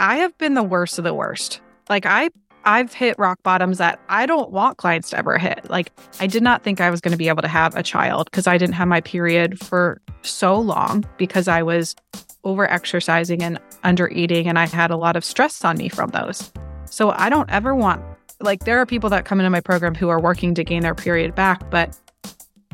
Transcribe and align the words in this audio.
I 0.00 0.16
have 0.16 0.36
been 0.38 0.54
the 0.54 0.62
worst 0.62 0.96
of 0.96 1.04
the 1.04 1.12
worst. 1.12 1.60
Like 1.90 2.06
I 2.06 2.30
I've 2.64 2.92
hit 2.92 3.18
rock 3.18 3.42
bottoms 3.42 3.78
that 3.78 4.00
I 4.08 4.24
don't 4.24 4.50
want 4.50 4.78
clients 4.78 5.10
to 5.10 5.18
ever 5.18 5.36
hit. 5.36 5.68
Like 5.68 5.92
I 6.18 6.26
did 6.26 6.42
not 6.42 6.62
think 6.62 6.80
I 6.80 6.88
was 6.88 7.02
going 7.02 7.12
to 7.12 7.18
be 7.18 7.28
able 7.28 7.42
to 7.42 7.48
have 7.48 7.76
a 7.76 7.82
child 7.82 8.30
because 8.30 8.46
I 8.46 8.56
didn't 8.56 8.74
have 8.74 8.88
my 8.88 9.02
period 9.02 9.62
for 9.62 10.00
so 10.22 10.58
long 10.58 11.04
because 11.18 11.48
I 11.48 11.62
was 11.62 11.94
over 12.42 12.68
exercising 12.70 13.42
and 13.42 13.58
under 13.84 14.08
eating 14.08 14.48
and 14.48 14.58
I 14.58 14.66
had 14.66 14.90
a 14.90 14.96
lot 14.96 15.16
of 15.16 15.24
stress 15.24 15.64
on 15.66 15.76
me 15.76 15.90
from 15.90 16.10
those. 16.10 16.50
So 16.86 17.10
I 17.10 17.28
don't 17.28 17.50
ever 17.50 17.74
want 17.74 18.02
like 18.40 18.64
there 18.64 18.78
are 18.78 18.86
people 18.86 19.10
that 19.10 19.26
come 19.26 19.38
into 19.38 19.50
my 19.50 19.60
program 19.60 19.94
who 19.94 20.08
are 20.08 20.20
working 20.20 20.54
to 20.54 20.64
gain 20.64 20.80
their 20.80 20.94
period 20.94 21.34
back, 21.34 21.70
but 21.70 21.94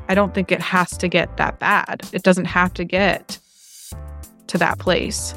I 0.08 0.14
don't 0.14 0.32
think 0.32 0.52
it 0.52 0.60
has 0.60 0.96
to 0.98 1.08
get 1.08 1.36
that 1.38 1.58
bad. 1.58 2.08
It 2.12 2.22
doesn't 2.22 2.44
have 2.44 2.72
to 2.74 2.84
get 2.84 3.40
to 4.46 4.58
that 4.58 4.78
place. 4.78 5.34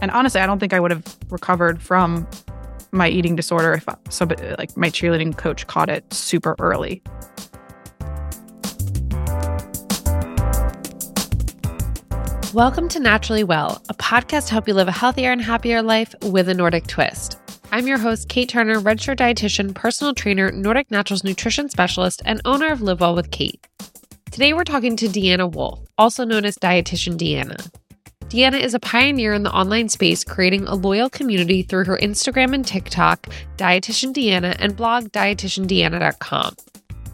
And 0.00 0.10
honestly, 0.10 0.40
I 0.40 0.46
don't 0.46 0.58
think 0.58 0.72
I 0.72 0.80
would 0.80 0.90
have 0.90 1.04
recovered 1.30 1.80
from 1.80 2.26
my 2.92 3.08
eating 3.08 3.36
disorder 3.36 3.72
if 3.72 3.86
somebody 4.08 4.54
like 4.58 4.76
my 4.76 4.88
cheerleading 4.88 5.36
coach 5.36 5.66
caught 5.66 5.88
it 5.88 6.12
super 6.12 6.56
early. 6.58 7.02
Welcome 12.52 12.88
to 12.90 13.00
Naturally 13.00 13.42
Well, 13.42 13.82
a 13.88 13.94
podcast 13.94 14.46
to 14.46 14.52
help 14.52 14.68
you 14.68 14.74
live 14.74 14.86
a 14.86 14.92
healthier 14.92 15.32
and 15.32 15.42
happier 15.42 15.82
life 15.82 16.14
with 16.22 16.48
a 16.48 16.54
Nordic 16.54 16.86
twist. 16.86 17.38
I'm 17.72 17.88
your 17.88 17.98
host, 17.98 18.28
Kate 18.28 18.48
Turner, 18.48 18.78
registered 18.78 19.18
dietitian, 19.18 19.74
personal 19.74 20.14
trainer, 20.14 20.52
Nordic 20.52 20.88
Naturals 20.90 21.24
nutrition 21.24 21.68
specialist, 21.68 22.22
and 22.24 22.40
owner 22.44 22.70
of 22.70 22.80
Live 22.80 23.00
Well 23.00 23.16
with 23.16 23.32
Kate. 23.32 23.66
Today 24.30 24.52
we're 24.52 24.62
talking 24.62 24.94
to 24.96 25.08
Deanna 25.08 25.50
Wolfe, 25.52 25.80
also 25.98 26.24
known 26.24 26.44
as 26.44 26.56
Dietitian 26.56 27.16
Deanna. 27.16 27.72
Deanna 28.28 28.58
is 28.58 28.74
a 28.74 28.80
pioneer 28.80 29.32
in 29.34 29.42
the 29.42 29.52
online 29.52 29.88
space, 29.88 30.24
creating 30.24 30.66
a 30.66 30.74
loyal 30.74 31.10
community 31.10 31.62
through 31.62 31.84
her 31.84 31.98
Instagram 31.98 32.54
and 32.54 32.66
TikTok, 32.66 33.28
Dietitian 33.56 34.12
Deanna, 34.12 34.56
and 34.58 34.74
blog 34.74 35.08
dietitiandeanna.com. 35.08 36.56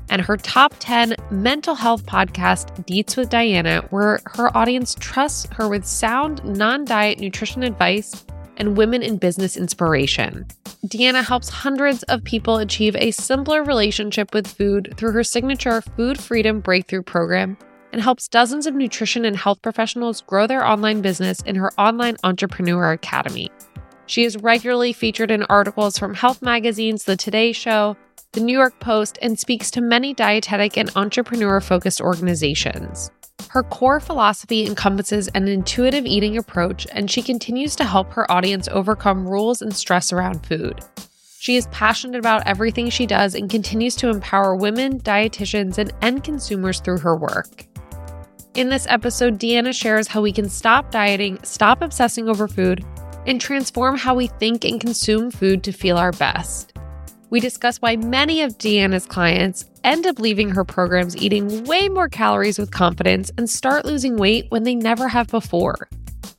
And 0.09 0.23
her 0.23 0.37
top 0.37 0.75
10 0.79 1.17
mental 1.31 1.75
health 1.75 2.07
podcast, 2.07 2.85
Deets 2.87 3.17
with 3.17 3.31
Deanna, 3.31 3.87
where 3.91 4.21
her 4.27 4.57
audience 4.57 4.97
trusts 4.99 5.47
her 5.53 5.69
with 5.69 5.85
sound, 5.85 6.45
non 6.45 6.85
diet 6.85 7.19
nutrition 7.19 7.63
advice 7.65 8.25
and 8.57 8.77
women 8.77 9.03
in 9.03 9.17
business 9.17 9.57
inspiration. 9.57 10.47
Deanna 10.87 11.25
helps 11.25 11.49
hundreds 11.49 12.03
of 12.05 12.25
people 12.25 12.59
achieve 12.59 12.97
a 12.97 13.11
simpler 13.11 13.63
relationship 13.63 14.33
with 14.33 14.47
food 14.47 14.95
through 14.97 15.13
her 15.13 15.25
signature 15.25 15.81
Food 15.81 16.21
Freedom 16.21 16.61
Breakthrough 16.61 17.03
Program 17.03 17.57
and 17.93 18.03
helps 18.03 18.29
dozens 18.29 18.67
of 18.67 18.75
nutrition 18.75 19.25
and 19.25 19.37
health 19.37 19.63
professionals 19.63 20.23
grow 20.23 20.47
their 20.47 20.65
online 20.65 21.01
business 21.01 21.41
in 21.43 21.57
her 21.57 21.73
online 21.79 22.17
entrepreneur 22.25 22.93
academy. 22.93 23.51
She 24.07 24.25
is 24.25 24.37
regularly 24.37 24.93
featured 24.93 25.31
in 25.31 25.45
articles 25.45 25.97
from 25.97 26.15
health 26.15 26.43
magazines, 26.43 27.05
The 27.05 27.17
Today 27.17 27.53
Show, 27.53 27.97
The 28.33 28.41
New 28.41 28.57
York 28.57 28.79
Post, 28.81 29.19
and 29.23 29.39
speaks 29.39 29.71
to 29.71 29.81
many 29.81 30.15
dietetic 30.15 30.77
and 30.77 30.91
entrepreneur 30.97 31.61
focused 31.61 32.01
organizations. 32.01 33.11
Her 33.49 33.63
core 33.63 34.01
philosophy 34.01 34.67
encompasses 34.67 35.29
an 35.29 35.49
intuitive 35.49 36.07
eating 36.07 36.37
approach, 36.37 36.87
and 36.93 37.11
she 37.11 37.23
continues 37.23 37.75
to 37.77 37.85
help 37.85 38.13
her 38.13 38.31
audience 38.31 38.69
overcome 38.69 39.29
rules 39.29 39.63
and 39.63 39.75
stress 39.75 40.13
around 40.13 40.47
food. 40.47 40.81
She 41.39 41.57
is 41.57 41.67
passionate 41.69 42.19
about 42.19 42.47
everything 42.47 42.91
she 42.91 43.07
does 43.07 43.35
and 43.35 43.49
continues 43.49 43.97
to 43.97 44.11
empower 44.11 44.55
women, 44.55 45.01
dietitians, 45.01 45.79
and 45.79 45.93
end 46.03 46.23
consumers 46.23 46.81
through 46.81 46.99
her 46.99 47.17
work. 47.17 47.65
In 48.57 48.69
this 48.69 48.85
episode, 48.89 49.39
Deanna 49.39 49.73
shares 49.73 50.09
how 50.09 50.21
we 50.23 50.33
can 50.33 50.49
stop 50.49 50.91
dieting, 50.91 51.39
stop 51.45 51.83
obsessing 51.83 52.29
over 52.29 52.49
food, 52.49 52.85
and 53.25 53.41
transform 53.41 53.97
how 53.97 54.17
we 54.17 54.27
think 54.27 54.65
and 54.65 54.81
consume 54.81 55.31
food 55.31 55.63
to 55.63 55.73
feel 55.73 55.97
our 55.97 56.11
best. 56.11 56.73
We 57.31 57.39
discuss 57.39 57.77
why 57.77 57.95
many 57.95 58.43
of 58.43 58.59
Deanna's 58.59 59.07
clients 59.07 59.71
end 59.85 60.05
up 60.05 60.19
leaving 60.19 60.51
her 60.51 60.65
programs 60.65 61.17
eating 61.17 61.63
way 61.63 61.89
more 61.89 62.09
calories 62.09 62.59
with 62.59 62.73
confidence 62.73 63.31
and 63.39 63.49
start 63.49 63.85
losing 63.85 64.17
weight 64.17 64.47
when 64.49 64.65
they 64.65 64.75
never 64.75 65.07
have 65.07 65.29
before. 65.29 65.89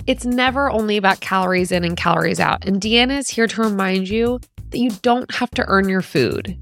It's 0.05 0.25
never 0.25 0.69
only 0.69 0.97
about 0.97 1.21
calories 1.21 1.71
in 1.71 1.85
and 1.85 1.95
calories 1.95 2.41
out, 2.41 2.67
and 2.67 2.81
Deanna 2.81 3.19
is 3.19 3.29
here 3.29 3.47
to 3.47 3.61
remind 3.61 4.09
you 4.09 4.41
that 4.71 4.79
you 4.79 4.89
don't 5.01 5.33
have 5.33 5.51
to 5.51 5.66
earn 5.69 5.88
your 5.88 6.01
food. 6.01 6.57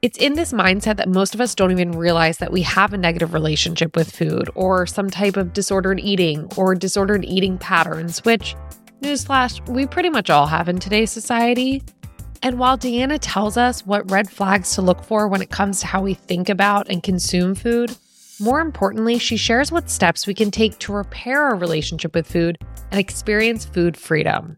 It's 0.00 0.18
in 0.18 0.34
this 0.34 0.52
mindset 0.52 0.96
that 0.98 1.08
most 1.08 1.34
of 1.34 1.40
us 1.40 1.56
don't 1.56 1.72
even 1.72 1.90
realize 1.90 2.38
that 2.38 2.52
we 2.52 2.62
have 2.62 2.92
a 2.92 2.98
negative 2.98 3.34
relationship 3.34 3.96
with 3.96 4.14
food 4.14 4.48
or 4.54 4.86
some 4.86 5.10
type 5.10 5.36
of 5.36 5.52
disordered 5.52 5.98
eating 5.98 6.48
or 6.56 6.76
disordered 6.76 7.24
eating 7.24 7.58
patterns, 7.58 8.24
which, 8.24 8.54
newsflash, 9.02 9.66
we 9.68 9.86
pretty 9.86 10.08
much 10.08 10.30
all 10.30 10.46
have 10.46 10.68
in 10.68 10.78
today's 10.78 11.10
society. 11.10 11.82
And 12.44 12.60
while 12.60 12.78
Deanna 12.78 13.18
tells 13.20 13.56
us 13.56 13.84
what 13.84 14.08
red 14.08 14.30
flags 14.30 14.76
to 14.76 14.82
look 14.82 15.02
for 15.02 15.26
when 15.26 15.42
it 15.42 15.50
comes 15.50 15.80
to 15.80 15.88
how 15.88 16.00
we 16.00 16.14
think 16.14 16.48
about 16.48 16.88
and 16.88 17.02
consume 17.02 17.56
food, 17.56 17.90
more 18.38 18.60
importantly, 18.60 19.18
she 19.18 19.36
shares 19.36 19.72
what 19.72 19.90
steps 19.90 20.28
we 20.28 20.34
can 20.34 20.52
take 20.52 20.78
to 20.78 20.92
repair 20.92 21.42
our 21.42 21.56
relationship 21.56 22.14
with 22.14 22.30
food 22.30 22.56
and 22.92 23.00
experience 23.00 23.64
food 23.64 23.96
freedom. 23.96 24.57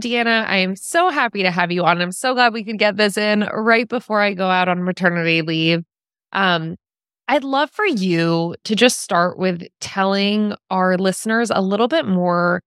Deanna, 0.00 0.46
I 0.46 0.56
am 0.56 0.76
so 0.76 1.10
happy 1.10 1.42
to 1.42 1.50
have 1.50 1.70
you 1.70 1.84
on. 1.84 2.00
I'm 2.00 2.12
so 2.12 2.34
glad 2.34 2.52
we 2.52 2.64
could 2.64 2.78
get 2.78 2.96
this 2.96 3.16
in 3.16 3.48
right 3.52 3.88
before 3.88 4.20
I 4.20 4.34
go 4.34 4.48
out 4.48 4.68
on 4.68 4.82
maternity 4.82 5.42
leave. 5.42 5.84
Um, 6.32 6.76
I'd 7.28 7.44
love 7.44 7.70
for 7.70 7.86
you 7.86 8.54
to 8.64 8.74
just 8.74 9.00
start 9.00 9.38
with 9.38 9.62
telling 9.80 10.54
our 10.70 10.98
listeners 10.98 11.50
a 11.50 11.62
little 11.62 11.88
bit 11.88 12.06
more 12.06 12.60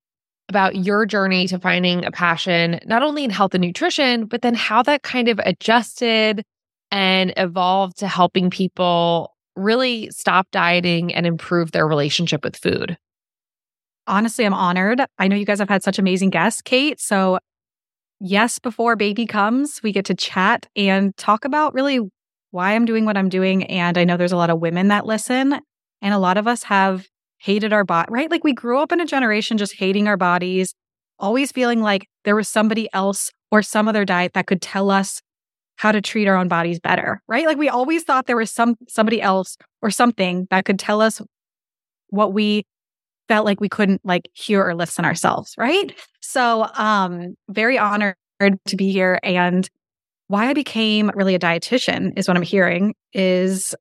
about 0.50 0.76
your 0.76 1.06
journey 1.06 1.48
to 1.48 1.60
finding 1.60 2.06
a 2.06 2.12
passion, 2.12 2.80
not 2.86 3.04
only 3.04 3.24
in 3.26 3.30
health 3.30 3.54
and 3.54 3.62
nutrition, 3.62 4.26
but 4.26 4.42
then 4.42 4.56
how 4.56 4.82
that 4.84 5.04
kind 5.04 5.28
of 5.28 5.40
adjusted 5.46 6.44
and 6.92 7.34
evolved 7.36 7.98
to 7.98 8.08
helping 8.08 8.50
people 8.50 9.36
really 9.58 10.10
stop 10.12 10.48
dieting 10.52 11.14
and 11.14 11.26
improve 11.26 11.72
their 11.72 11.88
relationship 11.88 12.44
with 12.44 12.56
food 12.56 12.98
honestly, 14.08 14.46
I'm 14.46 14.54
honored. 14.54 15.02
I 15.20 15.28
know 15.28 15.36
you 15.36 15.46
guys 15.46 15.60
have 15.60 15.70
had 15.70 15.84
such 15.84 16.00
amazing 16.00 16.30
guests, 16.30 16.62
Kate. 16.62 17.00
So, 17.00 17.40
yes, 18.20 18.60
before 18.60 18.96
baby 18.96 19.26
comes, 19.26 19.82
we 19.84 19.92
get 19.92 20.06
to 20.06 20.16
chat 20.16 20.68
and 20.76 21.16
talk 21.18 21.46
about 21.46 21.74
really 21.74 22.00
why 22.52 22.74
I'm 22.74 22.86
doing 22.86 23.06
what 23.06 23.18
I'm 23.18 23.30
doing. 23.30 23.66
And 23.66 23.98
I 23.98 24.04
know 24.04 24.18
there's 24.18 24.32
a 24.32 24.38
lot 24.38 24.50
of 24.50 24.60
women 24.60 24.88
that 24.88 25.06
listen, 25.06 25.60
and 26.02 26.14
a 26.14 26.20
lot 26.20 26.38
of 26.38 26.48
us 26.48 26.64
have 26.64 27.08
hated 27.40 27.74
our 27.74 27.84
body, 27.84 28.08
right? 28.12 28.32
Like 28.32 28.44
we 28.44 28.54
grew 28.54 28.80
up 28.80 28.92
in 28.92 29.00
a 29.00 29.06
generation 29.06 29.58
just 29.58 29.76
hating 29.76 30.08
our 30.08 30.18
bodies, 30.18 30.74
always 31.20 31.52
feeling 31.52 31.82
like 31.82 32.08
there 32.24 32.36
was 32.36 32.50
somebody 32.50 32.90
else 32.94 33.32
or 33.52 33.62
some 33.62 33.88
other 33.88 34.06
diet 34.06 34.34
that 34.34 34.48
could 34.48 34.62
tell 34.62 34.90
us 34.90 35.22
how 35.78 35.92
to 35.92 36.02
treat 36.02 36.28
our 36.28 36.36
own 36.36 36.48
bodies 36.48 36.80
better, 36.80 37.22
right? 37.28 37.46
Like 37.46 37.58
we 37.58 37.70
always 37.70 38.04
thought 38.04 38.26
there 38.26 38.36
was 38.36 38.52
some 38.52 38.76
somebody 38.88 39.22
else 39.22 39.58
or 39.82 39.92
something 39.92 40.48
that 40.50 40.66
could 40.66 40.80
tell 40.80 41.02
us 41.02 41.22
what 42.10 42.34
we 42.34 42.66
felt 43.28 43.46
like 43.46 43.62
we 43.62 43.70
couldn't 43.70 44.02
like 44.04 44.30
hear 44.34 44.66
or 44.66 44.76
listen 44.76 45.06
ourselves, 45.06 45.54
right? 45.58 45.94
So, 46.22 46.68
um, 46.76 47.36
very 47.50 47.78
honored 47.78 48.16
to 48.40 48.76
be 48.76 48.92
here. 48.92 49.20
And 49.24 49.70
why 50.28 50.50
I 50.50 50.54
became 50.54 51.12
really 51.16 51.36
a 51.36 51.40
dietitian 51.40 52.18
is 52.18 52.28
what 52.28 52.38
I'm 52.38 52.44
hearing 52.44 52.96
is 53.14 53.76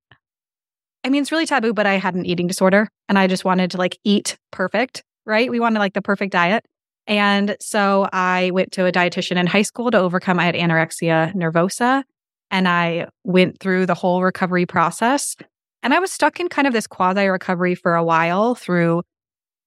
I 1.05 1.09
mean, 1.09 1.23
it's 1.23 1.31
really 1.31 1.47
taboo, 1.47 1.73
but 1.73 1.87
I 1.87 1.95
had 1.99 2.17
an 2.17 2.27
eating 2.27 2.49
disorder 2.49 2.89
and 3.09 3.17
I 3.17 3.29
just 3.29 3.45
wanted 3.45 3.71
to 3.71 3.77
like 3.77 3.97
eat 4.03 4.37
perfect, 4.51 5.05
right? 5.25 5.49
We 5.49 5.61
wanted 5.61 5.79
like 5.79 5.95
the 5.95 6.03
perfect 6.03 6.33
diet. 6.33 6.65
And 7.07 7.57
so 7.61 8.09
I 8.13 8.51
went 8.53 8.73
to 8.73 8.87
a 8.87 8.93
dietitian 8.93 9.37
in 9.37 9.47
high 9.47 9.63
school 9.63 9.93
to 9.93 9.99
overcome. 9.99 10.41
I 10.41 10.47
had 10.47 10.57
anorexia 10.57 11.33
nervosa 11.35 12.03
and 12.51 12.67
I 12.67 13.07
went 13.23 13.61
through 13.61 13.87
the 13.87 13.95
whole 13.95 14.21
recovery 14.21 14.67
process. 14.67 15.37
And 15.85 15.95
I 15.95 16.01
was 16.01 16.11
stuck 16.11 16.41
in 16.41 16.49
kind 16.49 16.67
of 16.67 16.73
this 16.73 16.89
quasi 16.89 17.29
recovery 17.29 17.77
for 17.77 17.95
a 17.95 18.03
while 18.03 18.57
through 18.57 19.03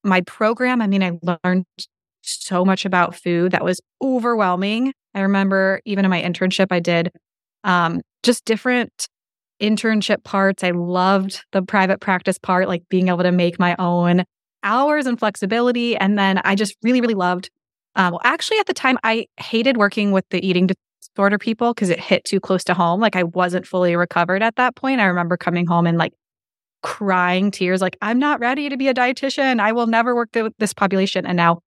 my 0.04 0.22
program, 0.22 0.81
I 0.81 0.88
mean, 0.88 1.04
I 1.04 1.19
learned 1.44 1.66
so 2.22 2.66
much 2.66 2.86
about 2.86 3.16
food 3.16 3.51
that 3.51 3.63
was 3.63 3.81
overwhelming. 4.01 4.94
I 5.16 5.22
remember 5.22 5.81
even 5.86 6.06
in 6.06 6.12
my 6.12 6.22
internship, 6.22 6.68
I 6.72 6.80
did 6.80 7.12
um, 7.63 8.01
just 8.24 8.46
different 8.46 9.07
internship 9.62 10.24
parts. 10.24 10.63
I 10.63 10.72
loved 10.72 11.44
the 11.51 11.62
private 11.62 12.00
practice 12.00 12.38
part, 12.38 12.68
like 12.68 12.84
being 12.90 13.10
able 13.10 13.24
to 13.24 13.31
make 13.31 13.60
my 13.60 13.75
own 13.78 14.24
hours 14.63 15.06
and 15.06 15.18
flexibility. 15.18 15.96
And 15.96 16.18
then 16.18 16.40
I 16.44 16.56
just 16.56 16.75
really, 16.84 17.02
really 17.02 17.16
loved. 17.16 17.50
Uh, 17.95 18.10
well, 18.12 18.22
actually, 18.24 18.60
at 18.60 18.68
the 18.68 18.74
time, 18.74 18.98
I 19.04 19.25
hated 19.38 19.78
working 19.78 20.12
with 20.12 20.25
the 20.30 20.45
eating 20.45 20.69
disorder 21.16 21.38
people 21.38 21.74
because 21.74 21.90
it 21.90 22.00
hit 22.00 22.24
too 22.25 22.40
close 22.40 22.63
to 22.66 22.74
home. 22.74 23.00
Like 23.02 23.16
I 23.16 23.24
wasn't 23.24 23.68
fully 23.68 23.95
recovered 23.95 24.44
at 24.44 24.56
that 24.56 24.75
point. 24.75 25.02
I 25.02 25.06
remember 25.06 25.38
coming 25.38 25.66
home 25.66 25.88
and 25.88 25.98
like 25.98 26.13
crying 26.81 27.52
tears, 27.52 27.81
like, 27.81 27.98
I'm 28.02 28.20
not 28.20 28.40
ready 28.40 28.70
to 28.70 28.78
be 28.78 28.88
a 28.88 28.94
dietitian. 28.94 29.60
I 29.60 29.72
will 29.72 29.88
never 29.88 30.16
work 30.16 30.30
with 30.34 30.54
this 30.60 30.74
population. 30.74 31.26
And 31.26 31.38
now, 31.38 31.60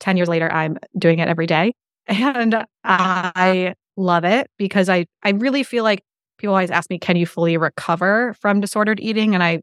10 0.00 0.16
years 0.16 0.28
later, 0.28 0.50
I'm 0.52 0.78
doing 0.96 1.18
it 1.18 1.28
every 1.28 1.46
day. 1.46 1.72
And 2.08 2.64
I 2.84 3.74
love 3.98 4.24
it 4.24 4.48
because 4.56 4.88
I, 4.88 5.06
I 5.22 5.30
really 5.30 5.62
feel 5.62 5.84
like 5.84 6.02
people 6.38 6.54
always 6.54 6.70
ask 6.70 6.88
me, 6.88 6.98
can 6.98 7.16
you 7.16 7.26
fully 7.26 7.58
recover 7.58 8.34
from 8.40 8.60
disordered 8.60 8.98
eating? 9.00 9.34
And 9.34 9.42
I 9.42 9.60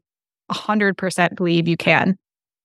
100% 0.52 1.34
believe 1.34 1.66
you 1.66 1.76
can. 1.76 2.16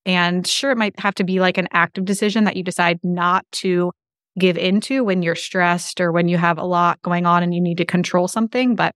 And 0.05 0.45
sure, 0.45 0.71
it 0.71 0.77
might 0.77 0.99
have 0.99 1.15
to 1.15 1.23
be 1.23 1.39
like 1.39 1.57
an 1.57 1.67
active 1.71 2.05
decision 2.05 2.43
that 2.43 2.55
you 2.55 2.63
decide 2.63 2.99
not 3.03 3.45
to 3.53 3.91
give 4.39 4.57
into 4.57 5.03
when 5.03 5.21
you're 5.21 5.35
stressed 5.35 5.99
or 5.99 6.11
when 6.11 6.27
you 6.27 6.37
have 6.37 6.57
a 6.57 6.65
lot 6.65 7.01
going 7.01 7.25
on 7.25 7.43
and 7.43 7.53
you 7.53 7.61
need 7.61 7.77
to 7.77 7.85
control 7.85 8.27
something. 8.27 8.75
But 8.75 8.93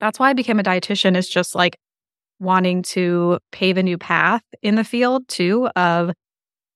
that's 0.00 0.18
why 0.18 0.30
I 0.30 0.34
became 0.34 0.60
a 0.60 0.64
dietitian 0.64 1.16
is 1.16 1.28
just 1.28 1.54
like 1.54 1.78
wanting 2.44 2.82
to 2.82 3.38
pave 3.52 3.76
a 3.76 3.82
new 3.82 3.98
path 3.98 4.42
in 4.62 4.74
the 4.74 4.84
field 4.84 5.26
too 5.28 5.68
of 5.76 6.12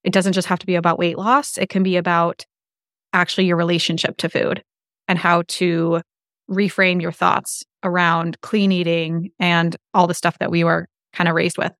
it 0.05 0.13
doesn't 0.13 0.33
just 0.33 0.49
have 0.49 0.59
to 0.59 0.67
be 0.67 0.75
about 0.75 0.99
weight 0.99 1.19
loss. 1.19 1.59
It 1.59 1.69
can 1.69 1.83
be 1.83 1.97
about 1.97 2.47
actually 3.13 3.47
your 3.47 3.57
relationship 3.57 4.17
to 4.19 4.29
food 4.29 4.63
and 5.07 5.19
how 5.19 5.43
to 5.49 6.01
reframe 6.51 7.01
your 7.01 7.13
thoughts 7.13 7.65
around 7.83 8.41
clean 8.41 8.73
eating 8.73 9.31
and 9.39 9.77
all 9.95 10.07
the 10.07 10.15
stuff 10.15 10.39
that 10.39 10.51
we 10.51 10.65
were 10.65 10.89
kind 11.13 11.29
of 11.29 11.35
raised 11.35 11.59
with. 11.59 11.73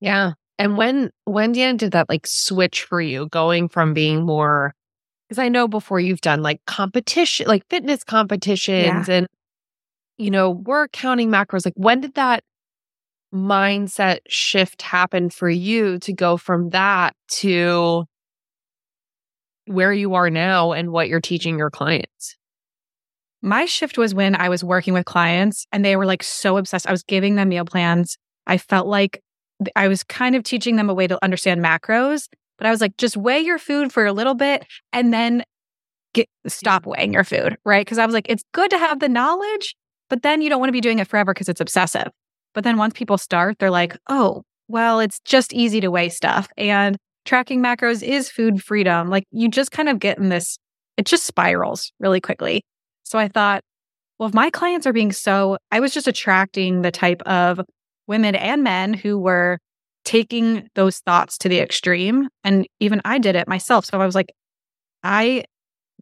Yeah. 0.00 0.32
And 0.58 0.76
when 0.76 1.10
when 1.24 1.54
Deanna 1.54 1.76
did 1.76 1.92
that 1.92 2.08
like 2.08 2.26
switch 2.26 2.82
for 2.84 3.00
you, 3.00 3.28
going 3.28 3.68
from 3.68 3.92
being 3.92 4.24
more 4.24 4.72
because 5.28 5.38
I 5.38 5.48
know 5.48 5.68
before 5.68 6.00
you've 6.00 6.20
done 6.20 6.42
like 6.42 6.60
competition, 6.66 7.46
like 7.46 7.64
fitness 7.68 8.04
competitions 8.04 9.08
yeah. 9.08 9.14
and 9.14 9.26
you 10.18 10.30
know, 10.30 10.50
we're 10.50 10.88
counting 10.88 11.28
macros. 11.28 11.66
Like 11.66 11.74
when 11.76 12.00
did 12.00 12.14
that 12.14 12.42
mindset 13.36 14.18
shift 14.28 14.82
happen 14.82 15.30
for 15.30 15.48
you 15.48 15.98
to 16.00 16.12
go 16.12 16.36
from 16.36 16.70
that 16.70 17.14
to 17.28 18.04
where 19.66 19.92
you 19.92 20.14
are 20.14 20.30
now 20.30 20.72
and 20.72 20.90
what 20.90 21.08
you're 21.08 21.20
teaching 21.20 21.58
your 21.58 21.70
clients? 21.70 22.36
My 23.42 23.66
shift 23.66 23.98
was 23.98 24.14
when 24.14 24.34
I 24.34 24.48
was 24.48 24.64
working 24.64 24.94
with 24.94 25.04
clients 25.04 25.66
and 25.70 25.84
they 25.84 25.96
were 25.96 26.06
like 26.06 26.22
so 26.22 26.56
obsessed. 26.56 26.88
I 26.88 26.92
was 26.92 27.02
giving 27.02 27.36
them 27.36 27.50
meal 27.50 27.64
plans. 27.64 28.16
I 28.46 28.58
felt 28.58 28.86
like 28.86 29.22
I 29.74 29.88
was 29.88 30.02
kind 30.02 30.34
of 30.34 30.42
teaching 30.42 30.76
them 30.76 30.90
a 30.90 30.94
way 30.94 31.06
to 31.06 31.22
understand 31.22 31.64
macros, 31.64 32.28
but 32.58 32.66
I 32.66 32.70
was 32.70 32.80
like, 32.80 32.96
just 32.96 33.16
weigh 33.16 33.40
your 33.40 33.58
food 33.58 33.92
for 33.92 34.06
a 34.06 34.12
little 34.12 34.34
bit 34.34 34.64
and 34.92 35.12
then 35.12 35.44
get 36.14 36.28
stop 36.46 36.86
weighing 36.86 37.12
your 37.12 37.24
food, 37.24 37.56
right? 37.64 37.84
Because 37.84 37.98
I 37.98 38.06
was 38.06 38.14
like, 38.14 38.26
it's 38.28 38.44
good 38.52 38.70
to 38.70 38.78
have 38.78 39.00
the 39.00 39.08
knowledge, 39.08 39.76
but 40.08 40.22
then 40.22 40.42
you 40.42 40.48
don't 40.48 40.60
want 40.60 40.68
to 40.68 40.72
be 40.72 40.80
doing 40.80 40.98
it 40.98 41.08
forever 41.08 41.32
because 41.32 41.48
it's 41.48 41.60
obsessive. 41.60 42.08
But 42.56 42.64
then 42.64 42.78
once 42.78 42.94
people 42.94 43.18
start, 43.18 43.58
they're 43.58 43.70
like, 43.70 43.98
oh, 44.08 44.42
well, 44.66 44.98
it's 44.98 45.20
just 45.26 45.52
easy 45.52 45.78
to 45.82 45.90
weigh 45.90 46.08
stuff. 46.08 46.48
And 46.56 46.96
tracking 47.26 47.62
macros 47.62 48.02
is 48.02 48.30
food 48.30 48.64
freedom. 48.64 49.10
Like 49.10 49.24
you 49.30 49.50
just 49.50 49.72
kind 49.72 49.90
of 49.90 50.00
get 50.00 50.16
in 50.16 50.30
this, 50.30 50.56
it 50.96 51.04
just 51.04 51.24
spirals 51.26 51.92
really 52.00 52.18
quickly. 52.18 52.62
So 53.02 53.18
I 53.18 53.28
thought, 53.28 53.60
well, 54.18 54.30
if 54.30 54.34
my 54.34 54.48
clients 54.48 54.86
are 54.86 54.94
being 54.94 55.12
so, 55.12 55.58
I 55.70 55.80
was 55.80 55.92
just 55.92 56.08
attracting 56.08 56.80
the 56.80 56.90
type 56.90 57.20
of 57.26 57.60
women 58.06 58.34
and 58.34 58.64
men 58.64 58.94
who 58.94 59.18
were 59.18 59.58
taking 60.06 60.66
those 60.74 61.00
thoughts 61.00 61.36
to 61.38 61.50
the 61.50 61.58
extreme. 61.58 62.30
And 62.42 62.66
even 62.80 63.02
I 63.04 63.18
did 63.18 63.36
it 63.36 63.46
myself. 63.46 63.84
So 63.84 64.00
I 64.00 64.06
was 64.06 64.14
like, 64.14 64.32
I 65.02 65.44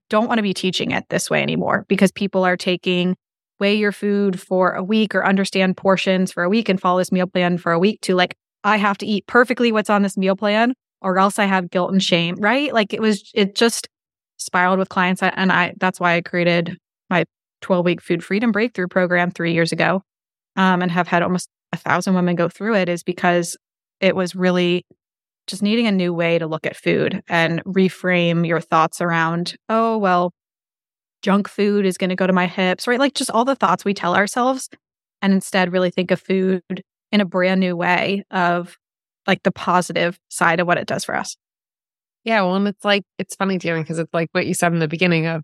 don't 0.08 0.28
want 0.28 0.38
to 0.38 0.42
be 0.42 0.54
teaching 0.54 0.92
it 0.92 1.02
this 1.10 1.28
way 1.28 1.42
anymore 1.42 1.84
because 1.88 2.12
people 2.12 2.44
are 2.44 2.56
taking 2.56 3.16
weigh 3.64 3.74
your 3.74 3.92
food 3.92 4.38
for 4.38 4.72
a 4.72 4.84
week 4.84 5.14
or 5.14 5.26
understand 5.26 5.74
portions 5.74 6.30
for 6.30 6.42
a 6.42 6.50
week 6.50 6.68
and 6.68 6.78
follow 6.78 6.98
this 6.98 7.10
meal 7.10 7.26
plan 7.26 7.56
for 7.56 7.72
a 7.72 7.78
week 7.78 7.98
to 8.02 8.14
like, 8.14 8.36
I 8.62 8.76
have 8.76 8.98
to 8.98 9.06
eat 9.06 9.26
perfectly 9.26 9.72
what's 9.72 9.88
on 9.88 10.02
this 10.02 10.18
meal 10.18 10.36
plan 10.36 10.74
or 11.00 11.16
else 11.18 11.38
I 11.38 11.46
have 11.46 11.70
guilt 11.70 11.90
and 11.90 12.02
shame, 12.02 12.36
right? 12.38 12.74
Like 12.74 12.92
it 12.92 13.00
was, 13.00 13.30
it 13.34 13.54
just 13.54 13.88
spiraled 14.36 14.78
with 14.78 14.90
clients. 14.90 15.22
And 15.22 15.50
I, 15.50 15.72
that's 15.78 15.98
why 15.98 16.16
I 16.16 16.20
created 16.20 16.76
my 17.08 17.24
12 17.62 17.86
week 17.86 18.02
food 18.02 18.22
freedom 18.22 18.52
breakthrough 18.52 18.88
program 18.88 19.30
three 19.30 19.54
years 19.54 19.72
ago 19.72 20.02
um, 20.56 20.82
and 20.82 20.90
have 20.90 21.08
had 21.08 21.22
almost 21.22 21.48
a 21.72 21.78
thousand 21.78 22.14
women 22.14 22.36
go 22.36 22.50
through 22.50 22.74
it 22.74 22.90
is 22.90 23.02
because 23.02 23.56
it 24.00 24.14
was 24.14 24.34
really 24.34 24.84
just 25.46 25.62
needing 25.62 25.86
a 25.86 25.92
new 25.92 26.12
way 26.12 26.38
to 26.38 26.46
look 26.46 26.66
at 26.66 26.76
food 26.76 27.22
and 27.28 27.64
reframe 27.64 28.46
your 28.46 28.60
thoughts 28.60 29.00
around, 29.00 29.56
oh, 29.70 29.96
well, 29.96 30.32
junk 31.24 31.48
food 31.48 31.86
is 31.86 31.96
going 31.96 32.10
to 32.10 32.16
go 32.16 32.26
to 32.26 32.34
my 32.34 32.46
hips, 32.46 32.86
right? 32.86 33.00
Like 33.00 33.14
just 33.14 33.30
all 33.30 33.46
the 33.46 33.56
thoughts 33.56 33.82
we 33.82 33.94
tell 33.94 34.14
ourselves 34.14 34.68
and 35.22 35.32
instead 35.32 35.72
really 35.72 35.90
think 35.90 36.10
of 36.10 36.20
food 36.20 36.62
in 37.10 37.20
a 37.22 37.24
brand 37.24 37.60
new 37.60 37.74
way 37.74 38.24
of 38.30 38.76
like 39.26 39.42
the 39.42 39.50
positive 39.50 40.20
side 40.28 40.60
of 40.60 40.66
what 40.66 40.76
it 40.76 40.86
does 40.86 41.02
for 41.02 41.16
us. 41.16 41.38
Yeah. 42.24 42.42
Well, 42.42 42.56
and 42.56 42.68
it's 42.68 42.84
like, 42.84 43.04
it's 43.18 43.34
funny, 43.36 43.58
Tammy, 43.58 43.80
because 43.80 43.98
it's 43.98 44.12
like 44.12 44.28
what 44.32 44.46
you 44.46 44.52
said 44.52 44.74
in 44.74 44.80
the 44.80 44.88
beginning 44.88 45.24
of 45.24 45.42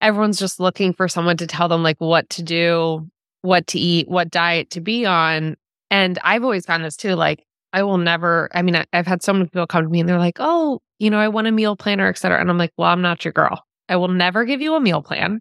everyone's 0.00 0.38
just 0.38 0.58
looking 0.58 0.92
for 0.92 1.06
someone 1.06 1.36
to 1.36 1.46
tell 1.46 1.68
them 1.68 1.84
like 1.84 2.00
what 2.00 2.28
to 2.30 2.42
do, 2.42 3.08
what 3.42 3.68
to 3.68 3.78
eat, 3.78 4.08
what 4.08 4.30
diet 4.30 4.70
to 4.70 4.80
be 4.80 5.06
on. 5.06 5.56
And 5.92 6.18
I've 6.24 6.42
always 6.42 6.66
found 6.66 6.84
this 6.84 6.96
too. 6.96 7.14
Like, 7.14 7.44
I 7.72 7.84
will 7.84 7.98
never, 7.98 8.48
I 8.52 8.62
mean, 8.62 8.74
I, 8.74 8.84
have 8.92 9.06
had 9.06 9.22
so 9.22 9.32
many 9.32 9.44
people 9.44 9.66
come 9.68 9.84
to 9.84 9.88
me 9.88 10.00
and 10.00 10.08
they're 10.08 10.18
like, 10.18 10.38
oh, 10.40 10.80
you 10.98 11.10
know, 11.10 11.18
I 11.18 11.28
want 11.28 11.46
a 11.46 11.52
meal 11.52 11.76
planner, 11.76 12.08
et 12.08 12.18
cetera. 12.18 12.40
And 12.40 12.50
I'm 12.50 12.58
like, 12.58 12.72
well, 12.76 12.90
I'm 12.90 13.02
not 13.02 13.24
your 13.24 13.32
girl. 13.32 13.62
I 13.88 13.96
will 13.96 14.08
never 14.08 14.44
give 14.44 14.60
you 14.60 14.74
a 14.74 14.80
meal 14.80 15.02
plan. 15.02 15.40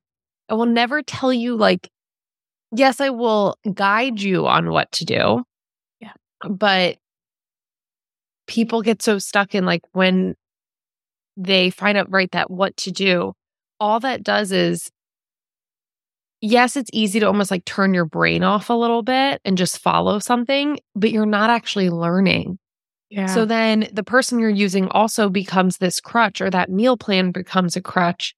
I 0.49 0.53
will 0.53 0.65
never 0.65 1.01
tell 1.01 1.33
you, 1.33 1.55
like, 1.55 1.89
yes, 2.71 3.01
I 3.01 3.09
will 3.09 3.57
guide 3.73 4.21
you 4.21 4.47
on 4.47 4.69
what 4.69 4.91
to 4.93 5.05
do. 5.05 5.43
Yeah. 5.99 6.13
But 6.47 6.97
people 8.47 8.81
get 8.81 9.01
so 9.01 9.17
stuck 9.17 9.55
in 9.55 9.65
like 9.65 9.81
when 9.93 10.35
they 11.37 11.69
find 11.69 11.97
out, 11.97 12.11
right, 12.11 12.31
that 12.31 12.51
what 12.51 12.77
to 12.77 12.91
do, 12.91 13.33
all 13.79 13.99
that 14.01 14.23
does 14.23 14.51
is, 14.51 14.91
yes, 16.41 16.75
it's 16.77 16.89
easy 16.93 17.19
to 17.19 17.25
almost 17.25 17.51
like 17.51 17.65
turn 17.65 17.93
your 17.93 18.05
brain 18.05 18.43
off 18.43 18.69
a 18.69 18.73
little 18.73 19.01
bit 19.01 19.41
and 19.43 19.57
just 19.57 19.79
follow 19.79 20.19
something, 20.19 20.79
but 20.95 21.11
you're 21.11 21.25
not 21.25 21.49
actually 21.49 21.89
learning. 21.89 22.59
Yeah. 23.15 23.27
So 23.27 23.45
then 23.45 23.87
the 23.93 24.03
person 24.03 24.39
you're 24.39 24.49
using 24.49 24.89
also 24.89 25.29
becomes 25.29 25.77
this 25.77 26.01
crutch 26.01 26.41
or 26.41 26.49
that 26.49 26.69
meal 26.69 26.97
plan 26.97 27.31
becomes 27.31 27.77
a 27.77 27.81
crutch. 27.81 28.35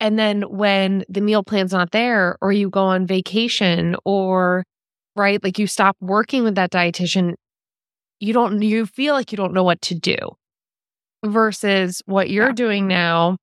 And 0.00 0.18
then 0.18 0.40
when 0.48 1.04
the 1.06 1.20
meal 1.20 1.44
plan's 1.44 1.72
not 1.72 1.90
there 1.90 2.38
or 2.40 2.50
you 2.50 2.70
go 2.70 2.84
on 2.84 3.06
vacation 3.06 3.94
or 4.06 4.64
right, 5.16 5.44
like 5.44 5.58
you 5.58 5.66
stop 5.66 5.98
working 6.00 6.44
with 6.44 6.54
that 6.54 6.70
dietitian, 6.70 7.34
you 8.20 8.32
don't 8.32 8.62
you 8.62 8.86
feel 8.86 9.12
like 9.12 9.32
you 9.32 9.36
don't 9.36 9.52
know 9.52 9.64
what 9.64 9.82
to 9.82 9.94
do. 9.94 10.16
Versus 11.26 12.00
what 12.06 12.30
you're 12.30 12.46
yeah. 12.46 12.52
doing 12.52 12.86
now 12.86 13.36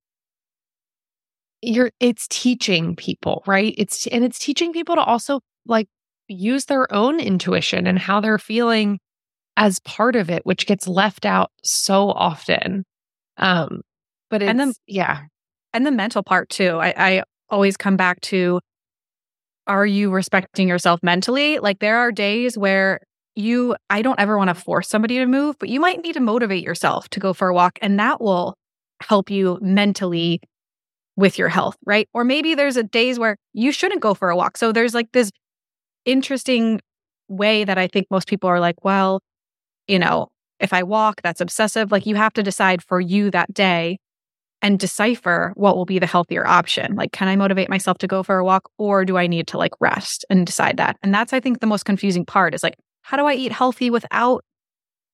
you're 1.61 1.91
it's 1.99 2.27
teaching 2.29 2.95
people, 2.95 3.43
right? 3.45 3.75
It's 3.77 4.07
and 4.07 4.23
it's 4.23 4.39
teaching 4.39 4.73
people 4.73 4.95
to 4.95 5.03
also 5.03 5.41
like 5.67 5.87
use 6.27 6.65
their 6.65 6.91
own 6.91 7.19
intuition 7.19 7.85
and 7.85 7.99
how 7.99 8.21
they're 8.21 8.39
feeling 8.39 8.99
as 9.57 9.79
part 9.79 10.15
of 10.15 10.29
it, 10.29 10.45
which 10.45 10.65
gets 10.65 10.87
left 10.87 11.25
out 11.25 11.51
so 11.63 12.09
often. 12.09 12.85
Um, 13.37 13.81
but 14.29 14.41
it's, 14.41 14.49
and 14.49 14.59
then, 14.59 14.73
yeah. 14.87 15.21
And 15.73 15.85
the 15.85 15.91
mental 15.91 16.23
part 16.23 16.49
too. 16.49 16.77
I, 16.77 16.93
I 16.97 17.23
always 17.49 17.77
come 17.77 17.97
back 17.97 18.21
to 18.21 18.59
are 19.67 19.85
you 19.85 20.11
respecting 20.11 20.67
yourself 20.67 21.01
mentally? 21.01 21.59
Like 21.59 21.79
there 21.79 21.97
are 21.97 22.11
days 22.11 22.57
where 22.57 22.99
you, 23.35 23.75
I 23.89 24.01
don't 24.01 24.19
ever 24.19 24.37
want 24.37 24.49
to 24.49 24.53
force 24.55 24.87
somebody 24.87 25.17
to 25.17 25.25
move, 25.25 25.57
but 25.59 25.69
you 25.69 25.79
might 25.79 26.01
need 26.01 26.13
to 26.13 26.19
motivate 26.19 26.63
yourself 26.63 27.09
to 27.09 27.19
go 27.19 27.33
for 27.33 27.49
a 27.49 27.53
walk 27.53 27.79
and 27.81 27.99
that 27.99 28.21
will 28.21 28.55
help 29.01 29.29
you 29.29 29.57
mentally 29.61 30.39
with 31.17 31.37
your 31.37 31.49
health, 31.49 31.75
right? 31.85 32.07
Or 32.13 32.23
maybe 32.23 32.55
there's 32.55 32.77
a 32.77 32.83
days 32.83 33.17
where 33.17 33.37
you 33.53 33.71
shouldn't 33.71 34.01
go 34.01 34.13
for 34.13 34.29
a 34.29 34.35
walk. 34.35 34.57
So 34.57 34.71
there's 34.71 34.93
like 34.93 35.11
this 35.13 35.31
interesting 36.05 36.79
way 37.27 37.63
that 37.63 37.77
I 37.77 37.87
think 37.87 38.07
most 38.11 38.27
people 38.27 38.49
are 38.49 38.59
like, 38.59 38.83
well, 38.83 39.21
you 39.87 39.99
know, 39.99 40.29
if 40.59 40.73
I 40.73 40.83
walk, 40.83 41.21
that's 41.21 41.41
obsessive. 41.41 41.91
Like 41.91 42.05
you 42.05 42.15
have 42.15 42.33
to 42.33 42.43
decide 42.43 42.83
for 42.83 42.99
you 42.99 43.31
that 43.31 43.53
day 43.53 43.97
and 44.61 44.79
decipher 44.79 45.51
what 45.55 45.75
will 45.75 45.85
be 45.85 45.99
the 45.99 46.07
healthier 46.07 46.47
option. 46.47 46.95
Like, 46.95 47.11
can 47.11 47.27
I 47.27 47.35
motivate 47.35 47.69
myself 47.69 47.97
to 47.99 48.07
go 48.07 48.23
for 48.23 48.37
a 48.37 48.45
walk 48.45 48.69
or 48.77 49.05
do 49.05 49.17
I 49.17 49.27
need 49.27 49.47
to 49.47 49.57
like 49.57 49.73
rest 49.79 50.25
and 50.29 50.45
decide 50.45 50.77
that? 50.77 50.97
And 51.03 51.13
that's, 51.13 51.33
I 51.33 51.39
think, 51.39 51.59
the 51.59 51.67
most 51.67 51.83
confusing 51.85 52.25
part 52.25 52.55
is 52.55 52.63
like, 52.63 52.75
how 53.01 53.17
do 53.17 53.25
I 53.25 53.33
eat 53.33 53.51
healthy 53.51 53.89
without 53.89 54.43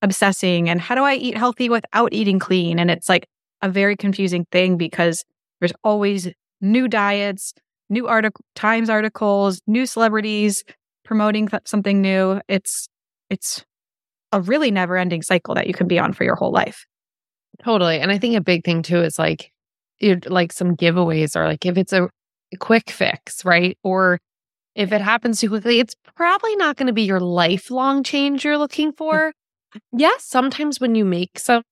obsessing? 0.00 0.68
And 0.68 0.80
how 0.80 0.94
do 0.94 1.02
I 1.02 1.14
eat 1.14 1.36
healthy 1.36 1.68
without 1.68 2.12
eating 2.12 2.38
clean? 2.38 2.78
And 2.78 2.90
it's 2.90 3.08
like 3.08 3.26
a 3.60 3.68
very 3.68 3.96
confusing 3.96 4.46
thing 4.50 4.76
because 4.76 5.24
there's 5.60 5.74
always 5.84 6.28
new 6.60 6.88
diets, 6.88 7.52
new 7.90 8.06
article, 8.06 8.44
Times 8.54 8.88
articles, 8.88 9.60
new 9.66 9.86
celebrities 9.86 10.64
promoting 11.04 11.48
th- 11.48 11.62
something 11.66 12.00
new. 12.00 12.40
It's, 12.48 12.88
it's 13.28 13.64
a 14.32 14.40
really 14.40 14.70
never 14.70 14.96
ending 14.96 15.22
cycle 15.22 15.54
that 15.54 15.66
you 15.66 15.74
can 15.74 15.86
be 15.86 15.98
on 15.98 16.12
for 16.12 16.24
your 16.24 16.36
whole 16.36 16.52
life. 16.52 16.86
Totally. 17.62 18.00
And 18.00 18.10
I 18.10 18.18
think 18.18 18.34
a 18.34 18.40
big 18.40 18.64
thing 18.64 18.82
too 18.82 19.02
is 19.02 19.18
like, 19.18 19.52
like 20.26 20.52
some 20.52 20.76
giveaways 20.76 21.36
are 21.36 21.46
like 21.46 21.64
if 21.64 21.76
it's 21.76 21.92
a 21.92 22.08
quick 22.58 22.90
fix, 22.90 23.44
right? 23.44 23.78
Or 23.84 24.18
if 24.74 24.92
it 24.92 25.00
happens 25.00 25.40
too 25.40 25.48
quickly, 25.48 25.78
it's 25.78 25.94
probably 26.16 26.56
not 26.56 26.76
going 26.76 26.86
to 26.86 26.92
be 26.92 27.02
your 27.02 27.20
lifelong 27.20 28.02
change 28.02 28.44
you're 28.44 28.58
looking 28.58 28.92
for. 28.92 29.32
yes, 29.92 30.24
sometimes 30.24 30.80
when 30.80 30.94
you 30.94 31.04
make 31.04 31.38
some, 31.38 31.62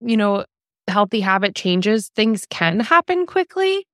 you 0.00 0.16
know, 0.16 0.44
healthy 0.88 1.20
habit 1.20 1.54
changes, 1.54 2.10
things 2.14 2.46
can 2.50 2.80
happen 2.80 3.26
quickly. 3.26 3.86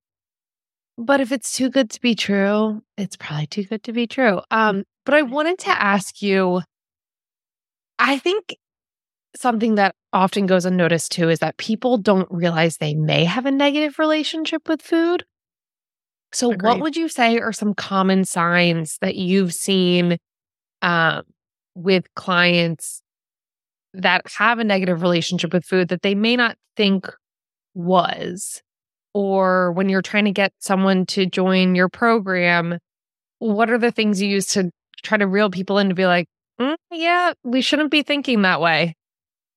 But 0.98 1.20
if 1.20 1.30
it's 1.30 1.54
too 1.54 1.70
good 1.70 1.90
to 1.90 2.00
be 2.00 2.14
true, 2.14 2.82
it's 2.96 3.16
probably 3.16 3.46
too 3.46 3.64
good 3.64 3.82
to 3.84 3.92
be 3.92 4.06
true. 4.06 4.40
Um, 4.50 4.84
but 5.04 5.14
I 5.14 5.22
wanted 5.22 5.58
to 5.60 5.70
ask 5.70 6.22
you 6.22 6.62
I 7.98 8.18
think 8.18 8.56
something 9.36 9.76
that 9.76 9.94
often 10.12 10.46
goes 10.46 10.64
unnoticed 10.64 11.12
too 11.12 11.28
is 11.28 11.40
that 11.40 11.56
people 11.58 11.98
don't 11.98 12.28
realize 12.30 12.76
they 12.76 12.94
may 12.94 13.24
have 13.24 13.46
a 13.46 13.50
negative 13.50 13.98
relationship 13.98 14.68
with 14.68 14.82
food. 14.82 15.24
So, 16.32 16.52
Agreed. 16.52 16.68
what 16.68 16.80
would 16.80 16.96
you 16.96 17.08
say 17.08 17.38
are 17.38 17.52
some 17.52 17.74
common 17.74 18.24
signs 18.24 18.98
that 19.00 19.14
you've 19.16 19.54
seen 19.54 20.18
um, 20.82 21.22
with 21.74 22.12
clients 22.14 23.02
that 23.94 24.22
have 24.36 24.58
a 24.58 24.64
negative 24.64 25.02
relationship 25.02 25.52
with 25.52 25.64
food 25.64 25.88
that 25.88 26.02
they 26.02 26.14
may 26.14 26.36
not 26.36 26.56
think 26.76 27.08
was? 27.74 28.62
Or 29.14 29.72
when 29.72 29.88
you're 29.88 30.02
trying 30.02 30.26
to 30.26 30.32
get 30.32 30.52
someone 30.58 31.06
to 31.06 31.24
join 31.24 31.74
your 31.74 31.88
program, 31.88 32.78
what 33.38 33.70
are 33.70 33.78
the 33.78 33.90
things 33.90 34.20
you 34.20 34.28
use 34.28 34.46
to 34.48 34.70
try 35.02 35.16
to 35.16 35.26
reel 35.26 35.48
people 35.48 35.78
in 35.78 35.88
to 35.88 35.94
be 35.94 36.06
like, 36.06 36.28
mm, 36.60 36.76
yeah, 36.90 37.32
we 37.44 37.60
shouldn't 37.60 37.90
be 37.90 38.02
thinking 38.02 38.42
that 38.42 38.60
way? 38.60 38.94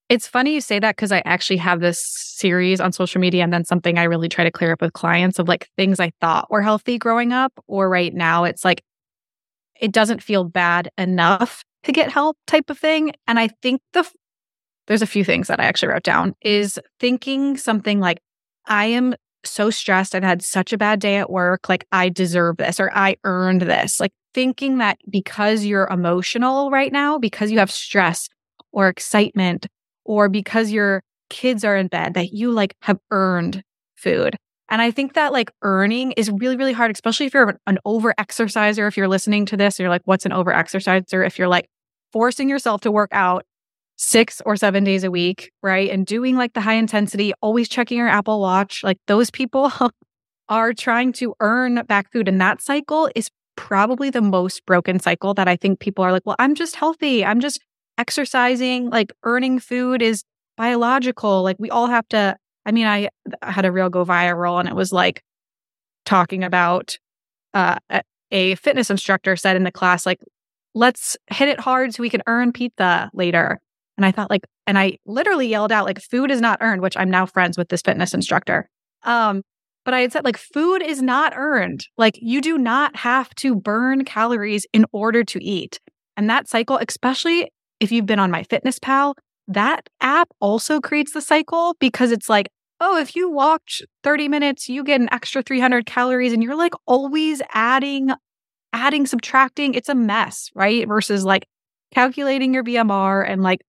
It's 0.10 0.27
funny 0.27 0.56
you 0.56 0.62
say 0.62 0.79
that 0.79 0.96
because 0.96 1.12
I 1.12 1.22
actually 1.25 1.58
have 1.58 1.82
this 1.82 2.03
series 2.03 2.82
on 2.82 2.91
social 2.91 3.22
media 3.22 3.44
and 3.44 3.53
then 3.53 3.63
something 3.63 4.00
I 4.00 4.03
really 4.03 4.27
try 4.27 4.44
to 4.44 4.51
clear 4.51 4.72
up 4.72 4.82
with 4.82 4.94
clients 4.94 5.38
of 5.38 5.48
like 5.48 5.70
things 5.77 6.00
I 6.00 6.12
thought 6.20 6.50
were 6.50 6.63
healthy 6.63 6.98
growing 6.98 7.32
up, 7.32 7.53
or 7.68 7.89
right 7.89 8.13
now 8.13 8.44
it's 8.44 8.65
like 8.65 8.84
it 9.79 9.91
doesn't 9.91 10.24
feel 10.24 10.44
bad 10.44 10.89
enough 10.98 11.63
to 11.84 11.91
get 11.91 12.12
help 12.12 12.38
type 12.48 12.70
of 12.70 12.77
thing. 12.77 13.13
And 13.27 13.39
I 13.39 13.50
think 13.62 13.82
the 13.94 14.10
there's 14.88 15.01
a 15.03 15.08
few 15.08 15.24
things 15.24 15.48
that 15.48 15.60
I 15.60 15.65
actually 15.65 15.89
wrote 15.89 16.03
down 16.03 16.36
is 16.41 16.79
thinking 17.00 17.58
something 17.58 18.00
like, 18.00 18.20
I 18.65 18.86
am 18.86 19.13
so 19.46 19.69
stressed. 19.69 20.15
I've 20.15 20.24
had 20.24 20.41
such 20.41 20.74
a 20.74 20.77
bad 20.77 21.00
day 21.00 21.17
at 21.17 21.29
work. 21.29 21.69
Like, 21.69 21.86
I 21.91 22.10
deserve 22.10 22.58
this 22.58 22.79
or 22.79 22.91
I 22.93 23.17
earned 23.24 23.62
this. 23.62 24.00
Like, 24.00 24.12
thinking 24.34 24.77
that 24.77 24.98
because 25.10 25.65
you're 25.65 25.88
emotional 25.88 26.69
right 26.69 26.91
now, 26.91 27.17
because 27.17 27.51
you 27.51 27.60
have 27.60 27.72
stress 27.72 28.29
or 28.72 28.88
excitement 28.88 29.67
or 30.05 30.29
because 30.29 30.72
your 30.72 31.03
kids 31.29 31.63
are 31.63 31.75
in 31.75 31.88
bed 31.88 32.13
that 32.13 32.34
you 32.34 32.51
like 32.51 32.75
have 32.81 33.00
earned 33.12 33.63
food. 33.96 34.36
And 34.69 34.81
I 34.81 34.91
think 34.91 35.13
that 35.13 35.34
like 35.34 35.51
earning 35.63 36.12
is 36.13 36.29
really, 36.29 36.55
really 36.55 36.74
hard, 36.74 36.91
especially 36.91 37.25
if 37.25 37.34
you're 37.34 37.60
an 37.65 37.79
over 37.86 38.13
exerciser. 38.17 38.88
If 38.88 38.98
you're 38.98 39.08
listening 39.08 39.46
to 39.48 39.58
this, 39.58 39.79
you're 39.79 39.89
like, 39.89 40.03
what's 40.05 40.25
an 40.25 40.31
over 40.31 40.53
exerciser? 40.53 41.24
If 41.24 41.39
you're 41.39 41.48
like 41.48 41.67
forcing 42.13 42.50
yourself 42.50 42.81
to 42.81 42.91
work 42.91 43.10
out 43.12 43.46
six 44.00 44.41
or 44.46 44.56
seven 44.56 44.86
days 44.86 45.03
a 45.03 45.12
week, 45.12 45.51
right? 45.62 45.89
And 45.89 46.06
doing 46.06 46.38
like 46.38 46.53
the 46.53 46.62
high 46.62 46.75
intensity, 46.75 47.34
always 47.41 47.68
checking 47.68 47.98
your 47.98 48.08
Apple 48.08 48.39
Watch, 48.39 48.82
like 48.82 48.98
those 49.08 49.29
people 49.29 49.72
are 50.50 50.74
trying 50.74 51.12
to 51.13 51.36
earn 51.41 51.84
back 51.86 52.10
food. 52.12 52.29
And 52.29 52.39
that 52.39 52.62
cycle 52.62 53.10
is 53.13 53.29
probably 53.58 54.10
the 54.10 54.22
most 54.22 54.65
broken 54.65 55.01
cycle 55.01 55.34
that 55.34 55.50
I 55.50 55.58
think 55.58 55.82
people 55.82 56.06
are 56.06 56.13
like, 56.13 56.25
well, 56.25 56.38
I'm 56.39 56.56
just 56.56 56.77
healthy. 56.77 57.25
I'm 57.25 57.41
just 57.41 57.60
exercising, 57.98 58.89
like 58.89 59.12
earning 59.24 59.60
food 59.60 60.01
is 60.01 60.24
biological. 60.56 61.44
Like 61.44 61.58
we 61.60 61.70
all 61.70 61.88
have 61.88 62.08
to. 62.10 62.38
I 62.65 62.72
mean, 62.72 62.88
I, 62.88 63.10
had 63.41 63.65
a 63.65 63.72
reel 63.72 63.89
go 63.89 64.06
viral 64.06 64.60
and 64.60 64.70
it 64.70 64.75
was 64.75 64.94
like 64.94 65.24
talking 66.06 66.44
about 66.46 66.98
uh, 67.53 67.79
a 68.32 68.56
fitness 68.56 68.89
instructor 68.89 69.36
said 69.36 69.58
in 69.58 69.63
the 69.63 69.72
class, 69.72 70.06
like, 70.06 70.22
let's 70.74 71.18
hit 71.32 71.50
it 71.50 71.60
hard 71.60 71.94
so 71.94 72.01
we 72.01 72.10
can 72.10 72.22
earn 72.27 72.53
pizza 72.53 73.10
later. 73.13 73.60
And 74.00 74.06
I 74.06 74.13
thought, 74.13 74.29
like, 74.29 74.48
and 74.65 74.79
I 74.79 74.98
literally 75.06 75.46
yelled 75.46 75.74
out, 75.74 75.84
like, 75.84 76.00
food 76.00 76.32
is 76.32 76.39
not 76.39 76.60
earned, 76.62 76.82
which 76.82 76.96
I'm 76.96 77.10
now 77.10 77.25
friends 77.25 77.58
with 77.58 77.68
this 77.68 77.82
fitness 77.82 78.13
instructor. 78.13 78.70
Um, 79.03 79.41
but 79.84 79.94
I 79.94 80.00
had 80.00 80.13
said, 80.13 80.24
like, 80.24 80.38
food 80.38 80.82
is 80.82 81.01
not 81.01 81.34
earned. 81.36 81.86
Like, 81.98 82.18
you 82.22 82.39
do 82.39 82.58
not 82.58 82.96
have 82.96 83.36
to 83.36 83.58
burn 83.58 84.06
calories 84.06 84.65
in 84.72 84.86
order 84.94 85.25
to 85.25 85.44
eat. 85.44 85.82
And 86.15 86.29
that 86.29 86.48
cycle, 86.48 86.79
especially 86.88 87.51
if 87.82 87.91
you've 87.91 88.06
been 88.06 88.20
on 88.20 88.32
MyFitnessPal, 88.32 89.15
that 89.50 89.89
app 90.00 90.29
also 90.39 90.79
creates 90.79 91.12
the 91.12 91.20
cycle 91.20 91.75
because 91.82 92.13
it's 92.13 92.29
like, 92.29 92.48
oh, 92.79 92.98
if 92.98 93.18
you 93.18 93.29
walked 93.29 93.82
30 94.06 94.29
minutes, 94.29 94.70
you 94.70 94.86
get 94.86 95.01
an 95.01 95.10
extra 95.12 95.41
300 95.41 95.86
calories 95.86 96.32
and 96.32 96.41
you're 96.41 96.56
like 96.56 96.74
always 96.86 97.41
adding, 97.51 98.12
adding, 98.72 99.06
subtracting. 99.06 99.74
It's 99.74 99.89
a 99.89 99.96
mess, 99.96 100.50
right? 100.56 100.88
Versus 100.88 101.25
like 101.25 101.46
calculating 101.94 102.53
your 102.53 102.63
BMR 102.63 103.29
and 103.29 103.44
like 103.44 103.60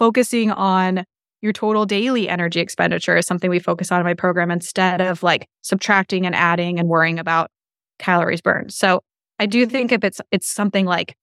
focusing 0.00 0.50
on 0.50 1.04
your 1.42 1.52
total 1.52 1.84
daily 1.84 2.28
energy 2.28 2.58
expenditure 2.58 3.16
is 3.18 3.26
something 3.26 3.50
we 3.50 3.58
focus 3.58 3.92
on 3.92 4.00
in 4.00 4.06
my 4.06 4.14
program 4.14 4.50
instead 4.50 5.00
of 5.00 5.22
like 5.22 5.46
subtracting 5.60 6.24
and 6.26 6.34
adding 6.34 6.80
and 6.80 6.88
worrying 6.88 7.18
about 7.18 7.50
calories 7.98 8.40
burned. 8.40 8.72
So 8.72 9.02
I 9.38 9.44
do 9.44 9.66
think 9.66 9.92
if 9.92 10.02
it's 10.02 10.20
it's 10.32 10.52
something 10.52 10.86
like 10.86 11.14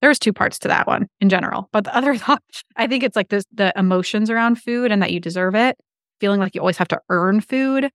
there's 0.00 0.18
two 0.18 0.32
parts 0.32 0.60
to 0.60 0.68
that 0.68 0.86
one 0.86 1.08
in 1.20 1.28
general. 1.28 1.68
But 1.72 1.84
the 1.84 1.94
other 1.94 2.16
thought, 2.16 2.42
I 2.76 2.86
think 2.86 3.02
it's 3.02 3.16
like 3.16 3.28
this 3.28 3.44
the 3.52 3.72
emotions 3.76 4.30
around 4.30 4.62
food 4.62 4.92
and 4.92 5.02
that 5.02 5.12
you 5.12 5.18
deserve 5.18 5.56
it, 5.56 5.76
feeling 6.20 6.40
like 6.40 6.54
you 6.54 6.60
always 6.60 6.78
have 6.78 6.88
to 6.88 7.00
earn 7.10 7.40
food. 7.40 7.90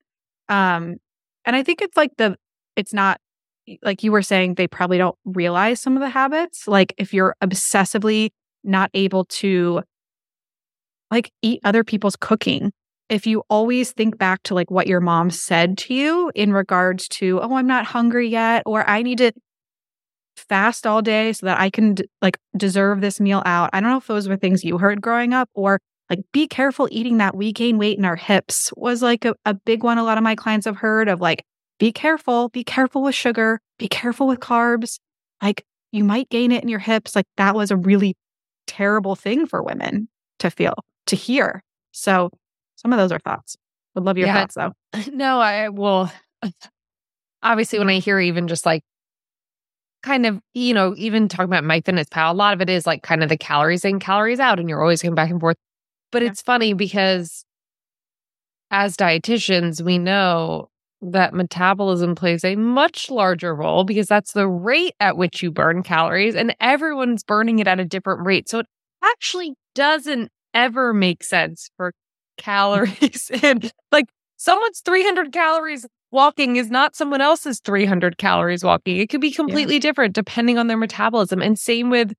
Um, 0.49 0.97
and 1.45 1.55
I 1.55 1.63
think 1.63 1.81
it's 1.81 1.95
like 1.95 2.11
the 2.17 2.35
it's 2.75 2.93
not 2.93 3.19
like 3.81 4.03
you 4.03 4.11
were 4.11 4.21
saying, 4.21 4.55
they 4.55 4.67
probably 4.67 4.97
don't 4.97 5.17
realize 5.23 5.79
some 5.79 5.95
of 5.95 6.01
the 6.01 6.09
habits. 6.09 6.67
Like 6.67 6.93
if 6.97 7.13
you're 7.13 7.35
obsessively 7.41 8.29
not 8.63 8.91
able 8.93 9.25
to 9.25 9.81
like 11.11 11.31
eat 11.41 11.61
other 11.63 11.83
people's 11.83 12.15
cooking, 12.15 12.71
if 13.09 13.27
you 13.27 13.43
always 13.49 13.91
think 13.91 14.17
back 14.17 14.41
to 14.43 14.55
like 14.55 14.71
what 14.71 14.87
your 14.87 14.99
mom 14.99 15.29
said 15.29 15.77
to 15.79 15.93
you 15.93 16.31
in 16.35 16.51
regards 16.53 17.07
to, 17.09 17.39
oh, 17.41 17.55
I'm 17.55 17.67
not 17.67 17.85
hungry 17.85 18.27
yet, 18.27 18.63
or 18.65 18.87
I 18.89 19.01
need 19.01 19.19
to 19.19 19.31
fast 20.37 20.85
all 20.85 21.01
day 21.01 21.33
so 21.33 21.45
that 21.45 21.59
I 21.59 21.69
can 21.69 21.95
like 22.21 22.37
deserve 22.57 23.01
this 23.01 23.19
meal 23.19 23.41
out. 23.45 23.69
I 23.73 23.79
don't 23.79 23.89
know 23.89 23.97
if 23.97 24.07
those 24.07 24.27
were 24.27 24.37
things 24.37 24.63
you 24.63 24.77
heard 24.77 25.01
growing 25.01 25.33
up 25.33 25.49
or 25.53 25.79
like 26.09 26.19
be 26.31 26.47
careful 26.47 26.87
eating 26.91 27.17
that 27.17 27.35
we 27.35 27.51
gain 27.51 27.77
weight 27.77 27.97
in 27.97 28.05
our 28.05 28.15
hips 28.15 28.71
was 28.75 29.01
like 29.01 29.25
a, 29.25 29.33
a 29.45 29.53
big 29.53 29.83
one 29.83 29.97
a 29.97 30.03
lot 30.03 30.17
of 30.17 30.23
my 30.23 30.35
clients 30.35 30.65
have 30.65 30.77
heard 30.77 31.07
of 31.07 31.19
like 31.19 31.43
be 31.79 31.91
careful, 31.91 32.49
be 32.49 32.63
careful 32.63 33.03
with 33.03 33.15
sugar, 33.15 33.59
be 33.77 33.87
careful 33.87 34.27
with 34.27 34.39
carbs. 34.39 34.99
Like 35.41 35.65
you 35.91 36.03
might 36.03 36.29
gain 36.29 36.51
it 36.51 36.63
in 36.63 36.69
your 36.69 36.79
hips. 36.79 37.15
Like 37.15 37.25
that 37.37 37.55
was 37.55 37.71
a 37.71 37.77
really 37.77 38.15
terrible 38.67 39.15
thing 39.15 39.45
for 39.45 39.61
women 39.61 40.07
to 40.39 40.49
feel, 40.49 40.75
to 41.07 41.15
hear. 41.15 41.63
So 41.91 42.29
some 42.75 42.93
of 42.93 42.99
those 42.99 43.11
are 43.11 43.19
thoughts. 43.19 43.55
Would 43.95 44.03
love 44.03 44.17
your 44.17 44.27
Yeah. 44.27 44.45
thoughts 44.45 44.55
though. 44.55 44.73
No, 45.13 45.39
I 45.39 45.69
will. 45.69 46.11
Obviously, 47.43 47.79
when 47.79 47.89
I 47.89 47.99
hear 47.99 48.19
even 48.19 48.47
just 48.47 48.65
like 48.65 48.83
kind 50.03 50.25
of, 50.25 50.39
you 50.53 50.73
know, 50.73 50.93
even 50.97 51.27
talking 51.27 51.45
about 51.45 51.63
MyFitnessPal, 51.63 52.31
a 52.31 52.33
lot 52.33 52.53
of 52.53 52.61
it 52.61 52.69
is 52.69 52.85
like 52.85 53.03
kind 53.03 53.23
of 53.23 53.29
the 53.29 53.37
calories 53.37 53.85
in, 53.85 53.99
calories 53.99 54.39
out, 54.39 54.59
and 54.59 54.69
you're 54.69 54.81
always 54.81 55.01
going 55.01 55.15
back 55.15 55.29
and 55.29 55.39
forth. 55.39 55.57
But 56.11 56.21
Yeah. 56.23 56.29
it's 56.29 56.41
funny 56.41 56.73
because 56.73 57.45
as 58.71 58.97
dietitians, 58.97 59.81
we 59.81 59.97
know 59.97 60.69
that 61.01 61.33
metabolism 61.33 62.15
plays 62.15 62.43
a 62.43 62.55
much 62.55 63.09
larger 63.11 63.53
role 63.55 63.83
because 63.83 64.07
that's 64.07 64.31
the 64.33 64.47
rate 64.47 64.93
at 64.99 65.17
which 65.17 65.43
you 65.43 65.51
burn 65.51 65.83
calories, 65.83 66.35
and 66.35 66.55
everyone's 66.59 67.23
burning 67.23 67.59
it 67.59 67.67
at 67.67 67.79
a 67.79 67.85
different 67.85 68.25
rate. 68.25 68.49
So 68.49 68.59
it 68.59 68.67
actually 69.03 69.55
doesn't 69.75 70.31
ever 70.55 70.91
make 70.93 71.23
sense 71.23 71.69
for 71.77 71.93
calories 72.37 73.29
and 73.43 73.71
like 73.91 74.05
someone's 74.37 74.79
300 74.81 75.31
calories 75.31 75.85
walking 76.11 76.55
is 76.55 76.71
not 76.71 76.95
someone 76.95 77.21
else's 77.21 77.59
300 77.59 78.17
calories 78.17 78.63
walking. 78.63 78.97
It 78.97 79.09
could 79.09 79.21
be 79.21 79.31
completely 79.31 79.79
different 79.79 80.15
depending 80.15 80.57
on 80.57 80.67
their 80.67 80.77
metabolism. 80.77 81.41
And 81.41 81.59
same 81.59 81.89
with 81.89 82.13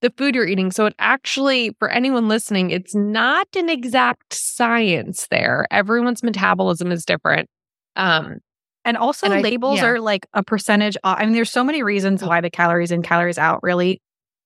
the 0.00 0.10
food 0.16 0.34
you're 0.34 0.46
eating. 0.46 0.70
So 0.70 0.86
it 0.86 0.94
actually, 0.98 1.74
for 1.78 1.88
anyone 1.88 2.28
listening, 2.28 2.70
it's 2.70 2.94
not 2.94 3.46
an 3.56 3.68
exact 3.68 4.32
science 4.34 5.26
there. 5.30 5.66
Everyone's 5.70 6.22
metabolism 6.22 6.90
is 6.92 7.04
different. 7.04 7.48
Um, 7.96 8.38
And 8.84 8.96
also, 8.96 9.26
And 9.26 9.34
I- 9.34 9.40
labels 9.42 9.78
yeah. 9.78 9.86
are 9.86 10.00
like 10.00 10.26
a 10.34 10.42
percentage. 10.42 10.96
Off. 11.04 11.18
I 11.20 11.24
mean, 11.24 11.34
there's 11.34 11.52
so 11.52 11.62
many 11.62 11.84
reasons 11.84 12.22
why 12.24 12.40
the 12.40 12.50
calories 12.50 12.90
in, 12.90 13.02
calories 13.02 13.38
out 13.38 13.60
really 13.62 14.00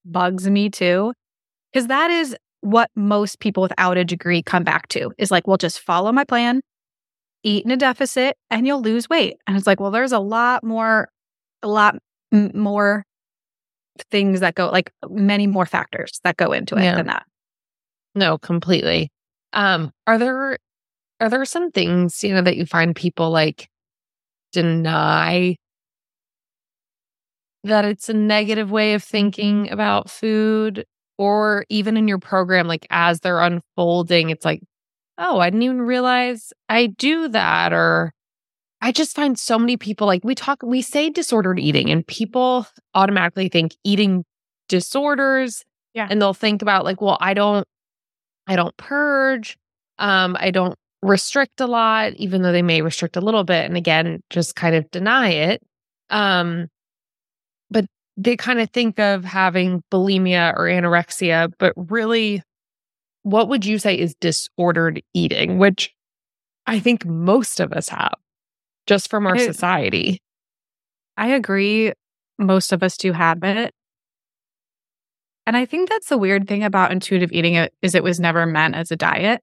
bugs 0.04 0.48
me 0.48 0.68
too. 0.68 1.14
Because 1.72 1.86
that 1.88 2.10
is 2.10 2.36
what 2.60 2.90
most 2.96 3.40
people 3.40 3.62
without 3.62 3.96
a 3.96 4.04
degree 4.04 4.42
come 4.42 4.64
back 4.64 4.88
to 4.88 5.12
is 5.18 5.30
like, 5.30 5.46
well, 5.46 5.56
just 5.56 5.80
follow 5.80 6.12
my 6.12 6.24
plan, 6.24 6.60
eat 7.42 7.64
in 7.64 7.70
a 7.70 7.76
deficit, 7.76 8.36
and 8.50 8.66
you'll 8.66 8.82
lose 8.82 9.08
weight. 9.08 9.36
And 9.46 9.56
it's 9.56 9.66
like, 9.66 9.80
well, 9.80 9.90
there's 9.90 10.12
a 10.12 10.18
lot 10.18 10.64
more, 10.64 11.08
a 11.62 11.68
lot 11.68 11.96
m- 12.32 12.50
more 12.54 13.04
things 14.10 14.40
that 14.40 14.54
go, 14.54 14.68
like 14.68 14.92
many 15.08 15.46
more 15.46 15.66
factors 15.66 16.20
that 16.24 16.36
go 16.36 16.52
into 16.52 16.76
it 16.76 16.82
Yeah. 16.82 16.96
than 16.96 17.06
that. 17.06 17.24
No, 18.14 18.38
completely. 18.38 19.10
Um, 19.52 19.90
are 20.06 20.18
there 20.18 20.58
are 21.20 21.30
there 21.30 21.44
some 21.46 21.70
things, 21.70 22.22
you 22.22 22.34
know, 22.34 22.42
that 22.42 22.56
you 22.56 22.66
find 22.66 22.94
people 22.94 23.30
like 23.30 23.68
deny 24.52 25.56
that 27.64 27.84
it's 27.84 28.08
a 28.08 28.14
negative 28.14 28.70
way 28.70 28.94
of 28.94 29.02
thinking 29.02 29.70
about 29.70 30.10
food 30.10 30.84
or 31.18 31.64
even 31.68 31.96
in 31.96 32.08
your 32.08 32.18
program 32.18 32.66
like 32.66 32.86
as 32.90 33.20
they're 33.20 33.40
unfolding 33.40 34.30
it's 34.30 34.44
like 34.44 34.60
oh 35.18 35.38
i 35.38 35.48
didn't 35.48 35.62
even 35.62 35.82
realize 35.82 36.52
i 36.68 36.86
do 36.86 37.28
that 37.28 37.72
or 37.72 38.12
i 38.82 38.92
just 38.92 39.16
find 39.16 39.38
so 39.38 39.58
many 39.58 39.76
people 39.76 40.06
like 40.06 40.22
we 40.24 40.34
talk 40.34 40.62
we 40.62 40.82
say 40.82 41.08
disordered 41.10 41.58
eating 41.58 41.90
and 41.90 42.06
people 42.06 42.66
automatically 42.94 43.48
think 43.48 43.74
eating 43.84 44.24
disorders 44.68 45.64
Yeah. 45.94 46.08
And 46.10 46.20
they'll 46.20 46.34
think 46.34 46.60
about 46.60 46.84
like, 46.84 47.00
well, 47.00 47.16
I 47.20 47.32
don't, 47.32 47.66
I 48.46 48.54
don't 48.56 48.76
purge. 48.76 49.56
Um, 49.98 50.36
I 50.38 50.50
don't 50.50 50.76
restrict 51.02 51.60
a 51.60 51.66
lot, 51.66 52.12
even 52.14 52.42
though 52.42 52.52
they 52.52 52.62
may 52.62 52.82
restrict 52.82 53.16
a 53.16 53.20
little 53.22 53.44
bit. 53.44 53.64
And 53.64 53.76
again, 53.78 54.20
just 54.28 54.56
kind 54.56 54.74
of 54.76 54.90
deny 54.90 55.30
it. 55.30 55.62
Um, 56.10 56.68
they 58.16 58.36
kind 58.36 58.60
of 58.60 58.70
think 58.70 58.98
of 58.98 59.24
having 59.24 59.82
bulimia 59.92 60.54
or 60.54 60.64
anorexia, 60.64 61.52
but 61.58 61.72
really, 61.76 62.42
what 63.22 63.48
would 63.48 63.66
you 63.66 63.78
say 63.78 63.98
is 63.98 64.14
disordered 64.14 65.02
eating, 65.12 65.58
which 65.58 65.92
I 66.66 66.78
think 66.78 67.04
most 67.04 67.60
of 67.60 67.72
us 67.72 67.88
have 67.88 68.14
just 68.86 69.10
from 69.10 69.26
our 69.26 69.34
I- 69.34 69.46
society. 69.46 70.20
I 71.16 71.28
agree. 71.28 71.92
Most 72.38 72.72
of 72.72 72.82
us 72.82 72.96
do 72.96 73.12
have 73.12 73.42
it. 73.42 73.72
And 75.46 75.56
I 75.56 75.64
think 75.64 75.88
that's 75.88 76.08
the 76.08 76.18
weird 76.18 76.48
thing 76.48 76.64
about 76.64 76.92
intuitive 76.92 77.32
eating 77.32 77.54
it 77.54 77.72
is 77.80 77.94
it 77.94 78.02
was 78.02 78.18
never 78.18 78.44
meant 78.46 78.74
as 78.74 78.90
a 78.90 78.96
diet. 78.96 79.40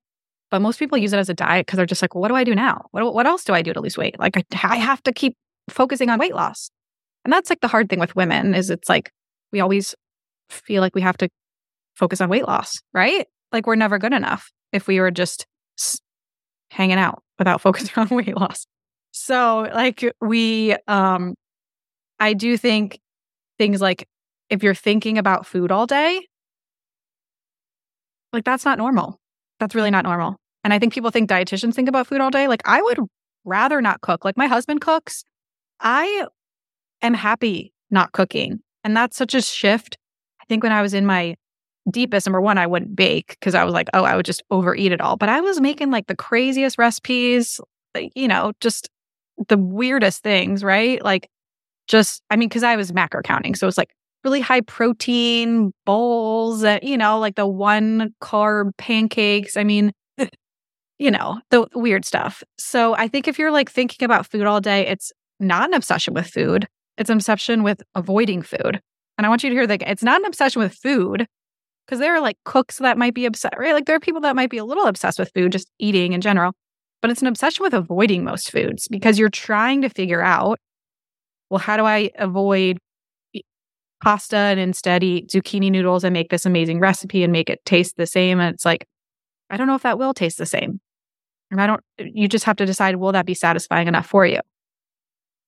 But 0.51 0.62
most 0.62 0.77
people 0.77 0.98
use 0.98 1.13
it 1.13 1.18
as 1.18 1.30
a 1.30 1.34
diet 1.34 1.65
because 1.65 1.77
they're 1.77 1.86
just 1.86 2.01
like, 2.01 2.13
well, 2.13 2.22
what 2.22 2.27
do 2.27 2.36
I 2.36 2.44
do 2.44 2.53
now? 2.53 2.86
What, 2.92 3.13
what 3.13 3.25
else 3.25 3.44
do 3.44 3.53
I 3.53 3.63
do 3.63 3.74
to 3.74 3.80
lose 3.80 3.98
weight? 3.98 4.20
Like 4.20 4.38
I, 4.38 4.44
I 4.53 4.75
have 4.75 5.01
to 5.03 5.13
keep 5.13 5.36
focusing 5.70 6.10
on 6.10 6.20
weight 6.20 6.36
loss. 6.36 6.70
And 7.24 7.32
that's 7.32 7.50
like 7.50 7.62
the 7.62 7.68
hard 7.68 7.89
thing 7.89 8.00
with 8.00 8.15
women 8.15 8.53
is 8.53 8.70
it's 8.70 8.89
like 8.89 9.12
we 9.51 9.60
always 9.60 9.96
feel 10.50 10.82
like 10.82 10.96
we 10.96 11.01
have 11.01 11.18
to 11.18 11.30
focus 11.96 12.22
on 12.22 12.30
weight 12.30 12.48
loss, 12.48 12.80
right? 12.94 13.27
Like 13.51 13.68
we're 13.68 13.75
never 13.75 13.98
good 13.98 14.13
enough 14.13 14.51
if 14.72 14.88
we 14.88 15.00
were 15.00 15.12
just 15.12 15.46
hanging 16.72 16.98
out 16.98 17.24
without 17.38 17.62
focusing 17.65 17.94
on 17.96 18.10
weight 18.10 18.36
loss. 18.36 18.65
So 19.12 19.70
like 19.74 20.03
we 20.22 20.75
um 20.88 21.36
I 22.20 22.34
do 22.34 22.58
think 22.58 23.00
things 23.58 23.82
like 23.82 24.08
if 24.50 24.63
you're 24.63 24.75
thinking 24.75 25.18
about 25.18 25.46
food 25.46 25.72
all 25.72 25.86
day, 25.88 26.25
like 28.32 28.44
that's 28.44 28.65
not 28.65 28.77
normal. 28.77 29.20
That's 29.60 29.75
really 29.75 29.92
not 29.92 30.03
normal. 30.03 30.38
And 30.63 30.74
I 30.74 30.80
think 30.80 30.94
people 30.94 31.12
think 31.12 31.30
dietitians 31.30 31.74
think 31.75 31.89
about 31.89 32.08
food 32.08 32.22
all 32.22 32.32
day. 32.32 32.48
Like 32.48 32.62
I 32.65 32.82
would 32.82 33.00
rather 33.46 33.82
not 33.82 34.01
cook. 34.01 34.25
Like 34.25 34.38
my 34.38 34.48
husband 34.48 34.82
cooks. 34.82 35.24
I 35.80 36.27
am 37.07 37.13
happy 37.13 37.74
not 37.91 38.12
cooking. 38.12 38.60
And 38.83 38.98
that's 38.98 39.17
such 39.17 39.33
a 39.33 39.41
shift. 39.41 39.98
I 40.41 40.45
think 40.45 40.63
when 40.63 40.72
I 40.72 40.81
was 40.81 40.93
in 40.93 41.05
my 41.05 41.36
deepest, 41.89 42.25
number 42.25 42.41
one, 42.41 42.57
I 42.57 42.67
wouldn't 42.67 42.95
bake 42.95 43.38
because 43.39 43.55
I 43.55 43.63
was 43.63 43.74
like, 43.74 43.89
oh, 43.93 44.03
I 44.03 44.15
would 44.15 44.25
just 44.25 44.43
overeat 44.51 44.91
it 44.91 45.01
all. 45.01 45.15
But 45.15 45.29
I 45.29 45.41
was 45.41 45.62
making 45.62 45.91
like 45.91 46.07
the 46.07 46.15
craziest 46.15 46.77
recipes, 46.77 47.62
like, 47.93 48.12
you 48.15 48.27
know, 48.27 48.53
just 48.60 48.89
the 49.48 49.57
weirdest 49.57 50.24
things, 50.24 50.63
right? 50.63 51.03
Like 51.03 51.29
just, 51.88 52.22
I 52.29 52.36
mean, 52.36 52.50
because 52.50 52.63
I 52.63 52.75
was 52.75 52.93
macro 52.93 53.22
counting. 53.22 53.55
So 53.55 53.67
it's 53.67 53.77
like 53.77 53.93
really 54.24 54.41
high 54.41 54.62
protein 54.62 55.74
bowls 55.86 56.62
that, 56.62 56.83
you 56.83 56.98
know, 56.98 57.19
like 57.19 57.36
the 57.36 57.48
one 57.48 58.13
carb 58.22 58.72
pancakes. 58.77 59.57
I 59.57 59.63
mean, 59.63 59.91
you 60.98 61.12
know, 61.12 61.39
the 61.50 61.67
weird 61.74 62.05
stuff. 62.05 62.43
So 62.57 62.95
I 62.95 63.07
think 63.07 63.27
if 63.27 63.38
you're 63.38 63.51
like 63.51 63.69
thinking 63.69 64.05
about 64.05 64.27
food 64.27 64.45
all 64.45 64.62
day, 64.62 64.88
it's 64.88 65.12
not 65.39 65.69
an 65.69 65.74
obsession 65.74 66.13
with 66.13 66.27
food. 66.27 66.67
It's 66.97 67.09
an 67.09 67.17
obsession 67.17 67.63
with 67.63 67.81
avoiding 67.95 68.41
food. 68.41 68.81
And 69.17 69.25
I 69.25 69.29
want 69.29 69.43
you 69.43 69.50
to 69.50 69.55
hear 69.55 69.67
that 69.67 69.83
it's 69.85 70.03
not 70.03 70.21
an 70.21 70.25
obsession 70.25 70.62
with 70.62 70.73
food 70.75 71.27
because 71.85 72.00
there 72.00 72.15
are 72.15 72.21
like 72.21 72.38
cooks 72.45 72.77
that 72.77 72.97
might 72.97 73.13
be 73.13 73.25
obsessed, 73.25 73.55
right? 73.57 73.73
Like 73.73 73.85
there 73.85 73.95
are 73.95 74.00
people 74.00 74.21
that 74.21 74.35
might 74.35 74.50
be 74.50 74.57
a 74.57 74.65
little 74.65 74.85
obsessed 74.85 75.19
with 75.19 75.31
food, 75.33 75.51
just 75.51 75.69
eating 75.79 76.13
in 76.13 76.21
general, 76.21 76.53
but 77.01 77.12
it's 77.12 77.21
an 77.21 77.27
obsession 77.27 77.63
with 77.63 77.73
avoiding 77.73 78.23
most 78.23 78.51
foods 78.51 78.88
because 78.88 79.19
you're 79.19 79.29
trying 79.29 79.81
to 79.81 79.89
figure 79.89 80.21
out, 80.21 80.59
well, 81.50 81.59
how 81.59 81.77
do 81.77 81.85
I 81.85 82.12
avoid 82.15 82.77
pasta 84.01 84.38
and 84.38 84.59
instead 84.59 85.03
eat 85.03 85.29
zucchini 85.29 85.71
noodles 85.71 86.03
and 86.03 86.13
make 86.13 86.29
this 86.29 86.45
amazing 86.45 86.79
recipe 86.79 87.23
and 87.23 87.31
make 87.31 87.50
it 87.50 87.63
taste 87.65 87.97
the 87.97 88.07
same? 88.07 88.39
And 88.39 88.53
it's 88.53 88.65
like, 88.65 88.88
I 89.49 89.58
don't 89.58 89.67
know 89.67 89.75
if 89.75 89.84
that 89.84 89.99
will 89.99 90.13
taste 90.13 90.38
the 90.38 90.45
same. 90.45 90.79
And 91.51 91.62
I 91.62 91.67
don't, 91.67 91.82
you 91.99 92.27
just 92.27 92.45
have 92.45 92.56
to 92.56 92.65
decide, 92.65 92.95
will 92.95 93.12
that 93.12 93.25
be 93.25 93.36
satisfying 93.36 93.88
enough 93.88 94.08
for 94.08 94.25
you? 94.25 94.39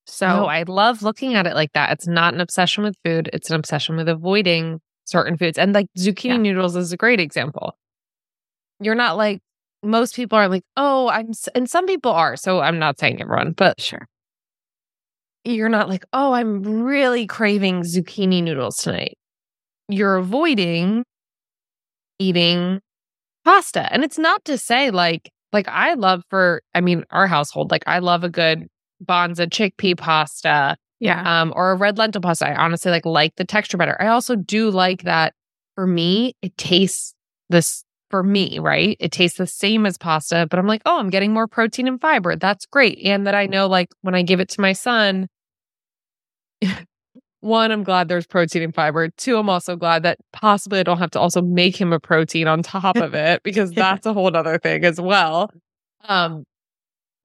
So 0.06 0.28
No, 0.28 0.46
I 0.46 0.64
love 0.64 1.02
looking 1.02 1.34
at 1.36 1.48
it 1.48 1.56
like 1.56 1.74
that. 1.74 1.92
It's 1.92 2.08
not 2.08 2.34
an 2.34 2.42
obsession 2.42 2.84
with 2.84 2.96
food, 3.04 3.30
it's 3.34 3.50
an 3.50 3.56
obsession 3.56 3.96
with 3.96 4.08
avoiding 4.08 4.80
certain 5.06 5.38
foods. 5.38 5.58
And 5.58 5.74
like 5.74 5.88
zucchini 5.98 6.26
Yeah. 6.30 6.38
noodles 6.38 6.76
is 6.76 6.92
a 6.92 6.98
great 6.98 7.20
example. 7.20 7.78
You're 8.80 8.96
not 8.96 9.18
like, 9.18 9.40
most 9.84 10.16
people 10.16 10.38
are 10.38 10.48
like, 10.50 10.64
oh, 10.78 11.08
I'm, 11.10 11.32
and 11.54 11.70
some 11.70 11.86
people 11.86 12.12
are. 12.12 12.36
So 12.36 12.60
I'm 12.60 12.80
not 12.80 13.00
saying 13.00 13.22
everyone, 13.22 13.54
but 13.54 13.80
sure. 13.80 14.08
you're 15.44 15.70
not 15.70 15.90
like, 15.90 16.04
oh, 16.12 16.34
I'm 16.34 16.64
really 16.84 17.28
craving 17.28 17.82
zucchini 17.84 18.42
noodles 18.44 18.78
tonight. 18.78 19.16
You're 19.90 20.16
avoiding 20.16 21.04
eating 22.18 22.80
pasta. 23.44 23.92
And 23.94 24.04
it's 24.04 24.18
not 24.18 24.44
to 24.46 24.58
say 24.58 24.90
like, 24.90 25.30
like 25.54 25.68
I 25.68 25.94
love 25.94 26.24
for, 26.30 26.62
I 26.74 26.82
mean, 26.82 27.04
our 27.12 27.28
household, 27.28 27.70
like 27.72 27.84
I 27.86 28.00
love 28.00 28.24
a 28.24 28.30
good 28.30 28.68
Banza 29.04 29.48
chickpea 29.48 29.98
pasta 29.98 30.78
Yeah. 31.00 31.42
um, 31.42 31.54
or 31.56 31.72
a 31.72 31.76
red 31.76 31.98
lentil 31.98 32.22
pasta. 32.22 32.48
I 32.50 32.56
honestly 32.56 32.92
like 32.92 33.06
like 33.06 33.36
the 33.36 33.46
texture 33.46 33.78
better. 33.78 34.00
I 34.02 34.08
also 34.08 34.36
do 34.36 34.70
like 34.72 35.04
that 35.04 35.34
for 35.76 35.86
me, 35.88 36.34
it 36.42 36.58
tastes 36.58 37.14
this 37.50 37.84
for 38.10 38.24
me, 38.24 38.60
right? 38.60 38.96
It 39.00 39.12
tastes 39.12 39.38
the 39.38 39.48
same 39.48 39.86
as 39.86 39.98
pasta, 39.98 40.48
but 40.50 40.58
I'm 40.58 40.68
like, 40.68 40.82
oh, 40.86 41.00
I'm 41.00 41.10
getting 41.10 41.34
more 41.34 41.48
protein 41.48 41.88
and 41.88 42.00
fiber. 42.00 42.36
That's 42.36 42.66
great. 42.66 43.00
And 43.04 43.28
that 43.28 43.36
I 43.36 43.46
know 43.48 43.68
like 43.68 43.90
when 44.02 44.16
I 44.16 44.22
give 44.22 44.40
it 44.40 44.48
to 44.50 44.62
my 44.62 44.72
son, 44.74 45.28
one, 47.42 47.72
I'm 47.72 47.84
glad 47.84 48.08
there's 48.08 48.26
protein 48.26 48.64
and 48.64 48.74
fiber. 48.74 49.10
Two, 49.10 49.38
I'm 49.38 49.50
also 49.50 49.76
glad 49.76 50.04
that 50.04 50.18
possibly 50.34 50.80
I 50.80 50.84
don't 50.84 50.98
have 50.98 51.12
to 51.12 51.20
also 51.20 51.42
make 51.42 51.76
him 51.80 51.94
a 51.94 52.00
protein 52.00 52.48
on 52.48 52.64
top 52.64 52.96
of 52.98 53.14
it 53.14 53.44
because 53.44 53.72
that's 53.74 54.06
a 54.06 54.14
whole 54.14 54.36
other 54.36 54.58
thing 54.58 54.84
as 54.86 55.00
well. 55.00 55.52
Um, 56.08 56.46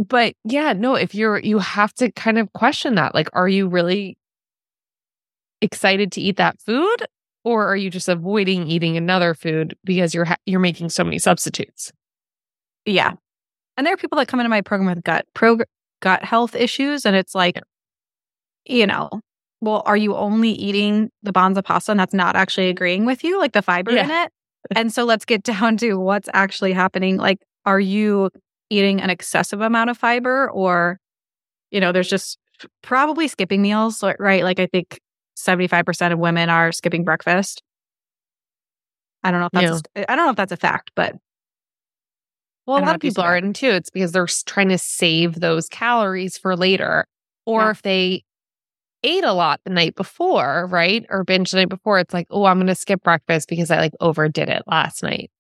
but 0.09 0.35
yeah, 0.45 0.73
no, 0.73 0.95
if 0.95 1.15
you're, 1.15 1.39
you 1.39 1.59
have 1.59 1.93
to 1.95 2.11
kind 2.13 2.39
of 2.39 2.53
question 2.55 2.95
that. 2.95 3.15
Like, 3.15 3.29
are 3.35 3.49
you 3.49 3.69
really 3.69 4.17
excited 5.61 6.11
to 6.13 6.21
eat 6.21 6.37
that 6.37 6.61
food? 6.61 7.07
Or 7.45 7.67
are 7.67 7.77
you 7.77 7.91
just 7.91 8.09
avoiding 8.09 8.67
eating 8.69 8.97
another 8.97 9.35
food 9.35 9.77
because 9.85 10.15
you're 10.15 10.27
ha- 10.27 10.37
you're 10.45 10.61
making 10.61 10.91
so 10.91 11.05
many 11.05 11.19
substitutes? 11.19 11.91
Yeah. 12.85 13.13
And 13.77 13.87
there 13.87 13.95
are 13.95 13.97
people 13.97 14.19
that 14.19 14.29
come 14.29 14.41
into 14.41 14.51
my 14.51 14.61
program 14.61 14.95
with 14.95 15.05
gut 15.05 15.27
pro 15.33 15.59
gut 16.01 16.23
health 16.23 16.55
issues. 16.55 17.07
And 17.07 17.17
it's 17.17 17.35
like, 17.35 17.59
you 18.67 18.87
know, 18.87 19.09
well, 19.63 19.83
are 19.87 19.97
you 19.97 20.15
only 20.17 20.51
eating 20.51 21.11
the 21.23 21.33
Banza 21.33 21.65
pasta 21.65 21.93
and 21.93 22.01
that's 22.01 22.15
not 22.15 22.37
actually 22.37 22.69
agreeing 22.69 23.07
with 23.07 23.25
you, 23.25 23.39
like 23.39 23.53
the 23.53 23.63
fiber 23.63 23.91
in 23.91 24.11
it? 24.11 24.33
And 24.77 24.93
so 24.93 25.05
let's 25.05 25.25
get 25.25 25.43
down 25.43 25.79
to 25.79 25.95
what's 25.95 26.29
actually 26.35 26.75
happening. 26.75 27.17
Like, 27.17 27.39
are 27.65 27.81
you 27.81 28.29
eating 28.71 29.01
an 29.01 29.11
excessive 29.11 29.61
amount 29.61 29.91
of 29.91 29.99
fiber 29.99 30.51
or, 30.51 30.99
you 31.71 31.81
know, 31.81 31.93
there's 31.93 32.09
just 32.09 32.39
probably 32.83 33.29
skipping 33.29 33.63
meals, 33.63 34.03
right? 34.19 34.45
Like 34.45 34.61
I 34.61 34.67
think 34.67 35.01
75% 35.37 36.13
of 36.13 36.19
women 36.19 36.49
are 36.49 36.73
skipping 36.73 37.05
breakfast. 37.05 37.63
I 39.23 39.31
don't 39.31 39.41
know 39.41 39.47
if 39.47 39.53
that's 39.53 39.83
a, 39.97 40.11
I 40.11 40.17
don't 40.17 40.27
know 40.27 40.31
if 40.31 40.37
that's 40.37 40.53
a 40.53 40.57
fact, 40.57 40.93
but 40.95 41.15
Well, 42.67 42.79
a 42.79 42.85
lot 42.85 42.95
of 42.95 43.01
people 43.01 43.25
are 43.25 43.37
in 43.37 43.53
too. 43.53 43.71
It's 43.71 43.91
because 43.91 44.13
they're 44.13 44.27
trying 44.47 44.69
to 44.69 44.79
save 44.79 45.41
those 45.41 45.69
calories 45.69 46.39
for 46.39 46.57
later. 46.57 47.07
Or 47.45 47.63
Yeah. 47.65 47.71
if 47.71 47.83
they 47.83 48.23
ate 49.03 49.25
a 49.25 49.33
lot 49.33 49.61
the 49.65 49.71
night 49.71 49.95
before, 49.95 50.67
right? 50.67 51.05
Or 51.09 51.25
binge 51.25 51.51
the 51.51 51.59
night 51.59 51.69
before, 51.69 51.99
it's 51.99 52.15
like, 52.15 52.27
oh, 52.31 52.45
I'm 52.45 52.59
going 52.59 52.67
to 52.67 52.75
skip 52.75 53.03
breakfast 53.03 53.49
because 53.49 53.71
I 53.71 53.79
like 53.79 53.93
overdid 54.01 54.49
it 54.49 54.63
last 54.67 55.03
night. 55.03 55.31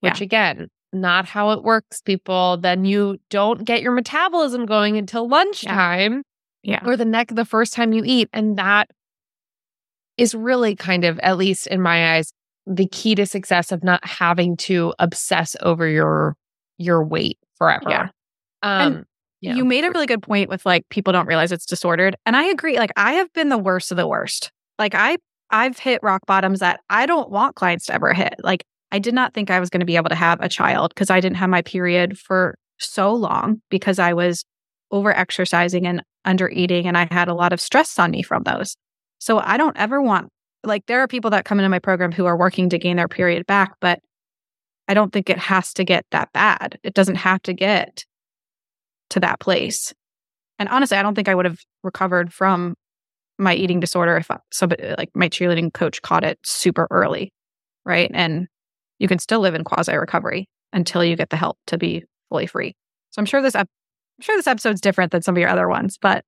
Which 0.00 0.20
again, 0.20 0.68
not 0.92 1.26
how 1.26 1.50
it 1.50 1.62
works, 1.62 2.00
people. 2.00 2.56
Then 2.56 2.84
you 2.84 3.18
don't 3.30 3.64
get 3.64 3.82
your 3.82 3.92
metabolism 3.92 4.66
going 4.66 4.96
until 4.96 5.28
lunchtime 5.28 6.22
yeah. 6.62 6.80
or 6.84 6.96
the 6.96 7.04
neck 7.04 7.28
the 7.28 7.44
first 7.44 7.72
time 7.72 7.92
you 7.92 8.02
eat. 8.04 8.28
And 8.32 8.58
that 8.58 8.90
is 10.16 10.34
really 10.34 10.74
kind 10.74 11.04
of, 11.04 11.18
at 11.20 11.36
least 11.36 11.66
in 11.66 11.80
my 11.80 12.16
eyes, 12.16 12.32
the 12.66 12.86
key 12.86 13.14
to 13.14 13.26
success 13.26 13.72
of 13.72 13.82
not 13.82 14.04
having 14.04 14.56
to 14.56 14.92
obsess 14.98 15.56
over 15.62 15.86
your 15.86 16.36
your 16.76 17.02
weight 17.02 17.38
forever. 17.56 17.88
Yeah. 17.88 18.08
Um 18.62 19.04
yeah. 19.40 19.54
You 19.54 19.64
made 19.64 19.84
a 19.84 19.90
really 19.90 20.06
good 20.06 20.22
point 20.22 20.48
with 20.48 20.66
like 20.66 20.88
people 20.88 21.12
don't 21.12 21.26
realize 21.26 21.52
it's 21.52 21.64
disordered. 21.66 22.16
And 22.26 22.36
I 22.36 22.44
agree. 22.44 22.76
Like 22.76 22.92
I 22.96 23.14
have 23.14 23.32
been 23.32 23.48
the 23.48 23.58
worst 23.58 23.90
of 23.90 23.96
the 23.96 24.06
worst. 24.06 24.50
Like 24.78 24.94
I 24.94 25.16
I've 25.50 25.78
hit 25.78 26.02
rock 26.02 26.26
bottoms 26.26 26.60
that 26.60 26.80
I 26.90 27.06
don't 27.06 27.30
want 27.30 27.54
clients 27.54 27.86
to 27.86 27.94
ever 27.94 28.12
hit. 28.12 28.34
Like 28.42 28.64
I 28.90 28.98
did 28.98 29.14
not 29.14 29.34
think 29.34 29.50
I 29.50 29.60
was 29.60 29.70
going 29.70 29.80
to 29.80 29.86
be 29.86 29.96
able 29.96 30.08
to 30.08 30.14
have 30.14 30.40
a 30.40 30.48
child 30.48 30.92
because 30.94 31.10
I 31.10 31.20
didn't 31.20 31.36
have 31.36 31.50
my 31.50 31.62
period 31.62 32.18
for 32.18 32.56
so 32.78 33.12
long 33.12 33.60
because 33.70 33.98
I 33.98 34.12
was 34.12 34.44
over 34.90 35.14
exercising 35.14 35.86
and 35.86 36.02
under 36.24 36.48
eating 36.48 36.86
and 36.86 36.96
I 36.96 37.06
had 37.10 37.28
a 37.28 37.34
lot 37.34 37.52
of 37.52 37.60
stress 37.60 37.98
on 37.98 38.10
me 38.10 38.22
from 38.22 38.44
those. 38.44 38.76
So 39.18 39.38
I 39.38 39.56
don't 39.56 39.76
ever 39.76 40.00
want 40.00 40.28
like 40.64 40.86
there 40.86 41.00
are 41.00 41.08
people 41.08 41.30
that 41.30 41.44
come 41.44 41.58
into 41.58 41.68
my 41.68 41.78
program 41.78 42.12
who 42.12 42.26
are 42.26 42.36
working 42.36 42.68
to 42.70 42.78
gain 42.78 42.96
their 42.96 43.08
period 43.08 43.46
back, 43.46 43.74
but 43.80 44.00
I 44.88 44.94
don't 44.94 45.12
think 45.12 45.28
it 45.28 45.38
has 45.38 45.72
to 45.74 45.84
get 45.84 46.04
that 46.10 46.32
bad. 46.32 46.78
It 46.82 46.94
doesn't 46.94 47.16
have 47.16 47.42
to 47.42 47.52
get 47.52 48.04
to 49.10 49.20
that 49.20 49.38
place. 49.38 49.92
And 50.58 50.68
honestly, 50.68 50.96
I 50.96 51.02
don't 51.02 51.14
think 51.14 51.28
I 51.28 51.34
would 51.34 51.44
have 51.44 51.60
recovered 51.84 52.32
from 52.32 52.74
my 53.38 53.54
eating 53.54 53.80
disorder 53.80 54.16
if 54.16 54.30
uh, 54.30 54.38
somebody 54.50 54.94
like 54.98 55.10
my 55.14 55.28
cheerleading 55.28 55.72
coach 55.72 56.02
caught 56.02 56.24
it 56.24 56.38
super 56.42 56.88
early. 56.90 57.32
right? 57.84 58.10
And 58.12 58.48
you 58.98 59.08
can 59.08 59.18
still 59.18 59.40
live 59.40 59.54
in 59.54 59.64
quasi 59.64 59.94
recovery 59.96 60.48
until 60.72 61.04
you 61.04 61.16
get 61.16 61.30
the 61.30 61.36
help 61.36 61.58
to 61.66 61.78
be 61.78 62.04
fully 62.28 62.46
free. 62.46 62.74
So 63.10 63.20
I'm 63.20 63.26
sure 63.26 63.40
this 63.42 63.54
ep- 63.54 63.68
I'm 64.18 64.22
sure 64.22 64.36
this 64.36 64.46
episode's 64.46 64.80
different 64.80 65.12
than 65.12 65.22
some 65.22 65.36
of 65.36 65.40
your 65.40 65.48
other 65.48 65.68
ones, 65.68 65.96
but 66.00 66.24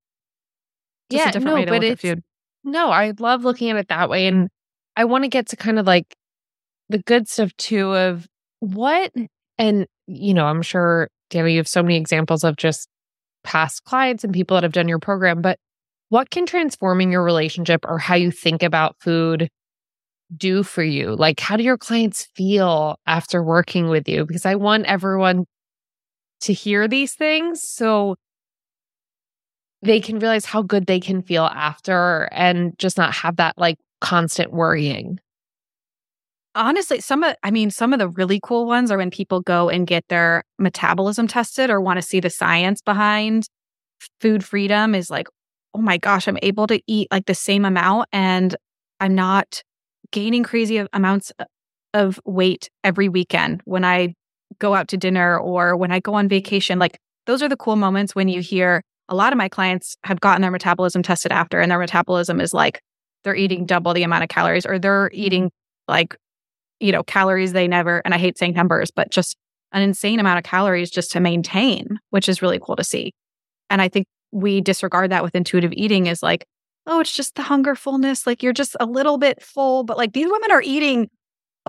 yeah, 1.08 1.30
no, 1.44 1.56
but 1.66 1.80
it's, 1.84 2.02
No, 2.62 2.90
I 2.90 3.12
love 3.18 3.44
looking 3.44 3.70
at 3.70 3.76
it 3.76 3.88
that 3.88 4.08
way. 4.08 4.26
And 4.26 4.48
I 4.96 5.04
want 5.04 5.24
to 5.24 5.28
get 5.28 5.48
to 5.48 5.56
kind 5.56 5.78
of 5.78 5.86
like 5.86 6.06
the 6.88 6.98
good 6.98 7.28
stuff 7.28 7.52
too 7.56 7.94
of 7.94 8.26
what, 8.60 9.12
and, 9.58 9.86
you 10.06 10.34
know, 10.34 10.46
I'm 10.46 10.62
sure, 10.62 11.08
Danny, 11.30 11.52
you 11.52 11.58
have 11.58 11.68
so 11.68 11.82
many 11.82 11.96
examples 11.96 12.44
of 12.44 12.56
just 12.56 12.88
past 13.42 13.84
clients 13.84 14.22
and 14.24 14.32
people 14.32 14.56
that 14.56 14.62
have 14.62 14.72
done 14.72 14.88
your 14.88 14.98
program, 14.98 15.42
but 15.42 15.58
what 16.10 16.30
can 16.30 16.46
transforming 16.46 17.10
your 17.10 17.22
relationship 17.22 17.84
or 17.88 17.98
how 17.98 18.14
you 18.14 18.30
think 18.30 18.62
about 18.62 18.96
food 19.00 19.48
do 20.36 20.62
for 20.62 20.82
you? 20.82 21.14
Like, 21.16 21.40
how 21.40 21.56
do 21.56 21.62
your 21.62 21.78
clients 21.78 22.28
feel 22.34 22.98
after 23.06 23.42
working 23.42 23.88
with 23.88 24.08
you? 24.08 24.24
Because 24.26 24.46
I 24.46 24.54
want 24.54 24.86
everyone 24.86 25.46
to 26.42 26.52
hear 26.52 26.88
these 26.88 27.14
things. 27.14 27.62
So 27.62 28.16
they 29.82 30.00
can 30.00 30.18
realize 30.18 30.44
how 30.44 30.62
good 30.62 30.86
they 30.86 31.00
can 31.00 31.22
feel 31.22 31.44
after 31.44 32.28
and 32.32 32.78
just 32.78 32.98
not 32.98 33.14
have 33.14 33.36
that 33.36 33.56
like 33.56 33.78
constant 34.00 34.52
worrying. 34.52 35.18
Honestly, 36.54 37.00
some 37.00 37.22
of 37.22 37.36
I 37.42 37.50
mean 37.50 37.70
some 37.70 37.92
of 37.92 37.98
the 38.00 38.08
really 38.08 38.40
cool 38.42 38.66
ones 38.66 38.90
are 38.90 38.98
when 38.98 39.10
people 39.10 39.40
go 39.40 39.68
and 39.68 39.86
get 39.86 40.04
their 40.08 40.44
metabolism 40.58 41.28
tested 41.28 41.70
or 41.70 41.80
want 41.80 41.98
to 41.98 42.02
see 42.02 42.20
the 42.20 42.30
science 42.30 42.82
behind 42.82 43.48
food 44.20 44.44
freedom 44.44 44.94
is 44.94 45.10
like, 45.10 45.28
"Oh 45.74 45.80
my 45.80 45.98
gosh, 45.98 46.26
I'm 46.28 46.38
able 46.42 46.66
to 46.68 46.80
eat 46.86 47.08
like 47.12 47.26
the 47.26 47.34
same 47.34 47.64
amount 47.64 48.08
and 48.12 48.56
I'm 49.00 49.14
not 49.14 49.62
gaining 50.12 50.42
crazy 50.42 50.84
amounts 50.92 51.32
uh, 51.38 51.44
of 51.94 52.20
weight 52.24 52.70
every 52.84 53.08
weekend 53.08 53.62
when 53.64 53.84
I 53.84 54.14
go 54.58 54.74
out 54.74 54.88
to 54.88 54.96
dinner 54.96 55.38
or 55.38 55.76
when 55.76 55.92
I 55.92 56.00
go 56.00 56.14
on 56.14 56.28
vacation." 56.28 56.78
Like 56.78 56.98
those 57.26 57.42
are 57.42 57.48
the 57.48 57.56
cool 57.56 57.76
moments 57.76 58.14
when 58.14 58.28
you 58.28 58.40
hear 58.40 58.82
a 59.08 59.14
lot 59.14 59.32
of 59.32 59.36
my 59.36 59.48
clients 59.48 59.96
have 60.04 60.20
gotten 60.20 60.42
their 60.42 60.50
metabolism 60.50 61.02
tested 61.02 61.32
after, 61.32 61.60
and 61.60 61.70
their 61.70 61.78
metabolism 61.78 62.40
is 62.40 62.54
like 62.54 62.80
they're 63.24 63.34
eating 63.34 63.66
double 63.66 63.92
the 63.92 64.02
amount 64.02 64.22
of 64.22 64.28
calories 64.28 64.64
or 64.64 64.78
they're 64.78 65.10
eating 65.12 65.50
like, 65.88 66.16
you 66.78 66.92
know, 66.92 67.02
calories 67.02 67.52
they 67.52 67.68
never, 67.68 68.00
and 68.04 68.14
I 68.14 68.18
hate 68.18 68.38
saying 68.38 68.54
numbers, 68.54 68.90
but 68.90 69.10
just 69.10 69.36
an 69.72 69.82
insane 69.82 70.20
amount 70.20 70.38
of 70.38 70.44
calories 70.44 70.90
just 70.90 71.10
to 71.12 71.20
maintain, 71.20 71.98
which 72.10 72.28
is 72.28 72.40
really 72.40 72.58
cool 72.60 72.76
to 72.76 72.84
see. 72.84 73.12
And 73.68 73.82
I 73.82 73.88
think 73.88 74.06
we 74.32 74.60
disregard 74.60 75.10
that 75.10 75.22
with 75.22 75.34
intuitive 75.34 75.72
eating 75.74 76.06
is 76.06 76.22
like, 76.22 76.46
oh, 76.90 77.00
it's 77.00 77.14
just 77.14 77.36
the 77.36 77.42
hunger 77.42 77.74
fullness. 77.74 78.26
Like 78.26 78.42
you're 78.42 78.52
just 78.52 78.76
a 78.80 78.84
little 78.84 79.16
bit 79.16 79.40
full, 79.40 79.84
but 79.84 79.96
like 79.96 80.12
these 80.12 80.26
women 80.28 80.50
are 80.50 80.62
eating 80.62 81.08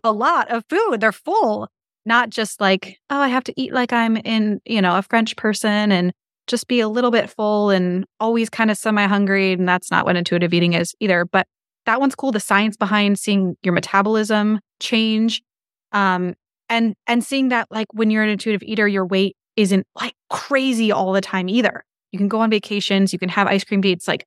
a 0.03 0.12
lot 0.12 0.49
of 0.49 0.63
food. 0.67 0.99
They're 0.99 1.12
full, 1.12 1.69
not 2.05 2.31
just 2.31 2.60
like, 2.60 2.97
oh, 3.10 3.19
I 3.19 3.27
have 3.27 3.43
to 3.45 3.53
eat 3.55 3.71
like 3.71 3.93
I'm 3.93 4.17
in, 4.17 4.60
you 4.65 4.81
know, 4.81 4.97
a 4.97 5.03
French 5.03 5.36
person 5.36 5.91
and 5.91 6.12
just 6.47 6.67
be 6.67 6.79
a 6.79 6.89
little 6.89 7.12
bit 7.12 7.29
full 7.29 7.69
and 7.69 8.03
always 8.19 8.49
kind 8.49 8.71
of 8.71 8.77
semi 8.77 9.05
hungry. 9.05 9.53
And 9.53 9.69
that's 9.69 9.91
not 9.91 10.05
what 10.05 10.15
intuitive 10.15 10.53
eating 10.55 10.73
is 10.73 10.95
either. 10.99 11.23
But 11.23 11.45
that 11.86 11.99
one's 11.99 12.15
cool. 12.15 12.31
The 12.31 12.39
science 12.39 12.75
behind 12.75 13.19
seeing 13.19 13.55
your 13.62 13.73
metabolism 13.73 14.60
change. 14.79 15.43
Um, 15.91 16.34
and 16.67 16.95
and 17.05 17.23
seeing 17.23 17.49
that 17.49 17.67
like 17.69 17.88
when 17.93 18.10
you're 18.10 18.23
an 18.23 18.29
intuitive 18.29 18.63
eater, 18.63 18.88
your 18.88 19.05
weight 19.05 19.36
isn't 19.55 19.86
like 19.99 20.15
crazy 20.29 20.91
all 20.91 21.12
the 21.12 21.21
time 21.21 21.47
either. 21.47 21.84
You 22.12 22.17
can 22.17 22.27
go 22.27 22.39
on 22.39 22.49
vacations, 22.49 23.13
you 23.13 23.19
can 23.19 23.29
have 23.29 23.47
ice 23.47 23.63
cream 23.63 23.81
dates, 23.81 24.07
like 24.07 24.25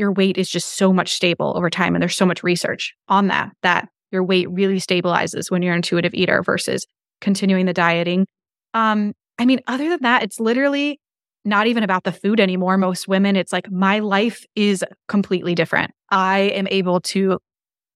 your 0.00 0.10
weight 0.10 0.38
is 0.38 0.50
just 0.50 0.76
so 0.76 0.92
much 0.92 1.12
stable 1.12 1.52
over 1.56 1.70
time. 1.70 1.94
And 1.94 2.02
there's 2.02 2.16
so 2.16 2.26
much 2.26 2.42
research 2.42 2.94
on 3.08 3.28
that, 3.28 3.52
that 3.62 3.88
your 4.10 4.24
weight 4.24 4.50
really 4.50 4.80
stabilizes 4.80 5.50
when 5.50 5.62
you're 5.62 5.74
an 5.74 5.78
intuitive 5.78 6.14
eater 6.14 6.42
versus 6.42 6.86
continuing 7.20 7.66
the 7.66 7.72
dieting. 7.72 8.26
Um, 8.74 9.12
I 9.38 9.44
mean, 9.44 9.60
other 9.66 9.88
than 9.88 10.00
that, 10.02 10.22
it's 10.22 10.40
literally 10.40 10.98
not 11.44 11.66
even 11.66 11.82
about 11.82 12.04
the 12.04 12.12
food 12.12 12.40
anymore. 12.40 12.76
Most 12.76 13.08
women, 13.08 13.36
it's 13.36 13.52
like 13.52 13.70
my 13.70 14.00
life 14.00 14.44
is 14.56 14.84
completely 15.08 15.54
different. 15.54 15.92
I 16.10 16.40
am 16.54 16.66
able 16.70 17.00
to 17.00 17.38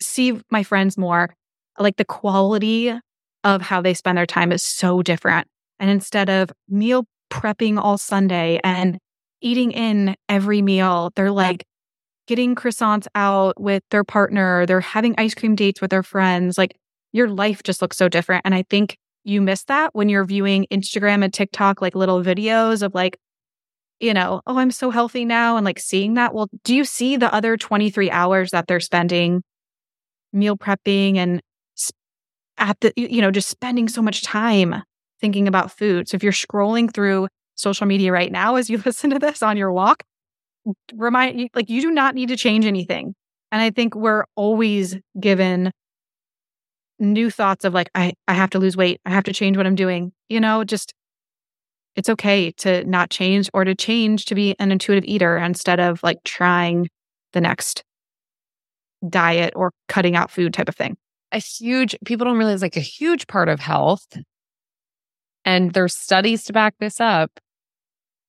see 0.00 0.40
my 0.50 0.62
friends 0.62 0.96
more. 0.96 1.34
Like 1.78 1.96
the 1.96 2.04
quality 2.04 2.92
of 3.42 3.62
how 3.62 3.82
they 3.82 3.94
spend 3.94 4.16
their 4.16 4.26
time 4.26 4.52
is 4.52 4.62
so 4.62 5.02
different. 5.02 5.48
And 5.80 5.90
instead 5.90 6.30
of 6.30 6.50
meal 6.68 7.04
prepping 7.30 7.78
all 7.78 7.98
Sunday 7.98 8.60
and 8.62 8.98
eating 9.42 9.72
in 9.72 10.14
every 10.28 10.62
meal, 10.62 11.10
they're 11.16 11.30
like 11.30 11.64
getting 12.26 12.54
croissants 12.54 13.06
out 13.14 13.60
with 13.60 13.82
their 13.90 14.04
partner, 14.04 14.66
they're 14.66 14.80
having 14.80 15.14
ice 15.18 15.34
cream 15.34 15.54
dates 15.54 15.80
with 15.80 15.90
their 15.90 16.02
friends. 16.02 16.56
Like 16.58 16.76
your 17.12 17.28
life 17.28 17.62
just 17.62 17.82
looks 17.82 17.96
so 17.96 18.08
different. 18.08 18.42
And 18.44 18.54
I 18.54 18.64
think 18.68 18.96
you 19.24 19.40
miss 19.40 19.64
that 19.64 19.90
when 19.94 20.08
you're 20.08 20.24
viewing 20.24 20.66
Instagram 20.70 21.24
and 21.24 21.32
TikTok, 21.32 21.80
like 21.80 21.94
little 21.94 22.22
videos 22.22 22.82
of 22.82 22.94
like 22.94 23.18
you 24.00 24.12
know, 24.12 24.42
oh, 24.46 24.58
I'm 24.58 24.70
so 24.70 24.90
healthy 24.90 25.24
now 25.24 25.56
and 25.56 25.64
like 25.64 25.78
seeing 25.78 26.14
that. 26.14 26.34
Well, 26.34 26.48
do 26.64 26.74
you 26.74 26.84
see 26.84 27.16
the 27.16 27.32
other 27.32 27.56
23 27.56 28.10
hours 28.10 28.50
that 28.50 28.66
they're 28.66 28.80
spending 28.80 29.42
meal 30.32 30.56
prepping 30.56 31.16
and 31.16 31.40
at 32.58 32.78
the, 32.80 32.92
you 32.96 33.20
know, 33.20 33.30
just 33.30 33.48
spending 33.48 33.88
so 33.88 34.02
much 34.02 34.22
time 34.22 34.82
thinking 35.20 35.48
about 35.48 35.70
food? 35.70 36.08
So 36.08 36.16
if 36.16 36.22
you're 36.22 36.32
scrolling 36.32 36.92
through 36.92 37.28
social 37.54 37.86
media 37.86 38.12
right 38.12 38.32
now 38.32 38.56
as 38.56 38.68
you 38.68 38.78
listen 38.84 39.10
to 39.10 39.18
this 39.18 39.42
on 39.42 39.56
your 39.56 39.72
walk, 39.72 40.02
remind 40.94 41.40
you, 41.40 41.48
like, 41.54 41.68
you 41.68 41.80
do 41.80 41.90
not 41.90 42.14
need 42.14 42.28
to 42.28 42.36
change 42.36 42.64
anything. 42.66 43.14
And 43.52 43.62
I 43.62 43.70
think 43.70 43.94
we're 43.94 44.24
always 44.34 44.96
given 45.18 45.70
new 46.98 47.30
thoughts 47.30 47.64
of 47.64 47.74
like, 47.74 47.90
I, 47.94 48.14
I 48.28 48.34
have 48.34 48.50
to 48.50 48.58
lose 48.58 48.76
weight. 48.76 49.00
I 49.04 49.10
have 49.10 49.24
to 49.24 49.32
change 49.32 49.56
what 49.56 49.66
I'm 49.66 49.74
doing. 49.74 50.12
You 50.28 50.40
know, 50.40 50.64
just 50.64 50.94
it's 51.96 52.08
okay 52.08 52.50
to 52.52 52.84
not 52.84 53.10
change 53.10 53.48
or 53.54 53.64
to 53.64 53.74
change 53.74 54.24
to 54.26 54.34
be 54.34 54.56
an 54.58 54.72
intuitive 54.72 55.04
eater 55.04 55.36
instead 55.36 55.80
of 55.80 56.02
like 56.02 56.18
trying 56.24 56.88
the 57.32 57.40
next 57.40 57.84
diet 59.08 59.52
or 59.54 59.72
cutting 59.88 60.16
out 60.16 60.30
food 60.30 60.54
type 60.54 60.68
of 60.68 60.76
thing. 60.76 60.96
A 61.32 61.38
huge, 61.38 61.96
people 62.04 62.24
don't 62.24 62.38
realize 62.38 62.62
like 62.62 62.76
a 62.76 62.80
huge 62.80 63.26
part 63.26 63.48
of 63.48 63.60
health, 63.60 64.06
and 65.44 65.72
there's 65.72 65.94
studies 65.94 66.44
to 66.44 66.52
back 66.52 66.74
this 66.78 67.00
up, 67.00 67.30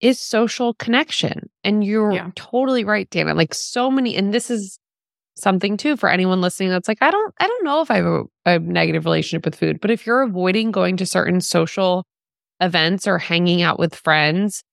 is 0.01 0.19
social 0.19 0.73
connection. 0.75 1.49
And 1.63 1.83
you're 1.83 2.11
yeah. 2.11 2.31
totally 2.35 2.83
right, 2.83 3.09
Deanna. 3.09 3.35
Like 3.35 3.53
so 3.53 3.89
many, 3.89 4.15
and 4.15 4.33
this 4.33 4.49
is 4.49 4.79
something 5.35 5.77
too 5.77 5.97
for 5.97 6.09
anyone 6.09 6.41
listening 6.41 6.69
that's 6.69 6.87
like, 6.87 6.99
I 7.01 7.11
don't, 7.11 7.33
I 7.39 7.47
don't 7.47 7.63
know 7.63 7.81
if 7.81 7.91
I 7.91 7.97
have 7.97 8.05
a, 8.05 8.23
a 8.45 8.59
negative 8.59 9.05
relationship 9.05 9.45
with 9.45 9.55
food, 9.55 9.79
but 9.81 9.91
if 9.91 10.05
you're 10.05 10.21
avoiding 10.21 10.71
going 10.71 10.97
to 10.97 11.05
certain 11.05 11.41
social 11.41 12.05
events 12.61 13.07
or 13.07 13.17
hanging 13.17 13.61
out 13.61 13.79
with 13.79 13.95
friends 13.95 14.63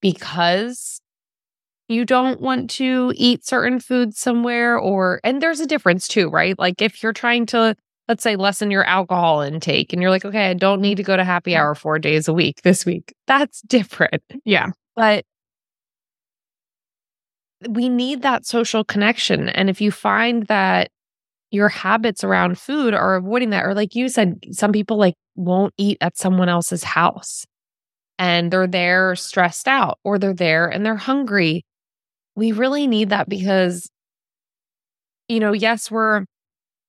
because 0.00 1.00
you 1.88 2.04
don't 2.04 2.40
want 2.40 2.70
to 2.70 3.12
eat 3.16 3.46
certain 3.46 3.78
foods 3.78 4.18
somewhere 4.18 4.78
or 4.78 5.20
and 5.22 5.42
there's 5.42 5.60
a 5.60 5.66
difference 5.66 6.08
too 6.08 6.28
right 6.30 6.58
like 6.58 6.80
if 6.80 7.02
you're 7.02 7.12
trying 7.12 7.44
to 7.44 7.76
let's 8.08 8.22
say 8.22 8.36
lessen 8.36 8.70
your 8.70 8.84
alcohol 8.84 9.40
intake 9.40 9.92
and 9.92 10.00
you're 10.02 10.10
like 10.10 10.24
okay 10.24 10.50
i 10.50 10.54
don't 10.54 10.80
need 10.80 10.96
to 10.96 11.02
go 11.02 11.16
to 11.16 11.24
happy 11.24 11.56
hour 11.56 11.74
4 11.74 11.98
days 11.98 12.28
a 12.28 12.34
week 12.34 12.62
this 12.62 12.84
week 12.84 13.14
that's 13.26 13.60
different 13.62 14.22
yeah 14.44 14.70
but 14.96 15.24
we 17.68 17.88
need 17.88 18.22
that 18.22 18.44
social 18.46 18.84
connection 18.84 19.48
and 19.48 19.70
if 19.70 19.80
you 19.80 19.90
find 19.90 20.46
that 20.46 20.90
your 21.54 21.68
habits 21.68 22.24
around 22.24 22.58
food 22.58 22.94
are 22.94 23.14
avoiding 23.14 23.50
that. 23.50 23.64
Or, 23.64 23.74
like 23.74 23.94
you 23.94 24.08
said, 24.08 24.40
some 24.50 24.72
people 24.72 24.96
like 24.96 25.14
won't 25.36 25.72
eat 25.78 25.98
at 26.00 26.18
someone 26.18 26.48
else's 26.48 26.82
house 26.82 27.46
and 28.18 28.50
they're 28.50 28.66
there 28.66 29.14
stressed 29.14 29.68
out 29.68 29.98
or 30.04 30.18
they're 30.18 30.34
there 30.34 30.66
and 30.66 30.84
they're 30.84 30.96
hungry. 30.96 31.64
We 32.34 32.50
really 32.50 32.88
need 32.88 33.10
that 33.10 33.28
because, 33.28 33.88
you 35.28 35.38
know, 35.38 35.52
yes, 35.52 35.92
we're 35.92 36.24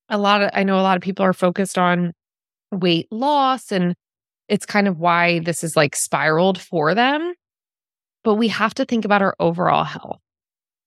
a 0.10 0.18
lot 0.18 0.42
of, 0.42 0.50
I 0.54 0.64
know 0.64 0.80
a 0.80 0.82
lot 0.82 0.98
of 0.98 1.04
people 1.04 1.26
are 1.26 1.34
focused 1.34 1.78
on 1.78 2.14
weight 2.72 3.08
loss 3.12 3.72
and 3.72 3.96
it's 4.48 4.66
kind 4.66 4.88
of 4.88 5.00
why 5.00 5.40
this 5.40 5.64
is 5.64 5.76
like 5.76 5.96
spiraled 5.96 6.60
for 6.60 6.94
them. 6.94 7.34
But 8.24 8.36
we 8.36 8.48
have 8.50 8.74
to 8.76 8.86
think 8.86 9.06
about 9.06 9.22
our 9.22 9.36
overall 9.40 9.84
health. 9.84 10.20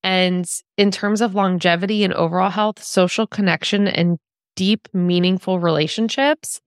And 0.03 0.49
in 0.77 0.91
terms 0.91 1.21
of 1.21 1.35
longevity 1.35 2.03
and 2.03 2.13
overall 2.13 2.49
health, 2.49 2.81
social 2.81 3.27
connection 3.27 3.87
and 3.87 4.17
deep, 4.55 4.87
meaningful 4.93 5.59
relationships 5.59 6.61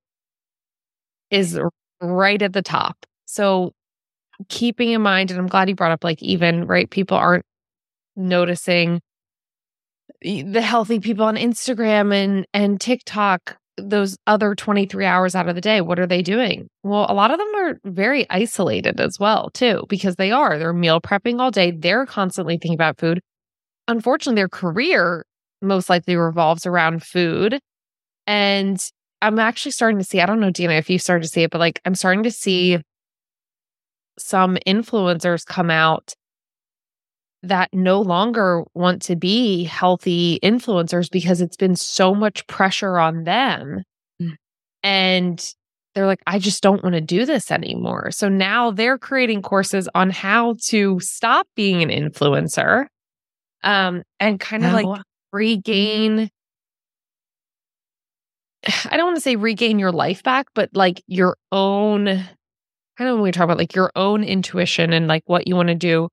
is 1.30 1.58
right 2.00 2.40
at 2.40 2.52
the 2.52 2.62
top. 2.62 3.06
So, 3.24 3.72
keeping 4.48 4.90
in 4.90 5.02
mind, 5.02 5.30
and 5.30 5.40
I'm 5.40 5.46
glad 5.46 5.68
you 5.68 5.74
brought 5.74 5.92
up 5.92 6.04
like 6.04 6.22
even, 6.22 6.66
right? 6.66 6.90
People 6.90 7.16
aren't 7.16 7.44
noticing 8.16 9.00
the 10.22 10.62
healthy 10.62 11.00
people 11.00 11.24
on 11.24 11.36
Instagram 11.36 12.14
and 12.14 12.46
and 12.54 12.80
TikTok 12.80 13.56
those 13.78 14.18
other 14.26 14.54
23 14.54 15.06
hours 15.06 15.34
out 15.34 15.48
of 15.48 15.54
the 15.54 15.60
day 15.60 15.80
what 15.80 15.98
are 15.98 16.06
they 16.06 16.22
doing? 16.22 16.68
Well 16.82 17.06
a 17.08 17.14
lot 17.14 17.30
of 17.30 17.38
them 17.38 17.54
are 17.56 17.80
very 17.84 18.26
isolated 18.30 19.00
as 19.00 19.18
well 19.18 19.50
too 19.50 19.84
because 19.88 20.16
they 20.16 20.30
are. 20.30 20.58
They're 20.58 20.72
meal 20.72 21.00
prepping 21.00 21.40
all 21.40 21.50
day. 21.50 21.70
They're 21.70 22.06
constantly 22.06 22.54
thinking 22.54 22.74
about 22.74 22.98
food. 22.98 23.20
Unfortunately 23.88 24.38
their 24.38 24.48
career 24.48 25.24
most 25.62 25.88
likely 25.88 26.16
revolves 26.16 26.66
around 26.66 27.02
food. 27.02 27.60
And 28.26 28.78
I'm 29.22 29.38
actually 29.38 29.72
starting 29.72 29.98
to 29.98 30.04
see, 30.04 30.20
I 30.20 30.26
don't 30.26 30.40
know, 30.40 30.50
Deanna, 30.50 30.78
if 30.78 30.90
you 30.90 30.98
started 30.98 31.22
to 31.22 31.28
see 31.28 31.44
it, 31.44 31.50
but 31.50 31.60
like 31.60 31.80
I'm 31.84 31.94
starting 31.94 32.24
to 32.24 32.30
see 32.30 32.78
some 34.18 34.58
influencers 34.66 35.46
come 35.46 35.70
out 35.70 36.12
that 37.42 37.68
no 37.72 38.00
longer 38.00 38.64
want 38.74 39.02
to 39.02 39.16
be 39.16 39.64
healthy 39.64 40.38
influencers 40.42 41.10
because 41.10 41.40
it's 41.40 41.56
been 41.56 41.76
so 41.76 42.14
much 42.14 42.46
pressure 42.46 42.98
on 42.98 43.24
them. 43.24 43.82
Mm. 44.20 44.36
And 44.82 45.54
they're 45.94 46.06
like, 46.06 46.22
I 46.26 46.38
just 46.38 46.62
don't 46.62 46.82
want 46.82 46.94
to 46.94 47.00
do 47.00 47.26
this 47.26 47.50
anymore. 47.50 48.10
So 48.12 48.28
now 48.28 48.70
they're 48.70 48.98
creating 48.98 49.42
courses 49.42 49.88
on 49.94 50.10
how 50.10 50.56
to 50.66 51.00
stop 51.00 51.46
being 51.56 51.82
an 51.82 51.90
influencer 51.90 52.86
um, 53.62 54.02
and 54.20 54.38
kind 54.38 54.64
of 54.64 54.72
like 54.72 55.02
regain. 55.32 56.30
I 58.88 58.96
don't 58.96 59.06
want 59.06 59.16
to 59.16 59.22
say 59.22 59.36
regain 59.36 59.78
your 59.78 59.92
life 59.92 60.22
back, 60.22 60.46
but 60.54 60.70
like 60.72 61.02
your 61.08 61.36
own 61.50 62.06
kind 62.98 63.10
of 63.10 63.16
when 63.16 63.22
we 63.22 63.32
talk 63.32 63.44
about 63.44 63.58
like 63.58 63.74
your 63.74 63.90
own 63.96 64.22
intuition 64.22 64.92
and 64.92 65.08
like 65.08 65.22
what 65.26 65.48
you 65.48 65.56
want 65.56 65.68
to 65.68 65.74
do 65.74 66.08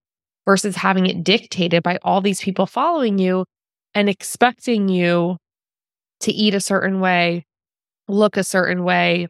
versus 0.49 0.75
having 0.75 1.05
it 1.05 1.23
dictated 1.23 1.83
by 1.83 1.99
all 2.01 2.21
these 2.21 2.41
people 2.41 2.65
following 2.65 3.19
you 3.19 3.45
and 3.93 4.09
expecting 4.09 4.89
you 4.89 5.37
to 6.19 6.31
eat 6.31 6.55
a 6.55 6.59
certain 6.59 6.99
way, 6.99 7.45
look 8.07 8.35
a 8.35 8.43
certain 8.43 8.83
way, 8.83 9.27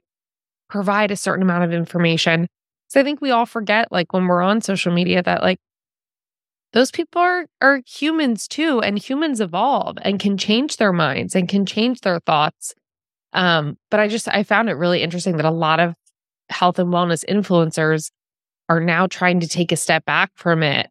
provide 0.70 1.12
a 1.12 1.18
certain 1.18 1.42
amount 1.42 1.66
of 1.66 1.74
information. 1.74 2.48
So 2.88 3.02
I 3.02 3.04
think 3.04 3.20
we 3.20 3.32
all 3.32 3.46
forget, 3.46 3.92
like 3.92 4.14
when 4.14 4.28
we're 4.28 4.42
on 4.42 4.62
social 4.62 4.94
media, 4.94 5.22
that 5.22 5.44
like 5.44 5.60
those 6.72 6.90
people 6.90 7.22
are 7.22 7.48
are 7.60 7.82
humans 7.86 8.48
too, 8.48 8.80
and 8.80 8.98
humans 8.98 9.42
evolve 9.42 9.98
and 10.04 10.22
can 10.22 10.38
change 10.38 10.78
their 10.78 10.94
minds 10.94 11.36
and 11.36 11.50
can 11.50 11.66
change 11.66 12.00
their 12.00 12.22
thoughts. 12.22 12.74
Um, 13.34 13.78
but 13.92 14.00
I 14.00 14.08
just 14.08 14.30
I 14.30 14.44
found 14.44 14.70
it 14.70 14.76
really 14.76 15.04
interesting 15.04 15.36
that 15.36 15.46
a 15.46 15.52
lot 15.52 15.82
of 15.82 15.96
health 16.50 16.80
and 16.80 16.94
wellness 16.94 17.26
influencers 17.26 18.10
are 18.70 18.80
now 18.80 19.06
trying 19.06 19.42
to 19.42 19.50
take 19.50 19.74
a 19.74 19.76
step 19.76 20.06
back 20.06 20.32
from 20.36 20.64
it 20.64 20.90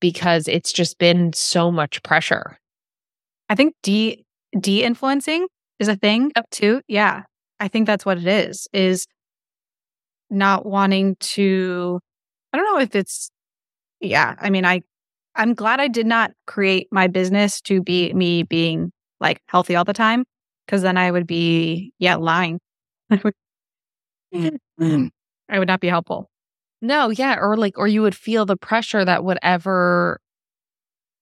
because 0.00 0.48
it's 0.48 0.72
just 0.72 0.98
been 0.98 1.32
so 1.32 1.70
much 1.70 2.02
pressure. 2.02 2.58
I 3.48 3.54
think 3.54 3.74
de 3.82 4.24
de 4.58 4.82
influencing 4.82 5.46
is 5.78 5.88
a 5.88 5.96
thing 5.96 6.32
too. 6.50 6.80
Yeah. 6.88 7.22
I 7.58 7.68
think 7.68 7.86
that's 7.86 8.04
what 8.04 8.18
it 8.18 8.26
is, 8.26 8.68
is 8.72 9.06
not 10.30 10.66
wanting 10.66 11.16
to, 11.20 12.00
I 12.52 12.56
don't 12.56 12.66
know 12.66 12.80
if 12.80 12.94
it's, 12.94 13.30
yeah. 14.00 14.34
I 14.38 14.50
mean, 14.50 14.64
I, 14.64 14.82
I'm 15.34 15.54
glad 15.54 15.80
I 15.80 15.88
did 15.88 16.06
not 16.06 16.32
create 16.46 16.88
my 16.90 17.06
business 17.06 17.60
to 17.62 17.82
be 17.82 18.12
me 18.12 18.42
being 18.42 18.92
like 19.20 19.40
healthy 19.48 19.76
all 19.76 19.84
the 19.84 19.92
time. 19.92 20.24
Cause 20.68 20.82
then 20.82 20.98
I 20.98 21.10
would 21.10 21.26
be, 21.26 21.92
yeah, 21.98 22.16
lying. 22.16 22.60
Would, 23.10 23.34
mm. 24.34 25.10
I 25.48 25.58
would 25.60 25.68
not 25.68 25.80
be 25.80 25.86
helpful. 25.86 26.28
No, 26.82 27.10
yeah. 27.10 27.38
Or 27.40 27.56
like, 27.56 27.78
or 27.78 27.88
you 27.88 28.02
would 28.02 28.14
feel 28.14 28.46
the 28.46 28.56
pressure 28.56 29.04
that 29.04 29.24
whatever 29.24 30.20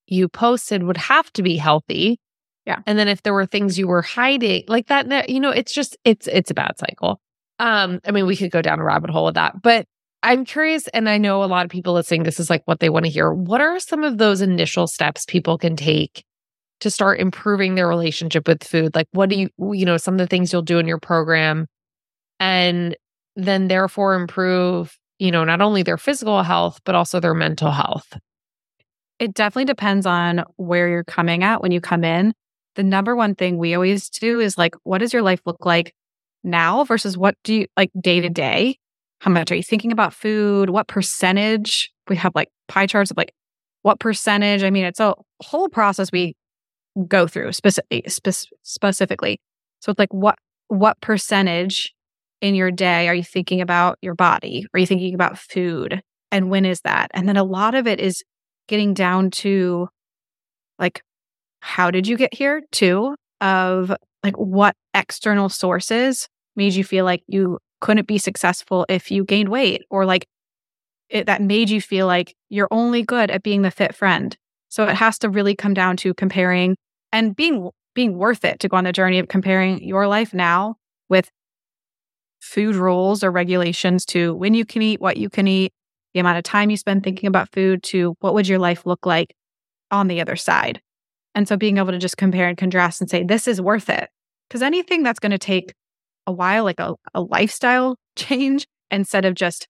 you 0.07 0.29
posted 0.29 0.83
would 0.83 0.97
have 0.97 1.33
to 1.33 1.43
be 1.43 1.57
healthy 1.57 2.19
yeah. 2.67 2.79
And 2.87 2.99
then 2.99 3.09
if 3.09 3.23
there 3.23 3.35
were 3.35 3.47
things 3.47 3.79
you 3.79 3.87
were 3.87 4.03
hiding 4.03 4.65
like 4.69 4.87
that, 4.87 5.29
you 5.29 5.41
know, 5.41 5.51
it's 5.51 5.73
just, 5.73 5.97
it's, 6.05 6.27
it's 6.27 6.51
a 6.51 6.55
bad 6.55 6.79
cycle. 6.79 7.21
Um, 7.59 8.01
I 8.07 8.11
mean, 8.11 8.27
we 8.27 8.37
could 8.37 8.51
go 8.51 8.63
down 8.63 8.81
a 8.81 8.85
rabbit 8.85 9.11
hole 9.11 9.27
with 9.27 9.35
that, 9.35 9.61
but 9.63 9.87
I'm 10.23 10.47
curious, 10.47 10.89
and 10.89 11.09
I 11.09 11.19
know 11.19 11.45
a 11.45 11.47
lot 11.47 11.67
of 11.67 11.71
people 11.71 11.93
listening, 11.93 12.23
this 12.23 12.41
is 12.41 12.49
like 12.49 12.63
what 12.65 12.81
they 12.81 12.89
want 12.89 13.05
to 13.05 13.11
hear. 13.11 13.31
What 13.33 13.61
are 13.61 13.79
some 13.79 14.03
of 14.03 14.17
those 14.17 14.41
initial 14.41 14.87
steps 14.87 15.27
people 15.27 15.59
can 15.59 15.77
take 15.77 16.25
to 16.81 16.91
start 16.91 17.21
improving 17.21 17.75
their 17.75 17.87
relationship 17.87 18.49
with 18.49 18.65
food? 18.65 18.95
Like, 18.95 19.07
what 19.13 19.29
do 19.29 19.37
you, 19.37 19.51
you 19.75 19.85
know, 19.85 19.99
some 19.99 20.15
of 20.15 20.19
the 20.19 20.27
things 20.27 20.51
you'll 20.51 20.63
do 20.63 20.79
in 20.79 20.89
your 20.89 20.99
program 20.99 21.67
and 22.41 22.97
then 23.37 23.69
therefore 23.69 24.15
improve, 24.15 24.97
you 25.19 25.31
know, 25.31 25.45
not 25.45 25.61
only 25.61 25.83
their 25.83 25.99
physical 25.99 26.43
health, 26.43 26.81
but 26.85 26.95
also 26.95 27.21
their 27.21 27.35
mental 27.35 27.71
health? 27.71 28.19
It 29.19 29.35
definitely 29.35 29.67
depends 29.67 30.07
on 30.07 30.45
where 30.57 30.89
you're 30.89 31.05
coming 31.05 31.45
at 31.45 31.63
when 31.63 31.73
you 31.73 31.81
come 31.81 32.05
in 32.05 32.35
the 32.75 32.83
number 32.83 33.15
one 33.15 33.35
thing 33.35 33.59
we 33.59 33.75
always 33.75 34.09
do 34.09 34.41
is 34.41 34.59
like, 34.59 34.75
what 34.83 34.99
does 34.99 35.13
your 35.13 35.23
life 35.23 35.41
look 35.47 35.65
like 35.65 35.95
now 36.43 36.85
versus 36.85 37.17
what 37.17 37.37
do 37.45 37.55
you 37.55 37.67
like 37.77 37.91
day 38.01 38.21
to 38.21 38.29
day? 38.29 38.79
How 39.21 39.31
much 39.31 39.51
are 39.51 39.55
you 39.55 39.63
thinking 39.63 39.93
about 39.93 40.13
food? 40.13 40.71
What 40.71 40.89
percentage? 40.89 41.91
We 42.09 42.17
have 42.17 42.35
like 42.35 42.49
pie 42.69 42.87
charts 42.87 43.11
of 43.11 43.17
like 43.17 43.33
what 43.83 44.01
percentage. 44.01 44.63
I 44.63 44.71
mean, 44.71 44.85
it's 44.85 45.01
a 45.01 45.15
whole 45.43 45.69
process 45.69 46.11
we 46.13 46.37
go 47.09 47.27
through 47.27 47.53
specifically. 47.53 48.05
specifically. 48.63 49.41
So 49.81 49.91
it's 49.91 49.99
like 49.99 50.13
what 50.13 50.37
what 50.69 51.01
percentage 51.01 51.95
in 52.41 52.55
your 52.55 52.71
day 52.71 53.09
are 53.09 53.15
you 53.15 53.25
thinking 53.25 53.61
about 53.61 53.99
your 54.03 54.15
body? 54.15 54.67
Are 54.75 54.81
you 54.81 54.87
thinking 54.87 55.15
about 55.15 55.39
food? 55.39 56.03
And 56.31 56.51
when 56.51 56.65
is 56.65 56.81
that? 56.83 57.11
And 57.15 57.29
then 57.29 57.37
a 57.37 57.45
lot 57.45 57.75
of 57.75 57.87
it 57.87 58.01
is 58.01 58.23
getting 58.69 58.95
down 58.95 59.31
to 59.31 59.89
like 60.79 61.03
how 61.61 61.91
did 61.91 62.07
you 62.07 62.17
get 62.17 62.35
here 62.35 62.63
too 62.73 63.15
of 63.41 63.95
like 64.23 64.37
what 64.37 64.75
external 64.95 65.49
sources 65.49 66.29
made 66.57 66.75
you 66.75 66.85
feel 66.85 67.05
like 67.05 67.23
you 67.27 67.59
couldn't 67.81 68.07
be 68.07 68.19
successful 68.19 68.87
if 68.89 69.11
you 69.11 69.25
gained 69.25 69.49
weight 69.49 69.83
or 69.91 70.07
like 70.07 70.27
it, 71.11 71.27
that 71.27 71.43
made 71.43 71.69
you 71.69 71.81
feel 71.81 72.07
like 72.07 72.35
you're 72.49 72.69
only 72.71 73.03
good 73.03 73.31
at 73.31 73.43
being 73.43 73.63
the 73.63 73.71
fit 73.71 73.95
friend 73.95 74.37
so 74.69 74.85
it 74.85 74.97
has 74.97 75.19
to 75.19 75.29
really 75.29 75.55
come 75.55 75.75
down 75.75 75.97
to 75.97 76.15
comparing 76.15 76.77
and 77.13 77.37
being 77.37 77.71
being 77.95 78.17
worth 78.17 78.45
it 78.45 78.59
to 78.61 78.69
go 78.69 78.77
on 78.77 78.85
the 78.85 78.93
journey 78.93 79.19
of 79.19 79.29
comparing 79.29 79.83
your 79.83 80.09
life 80.09 80.35
now 80.35 80.75
with 81.09 81.31
food 82.45 82.77
rules 82.77 83.25
or 83.25 83.31
regulations 83.31 84.05
to 84.05 84.35
when 84.35 84.55
you 84.55 84.65
can 84.65 84.83
eat 84.83 85.01
what 85.01 85.17
you 85.17 85.29
can 85.29 85.49
eat 85.49 85.73
the 86.13 86.21
amount 86.21 86.39
of 86.39 86.45
time 86.45 86.71
you 86.71 86.77
spend 86.77 87.03
thinking 87.03 87.27
about 87.27 87.51
food 87.53 87.83
to 87.83 88.15
what 88.21 88.35
would 88.35 88.47
your 88.47 88.59
life 88.59 88.87
look 88.87 89.07
like 89.07 89.35
on 89.91 90.07
the 90.09 90.21
other 90.21 90.37
side 90.37 90.81
and 91.35 91.49
so 91.49 91.57
being 91.57 91.79
able 91.79 91.91
to 91.91 91.99
just 91.99 92.17
compare 92.17 92.49
and 92.49 92.57
contrast 92.57 93.01
and 93.01 93.11
say, 93.11 93.25
this 93.25 93.49
is 93.49 93.61
worth 93.61 93.91
it. 93.91 94.09
Because 94.49 94.63
anything 94.63 95.03
that's 95.03 95.19
going 95.19 95.33
to 95.33 95.39
take 95.39 95.75
a 96.27 96.33
while, 96.33 96.65
like 96.65 96.79
a, 96.81 96.95
a 97.13 97.21
lifestyle 97.21 97.97
change, 98.17 98.67
instead 98.91 99.25
of 99.25 99.35
just 99.35 99.67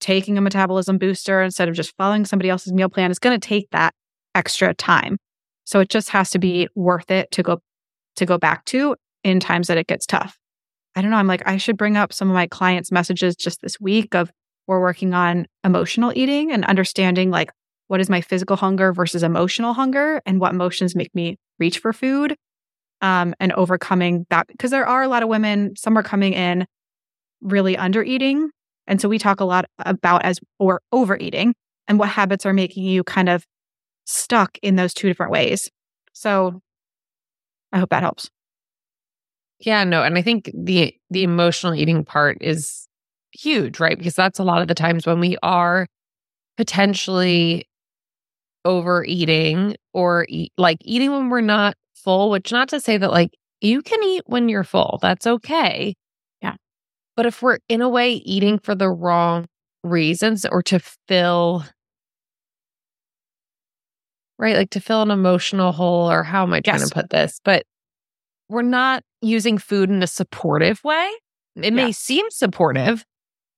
taking 0.00 0.36
a 0.36 0.40
metabolism 0.40 0.98
booster, 0.98 1.42
instead 1.42 1.68
of 1.68 1.74
just 1.74 1.96
following 1.96 2.24
somebody 2.24 2.50
else's 2.50 2.72
meal 2.72 2.88
plan, 2.88 3.10
is 3.10 3.18
going 3.18 3.38
to 3.38 3.48
take 3.48 3.68
that 3.70 3.94
extra 4.34 4.74
time. 4.74 5.16
So 5.64 5.80
it 5.80 5.88
just 5.88 6.10
has 6.10 6.30
to 6.30 6.38
be 6.38 6.68
worth 6.74 7.10
it 7.10 7.30
to 7.32 7.42
go 7.42 7.60
to 8.16 8.26
go 8.26 8.36
back 8.36 8.64
to 8.66 8.96
in 9.22 9.38
times 9.38 9.68
that 9.68 9.78
it 9.78 9.86
gets 9.86 10.06
tough. 10.06 10.38
I 10.98 11.00
don't 11.00 11.12
know. 11.12 11.16
I'm 11.16 11.28
like, 11.28 11.44
I 11.46 11.58
should 11.58 11.76
bring 11.76 11.96
up 11.96 12.12
some 12.12 12.28
of 12.28 12.34
my 12.34 12.48
clients' 12.48 12.90
messages 12.90 13.36
just 13.36 13.62
this 13.62 13.78
week 13.78 14.16
of 14.16 14.32
we're 14.66 14.80
working 14.80 15.14
on 15.14 15.46
emotional 15.62 16.12
eating 16.16 16.50
and 16.50 16.64
understanding 16.64 17.30
like 17.30 17.52
what 17.86 18.00
is 18.00 18.10
my 18.10 18.20
physical 18.20 18.56
hunger 18.56 18.92
versus 18.92 19.22
emotional 19.22 19.74
hunger 19.74 20.20
and 20.26 20.40
what 20.40 20.52
emotions 20.52 20.96
make 20.96 21.14
me 21.14 21.36
reach 21.60 21.78
for 21.78 21.92
food 21.92 22.34
um, 23.00 23.32
and 23.38 23.52
overcoming 23.52 24.26
that 24.30 24.48
because 24.48 24.72
there 24.72 24.88
are 24.88 25.04
a 25.04 25.08
lot 25.08 25.22
of 25.22 25.28
women 25.28 25.76
some 25.76 25.96
are 25.96 26.02
coming 26.02 26.32
in 26.32 26.66
really 27.42 27.76
under 27.76 28.02
eating 28.02 28.50
and 28.88 29.00
so 29.00 29.08
we 29.08 29.20
talk 29.20 29.38
a 29.38 29.44
lot 29.44 29.66
about 29.78 30.24
as 30.24 30.40
or 30.58 30.80
overeating 30.90 31.54
and 31.86 32.00
what 32.00 32.08
habits 32.08 32.44
are 32.44 32.52
making 32.52 32.82
you 32.82 33.04
kind 33.04 33.28
of 33.28 33.44
stuck 34.04 34.58
in 34.62 34.74
those 34.74 34.92
two 34.92 35.06
different 35.06 35.30
ways 35.30 35.70
so 36.12 36.60
i 37.72 37.78
hope 37.78 37.90
that 37.90 38.02
helps 38.02 38.28
yeah 39.60 39.84
no 39.84 40.02
and 40.02 40.16
i 40.16 40.22
think 40.22 40.50
the 40.54 40.94
the 41.10 41.22
emotional 41.22 41.74
eating 41.74 42.04
part 42.04 42.38
is 42.40 42.86
huge 43.32 43.78
right 43.78 43.98
because 43.98 44.14
that's 44.14 44.38
a 44.38 44.44
lot 44.44 44.62
of 44.62 44.68
the 44.68 44.74
times 44.74 45.06
when 45.06 45.20
we 45.20 45.36
are 45.42 45.86
potentially 46.56 47.68
overeating 48.64 49.76
or 49.94 50.26
eat, 50.28 50.52
like 50.58 50.78
eating 50.82 51.10
when 51.10 51.30
we're 51.30 51.40
not 51.40 51.74
full, 51.94 52.30
which 52.30 52.52
not 52.52 52.68
to 52.68 52.80
say 52.80 52.98
that 52.98 53.10
like 53.10 53.30
you 53.60 53.82
can 53.82 54.02
eat 54.02 54.22
when 54.26 54.48
you're 54.48 54.64
full. 54.64 54.98
That's 55.00 55.26
okay. 55.26 55.94
Yeah. 56.42 56.56
But 57.16 57.26
if 57.26 57.42
we're 57.42 57.58
in 57.68 57.80
a 57.80 57.88
way 57.88 58.12
eating 58.12 58.58
for 58.58 58.74
the 58.74 58.90
wrong 58.90 59.46
reasons 59.82 60.44
or 60.44 60.62
to 60.64 60.80
fill 61.06 61.64
right 64.38 64.56
like 64.56 64.70
to 64.70 64.80
fill 64.80 65.02
an 65.02 65.10
emotional 65.10 65.70
hole 65.70 66.10
or 66.10 66.24
how 66.24 66.42
am 66.42 66.52
i 66.52 66.60
trying 66.60 66.80
yes. 66.80 66.88
to 66.88 66.94
put 66.94 67.10
this 67.10 67.40
but 67.44 67.64
we're 68.48 68.60
not 68.60 69.04
using 69.20 69.58
food 69.58 69.90
in 69.90 70.02
a 70.02 70.06
supportive 70.06 70.82
way 70.84 71.10
it 71.56 71.72
may 71.72 71.92
seem 71.92 72.26
supportive 72.30 73.04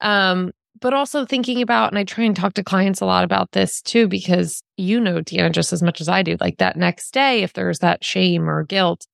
um 0.01 0.51
but 0.81 0.95
also 0.95 1.25
thinking 1.25 1.61
about, 1.61 1.91
and 1.91 1.99
I 1.99 2.05
try 2.05 2.25
and 2.25 2.35
talk 2.35 2.55
to 2.55 2.65
clients 2.65 3.01
a 3.01 3.07
lot 3.07 3.25
about 3.25 3.53
this 3.53 3.83
too, 3.83 4.09
because 4.09 4.63
you 4.77 5.01
know, 5.01 5.21
Deanna, 5.21 5.53
just 5.53 5.73
as 5.73 5.83
much 5.83 6.01
as 6.01 6.09
I 6.09 6.23
do, 6.23 6.37
like 6.41 6.59
that 6.59 6.77
next 6.77 7.13
day, 7.13 7.43
if 7.43 7.53
there's 7.53 7.81
that 7.81 8.03
shame 8.05 8.49
or 8.49 8.65
guilt, 8.65 9.07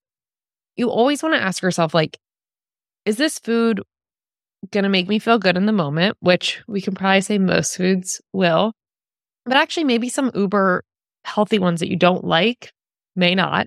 you 0.77 0.91
always 0.91 1.23
want 1.23 1.35
to 1.35 1.43
ask 1.43 1.63
yourself, 1.63 1.95
like, 1.95 2.19
is 3.05 3.17
this 3.17 3.39
food 3.39 3.83
going 4.71 4.85
to 4.85 4.91
make 4.91 5.09
me 5.09 5.19
feel 5.19 5.39
good 5.39 5.57
in 5.57 5.67
the 5.67 5.73
moment? 5.73 6.17
Which 6.21 6.63
we 6.69 6.81
can 6.81 6.95
probably 6.95 7.21
say 7.21 7.39
most 7.39 7.77
foods 7.77 8.21
will, 8.33 8.73
but 9.45 9.57
actually, 9.57 9.85
maybe 9.85 10.09
some 10.09 10.31
uber 10.35 10.85
healthy 11.25 11.59
ones 11.59 11.81
that 11.81 11.91
you 11.91 11.97
don't 11.97 12.25
like 12.25 12.73
may 13.17 13.35
not. 13.35 13.67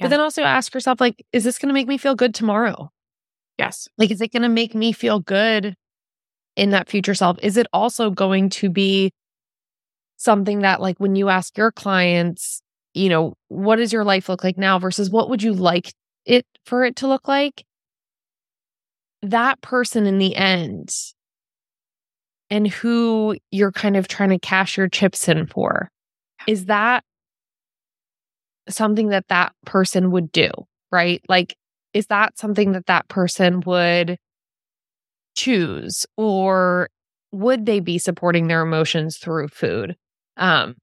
Yeah. 0.00 0.06
But 0.06 0.10
then 0.10 0.20
also 0.20 0.42
ask 0.42 0.72
yourself, 0.72 1.00
like, 1.00 1.24
is 1.32 1.44
this 1.44 1.58
going 1.58 1.68
to 1.68 1.74
make 1.74 1.86
me 1.86 1.98
feel 1.98 2.14
good 2.14 2.34
tomorrow? 2.34 2.90
Yes. 3.58 3.86
Like, 3.98 4.10
is 4.10 4.22
it 4.22 4.32
going 4.32 4.42
to 4.42 4.48
make 4.48 4.74
me 4.74 4.92
feel 4.92 5.20
good 5.20 5.74
in 6.56 6.70
that 6.70 6.88
future 6.88 7.14
self? 7.14 7.36
Is 7.42 7.58
it 7.58 7.66
also 7.72 8.10
going 8.10 8.48
to 8.50 8.70
be 8.70 9.12
something 10.16 10.60
that, 10.60 10.80
like, 10.80 10.98
when 10.98 11.16
you 11.16 11.28
ask 11.28 11.56
your 11.58 11.70
clients, 11.70 12.62
you 12.94 13.10
know, 13.10 13.34
what 13.48 13.76
does 13.76 13.92
your 13.92 14.04
life 14.04 14.30
look 14.30 14.42
like 14.42 14.56
now 14.56 14.78
versus 14.78 15.10
what 15.10 15.28
would 15.28 15.42
you 15.42 15.52
like 15.52 15.92
it 16.24 16.46
for 16.64 16.82
it 16.84 16.96
to 16.96 17.06
look 17.06 17.28
like? 17.28 17.64
That 19.22 19.60
person 19.60 20.06
in 20.06 20.16
the 20.16 20.34
end 20.34 20.90
and 22.48 22.66
who 22.66 23.36
you're 23.50 23.70
kind 23.70 23.98
of 23.98 24.08
trying 24.08 24.30
to 24.30 24.38
cash 24.38 24.78
your 24.78 24.88
chips 24.88 25.28
in 25.28 25.46
for, 25.46 25.90
is 26.46 26.64
that 26.64 27.04
something 28.68 29.08
that 29.08 29.28
that 29.28 29.52
person 29.64 30.10
would 30.10 30.32
do? 30.32 30.50
Right? 30.92 31.22
Like, 31.28 31.56
is 31.92 32.06
that 32.06 32.38
something 32.38 32.72
that 32.72 32.86
that 32.86 33.08
person 33.08 33.60
would 33.66 34.18
choose 35.36 36.06
or 36.16 36.88
would 37.32 37.66
they 37.66 37.80
be 37.80 37.98
supporting 37.98 38.48
their 38.48 38.62
emotions 38.62 39.16
through 39.16 39.48
food? 39.48 39.96
Um, 40.36 40.74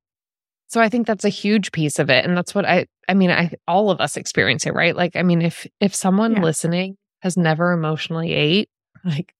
so 0.67 0.81
I 0.81 0.89
think 0.89 1.07
that's 1.07 1.25
a 1.25 1.29
huge 1.29 1.71
piece 1.71 1.99
of 1.99 2.09
it. 2.09 2.25
And 2.25 2.35
that's 2.35 2.53
what 2.53 2.65
I, 2.65 2.87
I 3.07 3.13
mean, 3.13 3.31
I, 3.31 3.51
all 3.67 3.89
of 3.89 4.01
us 4.01 4.17
experience 4.17 4.65
it, 4.65 4.73
right? 4.73 4.95
Like, 4.95 5.15
I 5.15 5.23
mean, 5.23 5.41
if, 5.41 5.65
if 5.79 5.95
someone 5.95 6.33
yeah. 6.33 6.41
listening 6.41 6.97
has 7.21 7.37
never 7.37 7.71
emotionally 7.71 8.33
ate, 8.33 8.69
like, 9.05 9.33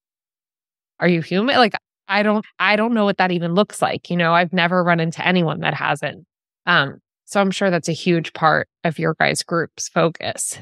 are 1.00 1.08
you 1.08 1.22
human? 1.22 1.58
Like, 1.58 1.74
I 2.08 2.24
don't, 2.24 2.46
I 2.60 2.78
don't 2.78 2.94
know 2.94 3.04
what 3.04 3.18
that 3.18 3.32
even 3.32 3.54
looks 3.54 3.82
like. 3.82 4.10
You 4.10 4.18
know, 4.18 4.34
I've 4.34 4.54
never 4.54 4.84
run 4.84 5.00
into 5.00 5.26
anyone 5.26 5.60
that 5.62 5.74
hasn't. 5.74 6.26
Um, 6.66 7.00
so 7.28 7.42
I'm 7.42 7.52
sure 7.52 7.70
that's 7.70 7.90
a 7.90 7.94
huge 7.94 8.34
part 8.34 8.68
of 8.84 8.98
your 8.98 9.16
guys' 9.20 9.44
group's 9.44 9.90
focus. 9.90 10.60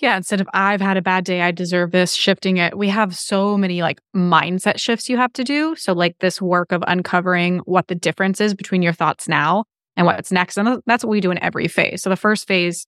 Yeah, 0.00 0.16
instead 0.16 0.40
of 0.40 0.48
I've 0.52 0.80
had 0.80 0.96
a 0.96 1.02
bad 1.02 1.24
day, 1.24 1.42
I 1.42 1.50
deserve 1.50 1.90
this, 1.90 2.14
shifting 2.14 2.58
it. 2.58 2.76
We 2.76 2.88
have 2.88 3.16
so 3.16 3.56
many 3.56 3.82
like 3.82 4.00
mindset 4.14 4.78
shifts 4.78 5.08
you 5.08 5.16
have 5.16 5.32
to 5.32 5.44
do. 5.44 5.74
So, 5.74 5.92
like 5.92 6.16
this 6.20 6.40
work 6.40 6.70
of 6.70 6.84
uncovering 6.86 7.58
what 7.60 7.88
the 7.88 7.96
difference 7.96 8.40
is 8.40 8.54
between 8.54 8.82
your 8.82 8.92
thoughts 8.92 9.26
now 9.26 9.64
and 9.96 10.06
what's 10.06 10.30
next. 10.30 10.56
And 10.56 10.80
that's 10.86 11.04
what 11.04 11.10
we 11.10 11.20
do 11.20 11.32
in 11.32 11.42
every 11.42 11.66
phase. 11.66 12.02
So 12.02 12.10
the 12.10 12.16
first 12.16 12.46
phase 12.46 12.86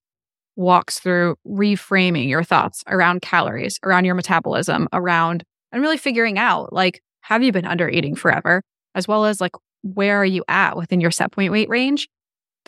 walks 0.56 1.00
through 1.00 1.36
reframing 1.46 2.28
your 2.28 2.44
thoughts 2.44 2.84
around 2.86 3.22
calories, 3.22 3.78
around 3.84 4.04
your 4.04 4.14
metabolism, 4.14 4.88
around 4.92 5.44
and 5.72 5.82
really 5.82 5.96
figuring 5.96 6.38
out 6.38 6.72
like, 6.72 7.02
have 7.22 7.42
you 7.42 7.52
been 7.52 7.66
under 7.66 7.88
eating 7.88 8.14
forever? 8.14 8.62
As 8.94 9.08
well 9.08 9.24
as 9.24 9.40
like, 9.40 9.52
where 9.82 10.18
are 10.18 10.26
you 10.26 10.44
at 10.48 10.76
within 10.76 11.00
your 11.00 11.10
set 11.10 11.32
point 11.32 11.52
weight 11.52 11.68
range? 11.68 12.08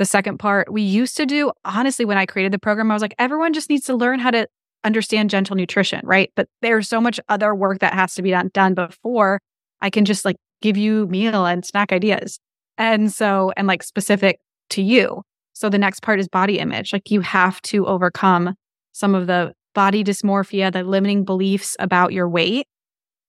The 0.03 0.07
second 0.07 0.39
part 0.39 0.73
we 0.73 0.83
used 0.83 1.17
to 1.19 1.27
do, 1.27 1.53
honestly, 1.65 2.05
when 2.05 2.19
I 2.19 2.27
created 2.27 2.51
the 2.51 2.59
program, 2.59 2.91
I 2.91 2.95
was 2.95 3.03
like, 3.03 3.15
everyone 3.21 3.53
just 3.53 3.71
needs 3.71 3.87
to 3.87 3.95
learn 3.95 4.19
how 4.19 4.33
to 4.33 4.49
understand 4.83 5.31
gentle 5.31 5.55
nutrition, 5.55 6.01
right? 6.03 6.33
But 6.35 6.49
there's 6.61 6.89
so 6.89 7.01
much 7.01 7.21
other 7.29 7.55
work 7.55 7.79
that 7.79 7.95
has 7.95 8.17
to 8.17 8.23
be 8.23 8.31
done, 8.31 8.51
done 8.53 8.75
before 8.75 9.39
I 9.81 9.91
can 9.91 10.05
just 10.05 10.25
like 10.25 10.35
give 10.61 10.77
you 10.77 11.07
meal 11.07 11.47
and 11.47 11.65
snack 11.65 11.93
ideas. 11.93 12.41
And 12.77 13.13
so, 13.13 13.53
and 13.57 13.69
like 13.69 13.85
specific 13.85 14.41
to 14.71 14.83
you. 14.83 15.23
So 15.53 15.69
the 15.69 15.79
next 15.79 16.01
part 16.01 16.19
is 16.19 16.27
body 16.27 16.59
image. 16.59 16.93
Like 16.93 17.13
you 17.13 17.21
have 17.21 17.63
to 17.63 17.87
overcome 17.87 18.57
some 18.91 19.15
of 19.15 19.29
the 19.29 19.53
body 19.73 20.03
dysmorphia, 20.03 20.73
the 20.73 20.83
limiting 20.83 21.25
beliefs 21.25 21.77
about 21.79 22.13
your 22.13 22.29
weight. 22.29 22.67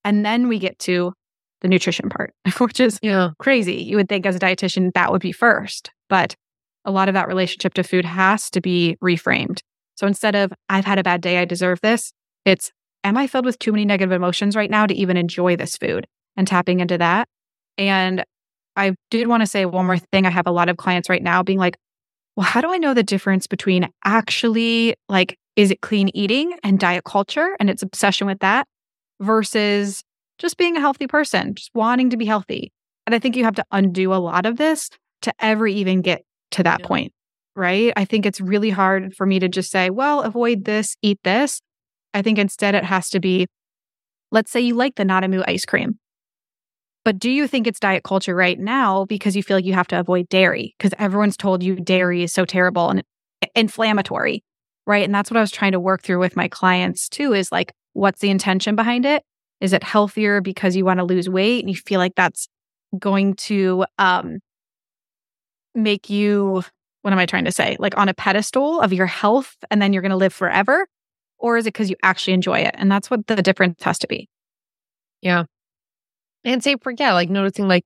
And 0.03 0.25
then 0.25 0.47
we 0.47 0.57
get 0.57 0.79
to 0.79 1.13
the 1.61 1.67
nutrition 1.67 2.09
part, 2.09 2.33
which 2.57 2.79
is 2.79 2.97
yeah. 3.03 3.29
crazy. 3.37 3.75
You 3.75 3.97
would 3.97 4.09
think 4.09 4.25
as 4.25 4.35
a 4.35 4.39
dietitian 4.39 4.91
that 4.95 5.11
would 5.11 5.21
be 5.21 5.31
first, 5.31 5.91
but 6.09 6.35
a 6.85 6.91
lot 6.91 7.07
of 7.07 7.13
that 7.13 7.27
relationship 7.27 7.73
to 7.75 7.83
food 7.83 8.05
has 8.05 8.49
to 8.51 8.61
be 8.61 8.97
reframed. 9.03 9.59
So 9.95 10.07
instead 10.07 10.35
of 10.35 10.51
I've 10.69 10.85
had 10.85 10.99
a 10.99 11.03
bad 11.03 11.21
day, 11.21 11.37
I 11.37 11.45
deserve 11.45 11.79
this, 11.81 12.13
it's 12.45 12.71
am 13.03 13.17
I 13.17 13.27
filled 13.27 13.45
with 13.45 13.59
too 13.59 13.71
many 13.71 13.85
negative 13.85 14.11
emotions 14.11 14.55
right 14.55 14.69
now 14.69 14.85
to 14.85 14.93
even 14.93 15.17
enjoy 15.17 15.55
this 15.55 15.77
food 15.77 16.07
and 16.35 16.47
tapping 16.47 16.79
into 16.79 16.97
that. 16.97 17.27
And 17.77 18.23
I 18.75 18.95
did 19.11 19.27
want 19.27 19.41
to 19.41 19.47
say 19.47 19.65
one 19.65 19.85
more 19.85 19.97
thing. 19.97 20.25
I 20.25 20.29
have 20.29 20.47
a 20.47 20.51
lot 20.51 20.69
of 20.69 20.77
clients 20.77 21.09
right 21.09 21.21
now 21.21 21.43
being 21.43 21.59
like, 21.59 21.77
well, 22.35 22.45
how 22.45 22.61
do 22.61 22.71
I 22.71 22.77
know 22.77 22.93
the 22.93 23.03
difference 23.03 23.45
between 23.45 23.89
actually 24.03 24.95
like, 25.07 25.37
is 25.55 25.69
it 25.69 25.81
clean 25.81 26.09
eating 26.15 26.57
and 26.63 26.79
diet 26.79 27.03
culture 27.03 27.55
and 27.59 27.69
its 27.69 27.83
obsession 27.83 28.25
with 28.25 28.39
that 28.39 28.67
versus 29.21 30.03
just 30.39 30.57
being 30.57 30.75
a 30.75 30.79
healthy 30.79 31.05
person, 31.05 31.53
just 31.53 31.69
wanting 31.75 32.09
to 32.09 32.17
be 32.17 32.25
healthy? 32.25 32.71
And 33.05 33.13
I 33.13 33.19
think 33.19 33.35
you 33.35 33.43
have 33.43 33.55
to 33.55 33.65
undo 33.71 34.13
a 34.13 34.15
lot 34.15 34.47
of 34.47 34.57
this 34.57 34.89
to 35.21 35.33
ever 35.39 35.67
even 35.67 36.01
get 36.01 36.23
to 36.53 36.63
that 36.63 36.81
yeah. 36.81 36.87
point, 36.87 37.13
right? 37.55 37.93
I 37.95 38.05
think 38.05 38.25
it's 38.25 38.41
really 38.41 38.69
hard 38.69 39.15
for 39.15 39.25
me 39.25 39.39
to 39.39 39.47
just 39.47 39.71
say, 39.71 39.89
well, 39.89 40.21
avoid 40.21 40.65
this, 40.65 40.95
eat 41.01 41.19
this. 41.23 41.61
I 42.13 42.21
think 42.21 42.37
instead 42.37 42.75
it 42.75 42.83
has 42.83 43.09
to 43.11 43.19
be, 43.19 43.47
let's 44.31 44.51
say 44.51 44.61
you 44.61 44.75
like 44.75 44.95
the 44.95 45.03
NadaMoo 45.03 45.43
ice 45.47 45.65
cream. 45.65 45.99
But 47.05 47.19
do 47.19 47.29
you 47.29 47.47
think 47.47 47.67
it's 47.67 47.79
diet 47.79 48.03
culture 48.03 48.33
right 48.33 48.57
now 48.57 49.05
because 49.05 49.35
you 49.35 49.43
feel 49.43 49.57
like 49.57 49.65
you 49.65 49.73
have 49.73 49.87
to 49.87 49.99
avoid 49.99 50.29
dairy? 50.29 50.73
Because 50.77 50.93
everyone's 50.97 51.35
told 51.35 51.61
you 51.61 51.75
dairy 51.75 52.23
is 52.23 52.31
so 52.31 52.45
terrible 52.45 52.89
and 52.89 53.03
inflammatory, 53.55 54.43
right? 54.87 55.03
And 55.03 55.13
that's 55.13 55.29
what 55.29 55.37
I 55.37 55.41
was 55.41 55.51
trying 55.51 55.73
to 55.73 55.79
work 55.79 56.01
through 56.01 56.19
with 56.19 56.37
my 56.37 56.47
clients 56.47 57.09
too 57.09 57.33
is 57.33 57.51
like, 57.51 57.73
what's 57.91 58.21
the 58.21 58.29
intention 58.29 58.75
behind 58.75 59.05
it? 59.05 59.23
Is 59.59 59.73
it 59.73 59.83
healthier 59.83 60.39
because 60.39 60.75
you 60.75 60.85
want 60.85 60.99
to 60.99 61.03
lose 61.05 61.29
weight 61.29 61.63
and 61.63 61.69
you 61.69 61.75
feel 61.75 61.99
like 61.99 62.15
that's 62.15 62.47
going 62.97 63.35
to 63.35 63.85
um, 63.97 64.39
make 65.75 66.09
you, 66.09 66.63
what 67.01 67.13
am 67.13 67.19
I 67.19 67.25
trying 67.25 67.45
to 67.45 67.51
say? 67.51 67.75
Like 67.79 67.97
on 67.97 68.09
a 68.09 68.13
pedestal 68.13 68.79
of 68.81 68.93
your 68.93 69.07
health 69.07 69.55
and 69.69 69.81
then 69.81 69.93
you're 69.93 70.01
going 70.01 70.11
to 70.11 70.17
live 70.17 70.33
forever? 70.33 70.87
Or 71.37 71.57
is 71.57 71.65
it 71.65 71.73
because 71.73 71.89
you 71.89 71.97
actually 72.03 72.33
enjoy 72.33 72.59
it? 72.59 72.73
And 72.77 72.91
that's 72.91 73.11
what 73.11 73.27
the 73.27 73.41
difference 73.41 73.83
has 73.83 73.99
to 73.99 74.07
be. 74.07 74.29
Yeah. 75.21 75.43
And 76.45 76.63
say, 76.63 76.75
forget, 76.81 77.13
like 77.13 77.29
noticing, 77.29 77.67
like, 77.67 77.83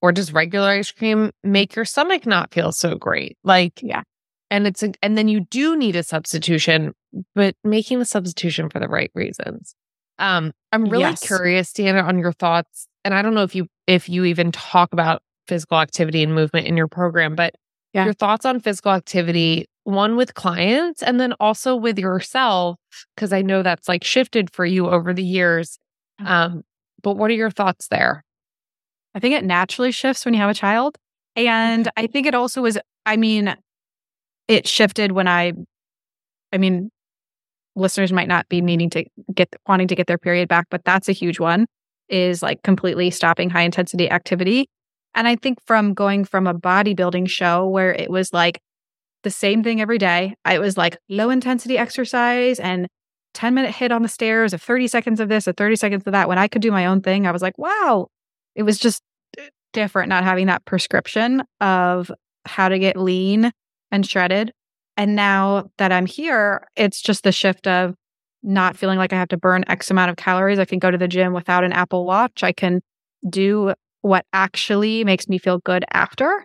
or 0.00 0.12
does 0.12 0.32
regular 0.32 0.68
ice 0.68 0.90
cream 0.90 1.30
make 1.42 1.76
your 1.76 1.84
stomach 1.84 2.26
not 2.26 2.52
feel 2.52 2.72
so 2.72 2.96
great? 2.96 3.36
Like, 3.44 3.80
yeah. 3.82 4.02
And 4.50 4.66
it's, 4.66 4.82
a, 4.82 4.92
and 5.02 5.16
then 5.16 5.28
you 5.28 5.40
do 5.40 5.76
need 5.76 5.96
a 5.96 6.02
substitution, 6.02 6.92
but 7.34 7.56
making 7.64 7.98
the 7.98 8.04
substitution 8.04 8.68
for 8.68 8.80
the 8.80 8.88
right 8.88 9.10
reasons. 9.14 9.74
Um, 10.18 10.52
I'm 10.72 10.84
really 10.84 11.02
yes. 11.04 11.26
curious, 11.26 11.72
Deanna, 11.72 12.04
on 12.04 12.18
your 12.18 12.32
thoughts. 12.32 12.86
And 13.04 13.14
I 13.14 13.22
don't 13.22 13.34
know 13.34 13.42
if 13.42 13.54
you, 13.54 13.66
if 13.86 14.08
you 14.08 14.24
even 14.24 14.52
talk 14.52 14.92
about 14.92 15.22
physical 15.52 15.78
activity 15.78 16.22
and 16.22 16.34
movement 16.34 16.66
in 16.66 16.78
your 16.78 16.88
program, 16.88 17.34
but 17.34 17.54
yeah. 17.92 18.04
your 18.04 18.14
thoughts 18.14 18.46
on 18.46 18.58
physical 18.58 18.90
activity, 18.90 19.66
one 19.84 20.16
with 20.16 20.32
clients 20.32 21.02
and 21.02 21.20
then 21.20 21.34
also 21.40 21.76
with 21.76 21.98
yourself, 21.98 22.78
because 23.14 23.34
I 23.34 23.42
know 23.42 23.62
that's 23.62 23.86
like 23.86 24.02
shifted 24.02 24.50
for 24.50 24.64
you 24.64 24.88
over 24.88 25.12
the 25.12 25.22
years. 25.22 25.78
Mm-hmm. 26.18 26.32
Um, 26.32 26.62
but 27.02 27.18
what 27.18 27.30
are 27.30 27.34
your 27.34 27.50
thoughts 27.50 27.88
there? 27.88 28.24
I 29.14 29.18
think 29.18 29.34
it 29.34 29.44
naturally 29.44 29.92
shifts 29.92 30.24
when 30.24 30.32
you 30.32 30.40
have 30.40 30.48
a 30.48 30.54
child. 30.54 30.96
And 31.36 31.86
I 31.98 32.06
think 32.06 32.26
it 32.26 32.34
also 32.34 32.62
was, 32.62 32.78
I 33.04 33.18
mean, 33.18 33.54
it 34.48 34.66
shifted 34.66 35.12
when 35.12 35.28
I, 35.28 35.52
I 36.50 36.56
mean, 36.56 36.90
listeners 37.76 38.10
might 38.10 38.28
not 38.28 38.48
be 38.48 38.62
needing 38.62 38.88
to 38.90 39.04
get, 39.34 39.54
wanting 39.68 39.88
to 39.88 39.94
get 39.94 40.06
their 40.06 40.16
period 40.16 40.48
back, 40.48 40.68
but 40.70 40.82
that's 40.86 41.10
a 41.10 41.12
huge 41.12 41.38
one 41.38 41.66
is 42.08 42.42
like 42.42 42.62
completely 42.62 43.10
stopping 43.10 43.50
high 43.50 43.62
intensity 43.62 44.10
activity. 44.10 44.70
And 45.14 45.28
I 45.28 45.36
think 45.36 45.58
from 45.66 45.94
going 45.94 46.24
from 46.24 46.46
a 46.46 46.54
bodybuilding 46.54 47.28
show 47.28 47.66
where 47.68 47.92
it 47.92 48.10
was 48.10 48.32
like 48.32 48.60
the 49.22 49.30
same 49.30 49.62
thing 49.62 49.80
every 49.80 49.98
day, 49.98 50.34
it 50.50 50.60
was 50.60 50.76
like 50.76 50.96
low 51.08 51.30
intensity 51.30 51.78
exercise 51.78 52.58
and 52.58 52.88
10 53.34 53.54
minute 53.54 53.74
HIIT 53.74 53.90
on 53.92 54.02
the 54.02 54.08
stairs, 54.08 54.52
of 54.52 54.62
30 54.62 54.88
seconds 54.88 55.20
of 55.20 55.28
this, 55.28 55.48
or 55.48 55.52
30 55.52 55.76
seconds 55.76 56.02
of 56.06 56.12
that. 56.12 56.28
When 56.28 56.38
I 56.38 56.48
could 56.48 56.62
do 56.62 56.70
my 56.70 56.86
own 56.86 57.00
thing, 57.00 57.26
I 57.26 57.32
was 57.32 57.42
like, 57.42 57.56
wow, 57.56 58.08
it 58.54 58.62
was 58.62 58.78
just 58.78 59.02
eh, 59.38 59.48
different 59.72 60.08
not 60.08 60.24
having 60.24 60.46
that 60.46 60.64
prescription 60.64 61.42
of 61.60 62.10
how 62.44 62.68
to 62.68 62.78
get 62.78 62.96
lean 62.96 63.52
and 63.90 64.06
shredded. 64.06 64.52
And 64.96 65.16
now 65.16 65.70
that 65.78 65.92
I'm 65.92 66.06
here, 66.06 66.66
it's 66.76 67.00
just 67.00 67.22
the 67.22 67.32
shift 67.32 67.66
of 67.66 67.94
not 68.42 68.76
feeling 68.76 68.98
like 68.98 69.12
I 69.12 69.16
have 69.16 69.28
to 69.28 69.36
burn 69.36 69.64
X 69.68 69.90
amount 69.90 70.10
of 70.10 70.16
calories. 70.16 70.58
I 70.58 70.64
can 70.64 70.78
go 70.78 70.90
to 70.90 70.98
the 70.98 71.08
gym 71.08 71.32
without 71.32 71.64
an 71.64 71.72
Apple 71.72 72.04
Watch. 72.04 72.42
I 72.42 72.52
can 72.52 72.82
do 73.28 73.72
what 74.02 74.26
actually 74.32 75.04
makes 75.04 75.28
me 75.28 75.38
feel 75.38 75.58
good 75.58 75.84
after 75.92 76.44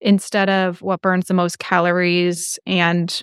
instead 0.00 0.48
of 0.48 0.82
what 0.82 1.00
burns 1.00 1.26
the 1.26 1.34
most 1.34 1.58
calories 1.58 2.58
and 2.66 3.22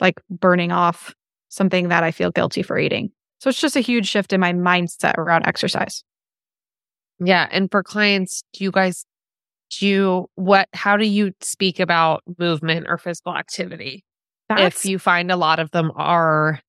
like 0.00 0.20
burning 0.30 0.70
off 0.70 1.14
something 1.48 1.88
that 1.88 2.04
I 2.04 2.10
feel 2.10 2.30
guilty 2.30 2.62
for 2.62 2.78
eating. 2.78 3.10
So 3.40 3.48
it's 3.48 3.60
just 3.60 3.76
a 3.76 3.80
huge 3.80 4.06
shift 4.06 4.32
in 4.32 4.40
my 4.40 4.52
mindset 4.52 5.16
around 5.18 5.46
exercise. 5.46 6.04
Yeah. 7.18 7.48
And 7.50 7.70
for 7.70 7.82
clients, 7.82 8.42
do 8.52 8.64
you 8.64 8.70
guys 8.70 9.04
do 9.78 9.86
you 9.86 10.26
what 10.34 10.68
how 10.74 10.96
do 10.96 11.06
you 11.06 11.32
speak 11.40 11.80
about 11.80 12.22
movement 12.38 12.86
or 12.88 12.98
physical 12.98 13.34
activity? 13.34 14.04
That's, 14.48 14.84
if 14.84 14.90
you 14.90 14.98
find 14.98 15.30
a 15.30 15.36
lot 15.36 15.58
of 15.58 15.70
them 15.70 15.92
are 15.96 16.60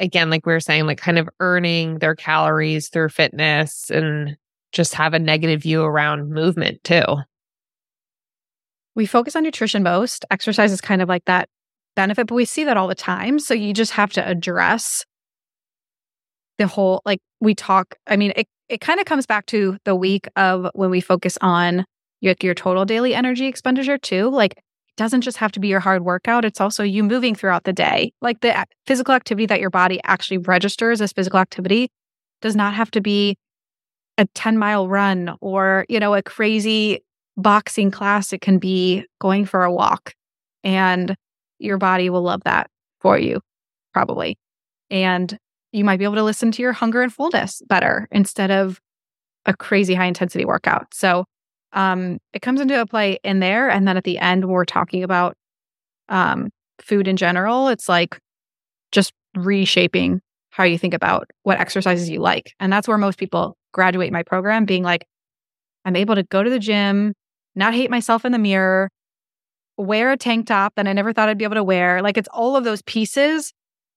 again, 0.00 0.30
like 0.30 0.46
we 0.46 0.52
were 0.52 0.60
saying, 0.60 0.86
like 0.86 0.98
kind 0.98 1.18
of 1.18 1.28
earning 1.40 1.98
their 1.98 2.14
calories 2.14 2.88
through 2.88 3.08
fitness 3.10 3.90
and 3.90 4.36
just 4.72 4.94
have 4.94 5.14
a 5.14 5.18
negative 5.18 5.62
view 5.62 5.82
around 5.82 6.30
movement 6.30 6.82
too. 6.84 7.02
we 8.94 9.06
focus 9.06 9.36
on 9.36 9.44
nutrition 9.44 9.82
most. 9.82 10.24
Exercise 10.30 10.72
is 10.72 10.80
kind 10.80 11.00
of 11.00 11.08
like 11.08 11.24
that 11.26 11.48
benefit, 11.94 12.26
but 12.26 12.34
we 12.34 12.44
see 12.44 12.64
that 12.64 12.76
all 12.76 12.88
the 12.88 12.94
time. 12.96 13.38
So 13.38 13.54
you 13.54 13.72
just 13.72 13.92
have 13.92 14.12
to 14.14 14.28
address 14.28 15.04
the 16.58 16.66
whole 16.66 17.00
like 17.04 17.20
we 17.40 17.54
talk. 17.54 17.94
I 18.08 18.16
mean, 18.16 18.32
it 18.34 18.48
it 18.68 18.80
kind 18.80 18.98
of 19.00 19.06
comes 19.06 19.24
back 19.24 19.46
to 19.46 19.78
the 19.84 19.94
week 19.94 20.26
of 20.36 20.68
when 20.74 20.90
we 20.90 21.00
focus 21.00 21.38
on 21.40 21.84
your, 22.20 22.34
your 22.42 22.54
total 22.54 22.84
daily 22.84 23.14
energy 23.14 23.46
expenditure 23.46 23.98
too. 23.98 24.28
Like 24.28 24.60
doesn't 24.98 25.22
just 25.22 25.38
have 25.38 25.52
to 25.52 25.60
be 25.60 25.68
your 25.68 25.80
hard 25.80 26.04
workout. 26.04 26.44
It's 26.44 26.60
also 26.60 26.82
you 26.82 27.02
moving 27.02 27.34
throughout 27.34 27.64
the 27.64 27.72
day. 27.72 28.12
Like 28.20 28.40
the 28.40 28.66
physical 28.86 29.14
activity 29.14 29.46
that 29.46 29.60
your 29.60 29.70
body 29.70 30.00
actually 30.04 30.38
registers 30.38 31.00
as 31.00 31.12
physical 31.12 31.38
activity 31.38 31.90
does 32.42 32.54
not 32.54 32.74
have 32.74 32.90
to 32.90 33.00
be 33.00 33.36
a 34.18 34.26
10 34.34 34.58
mile 34.58 34.88
run 34.88 35.36
or, 35.40 35.86
you 35.88 36.00
know, 36.00 36.14
a 36.14 36.22
crazy 36.22 37.02
boxing 37.36 37.90
class. 37.90 38.32
It 38.32 38.40
can 38.40 38.58
be 38.58 39.06
going 39.20 39.46
for 39.46 39.62
a 39.62 39.72
walk 39.72 40.14
and 40.64 41.14
your 41.60 41.78
body 41.78 42.10
will 42.10 42.22
love 42.22 42.42
that 42.44 42.68
for 43.00 43.16
you, 43.16 43.40
probably. 43.94 44.36
And 44.90 45.38
you 45.72 45.84
might 45.84 45.98
be 45.98 46.04
able 46.04 46.16
to 46.16 46.24
listen 46.24 46.50
to 46.52 46.62
your 46.62 46.72
hunger 46.72 47.02
and 47.02 47.12
fullness 47.12 47.62
better 47.68 48.08
instead 48.10 48.50
of 48.50 48.80
a 49.46 49.56
crazy 49.56 49.94
high 49.94 50.06
intensity 50.06 50.44
workout. 50.44 50.92
So 50.92 51.24
um, 51.72 52.18
it 52.32 52.42
comes 52.42 52.60
into 52.60 52.84
play 52.86 53.18
in 53.24 53.40
there. 53.40 53.68
And 53.68 53.86
then 53.86 53.96
at 53.96 54.04
the 54.04 54.18
end, 54.18 54.44
when 54.44 54.54
we're 54.54 54.64
talking 54.64 55.02
about 55.02 55.36
um, 56.08 56.50
food 56.80 57.08
in 57.08 57.16
general, 57.16 57.68
it's 57.68 57.88
like 57.88 58.18
just 58.92 59.12
reshaping 59.36 60.20
how 60.50 60.64
you 60.64 60.78
think 60.78 60.94
about 60.94 61.30
what 61.42 61.60
exercises 61.60 62.08
you 62.08 62.20
like. 62.20 62.54
And 62.58 62.72
that's 62.72 62.88
where 62.88 62.98
most 62.98 63.18
people 63.18 63.56
graduate 63.72 64.12
my 64.12 64.22
program 64.22 64.64
being 64.64 64.82
like, 64.82 65.06
I'm 65.84 65.96
able 65.96 66.14
to 66.14 66.22
go 66.24 66.42
to 66.42 66.50
the 66.50 66.58
gym, 66.58 67.14
not 67.54 67.74
hate 67.74 67.90
myself 67.90 68.24
in 68.24 68.32
the 68.32 68.38
mirror, 68.38 68.90
wear 69.76 70.10
a 70.10 70.16
tank 70.16 70.46
top 70.46 70.74
that 70.74 70.88
I 70.88 70.92
never 70.92 71.12
thought 71.12 71.28
I'd 71.28 71.38
be 71.38 71.44
able 71.44 71.54
to 71.54 71.64
wear. 71.64 72.02
Like 72.02 72.16
it's 72.16 72.28
all 72.32 72.56
of 72.56 72.64
those 72.64 72.82
pieces 72.82 73.52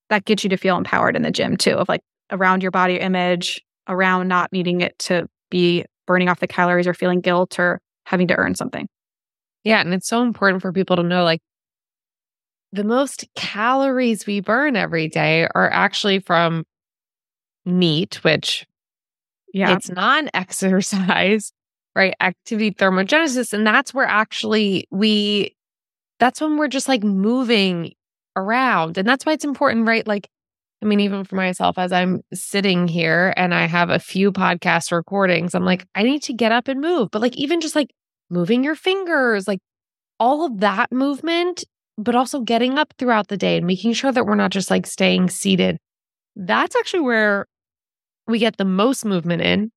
that 0.09 0.25
get 0.25 0.43
you 0.43 0.49
to 0.49 0.57
feel 0.57 0.77
empowered 0.77 1.15
in 1.15 1.21
the 1.21 1.31
gym 1.31 1.57
too, 1.57 1.73
of 1.73 1.89
like 1.89 2.01
around 2.31 2.61
your 2.61 2.71
body 2.71 2.99
image, 2.99 3.61
around 3.87 4.27
not 4.27 4.51
needing 4.51 4.81
it 4.81 4.97
to 4.99 5.27
be 5.49 5.85
burning 6.11 6.27
off 6.27 6.41
the 6.41 6.47
calories 6.47 6.87
or 6.87 6.93
feeling 6.93 7.21
guilt 7.21 7.57
or 7.57 7.79
having 8.03 8.27
to 8.27 8.35
earn 8.35 8.53
something. 8.53 8.85
Yeah. 9.63 9.79
And 9.79 9.93
it's 9.93 10.09
so 10.09 10.23
important 10.23 10.61
for 10.61 10.73
people 10.73 10.97
to 10.97 11.03
know 11.03 11.23
like 11.23 11.39
the 12.73 12.83
most 12.83 13.23
calories 13.33 14.27
we 14.27 14.41
burn 14.41 14.75
every 14.75 15.07
day 15.07 15.47
are 15.55 15.69
actually 15.71 16.19
from 16.19 16.65
NEAT, 17.65 18.21
which 18.25 18.67
yeah. 19.53 19.73
it's 19.73 19.89
non 19.89 20.29
exercise, 20.33 21.53
right? 21.95 22.13
Activity 22.19 22.71
thermogenesis. 22.71 23.53
And 23.53 23.65
that's 23.65 23.93
where 23.93 24.05
actually 24.05 24.89
we, 24.91 25.55
that's 26.19 26.41
when 26.41 26.57
we're 26.57 26.67
just 26.67 26.89
like 26.89 27.03
moving 27.03 27.93
around. 28.35 28.97
And 28.97 29.07
that's 29.07 29.25
why 29.25 29.31
it's 29.31 29.45
important, 29.45 29.87
right? 29.87 30.05
Like, 30.05 30.27
I 30.81 30.87
mean, 30.87 30.99
even 30.99 31.23
for 31.23 31.35
myself, 31.35 31.77
as 31.77 31.91
I'm 31.91 32.21
sitting 32.33 32.87
here 32.87 33.33
and 33.37 33.53
I 33.53 33.67
have 33.67 33.89
a 33.89 33.99
few 33.99 34.31
podcast 34.31 34.91
recordings, 34.91 35.53
I'm 35.53 35.65
like, 35.65 35.85
I 35.93 36.01
need 36.01 36.23
to 36.23 36.33
get 36.33 36.51
up 36.51 36.67
and 36.67 36.81
move. 36.81 37.09
But 37.11 37.21
like, 37.21 37.37
even 37.37 37.61
just 37.61 37.75
like 37.75 37.91
moving 38.29 38.63
your 38.63 38.75
fingers, 38.75 39.47
like 39.47 39.59
all 40.19 40.45
of 40.45 40.59
that 40.61 40.91
movement, 40.91 41.63
but 41.97 42.15
also 42.15 42.41
getting 42.41 42.79
up 42.79 42.93
throughout 42.97 43.27
the 43.27 43.37
day 43.37 43.57
and 43.57 43.67
making 43.67 43.93
sure 43.93 44.11
that 44.11 44.25
we're 44.25 44.35
not 44.35 44.51
just 44.51 44.71
like 44.71 44.87
staying 44.87 45.29
seated. 45.29 45.77
That's 46.35 46.75
actually 46.75 47.01
where 47.01 47.45
we 48.27 48.39
get 48.39 48.57
the 48.57 48.65
most 48.65 49.05
movement 49.05 49.43
in 49.43 49.71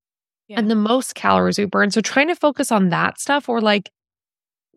yeah. 0.47 0.57
and 0.57 0.71
the 0.71 0.75
most 0.75 1.13
calories 1.13 1.59
we 1.59 1.65
burn. 1.65 1.91
So 1.91 2.01
trying 2.01 2.29
to 2.29 2.35
focus 2.35 2.71
on 2.71 2.89
that 2.89 3.19
stuff 3.19 3.47
or 3.47 3.61
like 3.61 3.91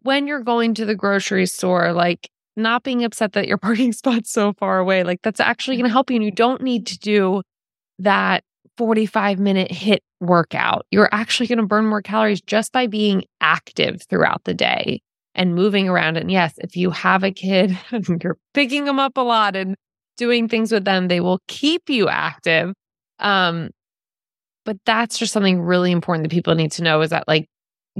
when 0.02 0.26
you're 0.26 0.42
going 0.42 0.74
to 0.74 0.84
the 0.84 0.94
grocery 0.94 1.46
store, 1.46 1.92
like 1.92 2.28
not 2.58 2.82
being 2.82 3.04
upset 3.04 3.32
that 3.32 3.48
your 3.48 3.58
parking 3.58 3.92
spot's 3.92 4.30
so 4.30 4.52
far 4.52 4.78
away. 4.78 5.04
Like 5.04 5.22
that's 5.22 5.40
actually 5.40 5.76
going 5.76 5.88
to 5.88 5.92
help 5.92 6.10
you. 6.10 6.16
And 6.16 6.24
you 6.24 6.30
don't 6.30 6.62
need 6.62 6.86
to 6.88 6.98
do 6.98 7.42
that 7.98 8.44
45 8.76 9.38
minute 9.38 9.70
HIIT 9.70 10.00
workout. 10.20 10.86
You're 10.90 11.08
actually 11.12 11.46
going 11.46 11.58
to 11.58 11.66
burn 11.66 11.86
more 11.86 12.02
calories 12.02 12.40
just 12.40 12.72
by 12.72 12.86
being 12.86 13.24
active 13.40 14.02
throughout 14.08 14.44
the 14.44 14.54
day 14.54 15.00
and 15.34 15.54
moving 15.54 15.88
around. 15.88 16.16
And 16.16 16.30
yes, 16.30 16.54
if 16.58 16.76
you 16.76 16.90
have 16.90 17.22
a 17.24 17.30
kid 17.30 17.78
and 17.90 18.22
you're 18.22 18.38
picking 18.54 18.84
them 18.84 18.98
up 18.98 19.16
a 19.16 19.22
lot 19.22 19.56
and 19.56 19.76
doing 20.16 20.48
things 20.48 20.72
with 20.72 20.84
them, 20.84 21.08
they 21.08 21.20
will 21.20 21.40
keep 21.48 21.88
you 21.88 22.08
active. 22.08 22.72
Um, 23.20 23.70
but 24.64 24.76
that's 24.84 25.16
just 25.16 25.32
something 25.32 25.60
really 25.60 25.92
important 25.92 26.24
that 26.24 26.34
people 26.34 26.54
need 26.54 26.72
to 26.72 26.82
know 26.82 27.00
is 27.00 27.10
that 27.10 27.26
like 27.26 27.46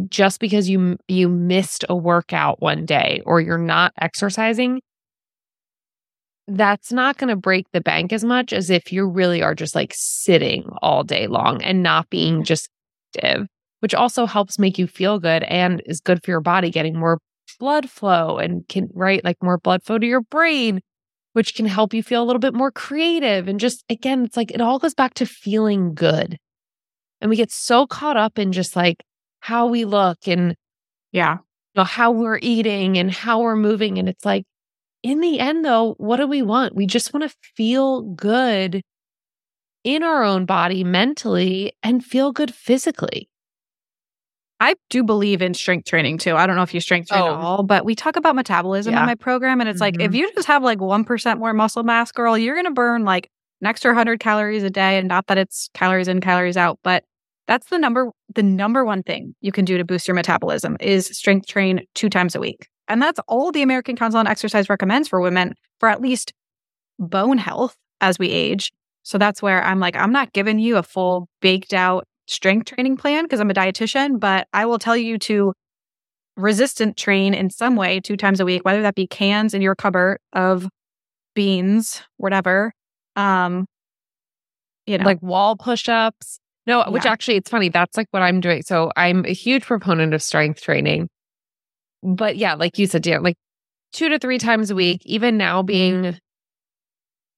just 0.08 0.40
because 0.40 0.68
you 0.68 0.96
you 1.08 1.28
missed 1.28 1.84
a 1.88 1.96
workout 1.96 2.60
one 2.60 2.84
day 2.84 3.22
or 3.26 3.40
you're 3.40 3.58
not 3.58 3.92
exercising 4.00 4.80
that's 6.50 6.90
not 6.92 7.18
going 7.18 7.28
to 7.28 7.36
break 7.36 7.66
the 7.72 7.80
bank 7.80 8.10
as 8.10 8.24
much 8.24 8.54
as 8.54 8.70
if 8.70 8.90
you 8.90 9.06
really 9.06 9.42
are 9.42 9.54
just 9.54 9.74
like 9.74 9.92
sitting 9.94 10.64
all 10.80 11.04
day 11.04 11.26
long 11.26 11.62
and 11.62 11.82
not 11.82 12.08
being 12.10 12.42
just 12.42 12.68
active 13.14 13.46
which 13.80 13.94
also 13.94 14.26
helps 14.26 14.58
make 14.58 14.78
you 14.78 14.86
feel 14.86 15.18
good 15.18 15.42
and 15.44 15.82
is 15.86 16.00
good 16.00 16.22
for 16.24 16.30
your 16.30 16.40
body 16.40 16.70
getting 16.70 16.98
more 16.98 17.18
blood 17.58 17.88
flow 17.88 18.38
and 18.38 18.66
can 18.68 18.88
right 18.94 19.24
like 19.24 19.36
more 19.42 19.58
blood 19.58 19.82
flow 19.82 19.98
to 19.98 20.06
your 20.06 20.20
brain 20.20 20.80
which 21.32 21.54
can 21.54 21.66
help 21.66 21.94
you 21.94 22.02
feel 22.02 22.22
a 22.22 22.26
little 22.26 22.40
bit 22.40 22.54
more 22.54 22.70
creative 22.70 23.48
and 23.48 23.60
just 23.60 23.84
again 23.88 24.24
it's 24.24 24.36
like 24.36 24.50
it 24.50 24.60
all 24.60 24.78
goes 24.78 24.94
back 24.94 25.14
to 25.14 25.24
feeling 25.26 25.94
good. 25.94 26.36
And 27.20 27.28
we 27.28 27.36
get 27.36 27.50
so 27.50 27.86
caught 27.86 28.16
up 28.16 28.38
in 28.38 28.52
just 28.52 28.76
like 28.76 29.04
how 29.48 29.66
we 29.66 29.86
look 29.86 30.28
and 30.28 30.54
yeah, 31.10 31.38
you 31.38 31.80
know, 31.80 31.84
how 31.84 32.10
we're 32.10 32.38
eating 32.42 32.98
and 32.98 33.10
how 33.10 33.40
we're 33.40 33.56
moving. 33.56 33.98
And 33.98 34.06
it's 34.06 34.24
like, 34.24 34.44
in 35.02 35.20
the 35.20 35.40
end, 35.40 35.64
though, 35.64 35.94
what 35.96 36.18
do 36.18 36.26
we 36.26 36.42
want? 36.42 36.74
We 36.76 36.84
just 36.86 37.14
want 37.14 37.30
to 37.30 37.34
feel 37.56 38.02
good 38.02 38.82
in 39.84 40.02
our 40.02 40.22
own 40.22 40.44
body 40.44 40.84
mentally 40.84 41.72
and 41.82 42.04
feel 42.04 42.30
good 42.30 42.52
physically. 42.52 43.30
I 44.60 44.74
do 44.90 45.02
believe 45.02 45.40
in 45.40 45.54
strength 45.54 45.88
training 45.88 46.18
too. 46.18 46.36
I 46.36 46.46
don't 46.46 46.56
know 46.56 46.62
if 46.62 46.74
you 46.74 46.80
strength 46.80 47.08
train 47.08 47.22
oh. 47.22 47.28
at 47.28 47.32
all, 47.32 47.62
but 47.62 47.86
we 47.86 47.94
talk 47.94 48.16
about 48.16 48.34
metabolism 48.34 48.92
yeah. 48.92 49.00
in 49.00 49.06
my 49.06 49.14
program. 49.14 49.60
And 49.60 49.68
it's 49.68 49.76
mm-hmm. 49.76 49.82
like, 49.82 49.94
if 49.94 50.10
mm-hmm. 50.10 50.14
you 50.16 50.32
just 50.34 50.48
have 50.48 50.62
like 50.62 50.78
1% 50.78 51.38
more 51.38 51.54
muscle 51.54 51.84
mass, 51.84 52.12
girl, 52.12 52.36
you're 52.36 52.56
going 52.56 52.66
to 52.66 52.70
burn 52.70 53.04
like 53.04 53.30
an 53.62 53.66
extra 53.66 53.92
100 53.92 54.20
calories 54.20 54.62
a 54.62 54.68
day. 54.68 54.98
And 54.98 55.08
not 55.08 55.28
that 55.28 55.38
it's 55.38 55.70
calories 55.72 56.08
in, 56.08 56.20
calories 56.20 56.58
out, 56.58 56.78
but 56.82 57.04
that's 57.48 57.68
the 57.68 57.78
number 57.78 58.10
the 58.34 58.42
number 58.42 58.84
one 58.84 59.02
thing 59.02 59.34
you 59.40 59.50
can 59.50 59.64
do 59.64 59.78
to 59.78 59.84
boost 59.84 60.06
your 60.06 60.14
metabolism 60.14 60.76
is 60.78 61.06
strength 61.06 61.46
train 61.48 61.80
2 61.94 62.08
times 62.08 62.36
a 62.36 62.40
week. 62.40 62.68
And 62.86 63.02
that's 63.02 63.18
all 63.26 63.50
the 63.50 63.62
American 63.62 63.96
Council 63.96 64.20
on 64.20 64.26
Exercise 64.26 64.68
recommends 64.68 65.08
for 65.08 65.20
women 65.20 65.54
for 65.80 65.88
at 65.88 66.00
least 66.00 66.32
bone 66.98 67.38
health 67.38 67.76
as 68.00 68.18
we 68.18 68.30
age. 68.30 68.70
So 69.02 69.18
that's 69.18 69.42
where 69.42 69.64
I'm 69.64 69.80
like 69.80 69.96
I'm 69.96 70.12
not 70.12 70.32
giving 70.32 70.58
you 70.58 70.76
a 70.76 70.82
full 70.82 71.28
baked 71.40 71.74
out 71.74 72.04
strength 72.28 72.66
training 72.66 72.98
plan 72.98 73.24
because 73.24 73.40
I'm 73.40 73.50
a 73.50 73.54
dietitian, 73.54 74.20
but 74.20 74.46
I 74.52 74.66
will 74.66 74.78
tell 74.78 74.96
you 74.96 75.18
to 75.20 75.54
resistant 76.36 76.96
train 76.96 77.34
in 77.34 77.50
some 77.50 77.74
way 77.74 77.98
two 78.00 78.16
times 78.16 78.40
a 78.40 78.44
week, 78.44 78.64
whether 78.64 78.82
that 78.82 78.94
be 78.94 79.06
cans 79.06 79.54
in 79.54 79.62
your 79.62 79.74
cupboard 79.74 80.18
of 80.34 80.68
beans, 81.34 82.02
whatever. 82.18 82.72
Um, 83.16 83.66
you 84.86 84.98
know, 84.98 85.04
like 85.04 85.22
wall 85.22 85.56
push 85.56 85.88
ups, 85.88 86.38
no, 86.68 86.80
yeah. 86.80 86.90
which 86.90 87.06
actually 87.06 87.36
it's 87.36 87.50
funny. 87.50 87.70
That's 87.70 87.96
like 87.96 88.08
what 88.10 88.22
I'm 88.22 88.40
doing. 88.40 88.62
So 88.62 88.92
I'm 88.94 89.24
a 89.24 89.32
huge 89.32 89.64
proponent 89.64 90.12
of 90.12 90.22
strength 90.22 90.60
training. 90.60 91.08
But 92.02 92.36
yeah, 92.36 92.54
like 92.54 92.78
you 92.78 92.86
said, 92.86 93.06
yeah, 93.06 93.18
like 93.18 93.36
two 93.92 94.10
to 94.10 94.18
three 94.18 94.38
times 94.38 94.70
a 94.70 94.74
week, 94.74 95.00
even 95.06 95.38
now 95.38 95.62
being 95.62 96.02
mm-hmm. 96.02 96.16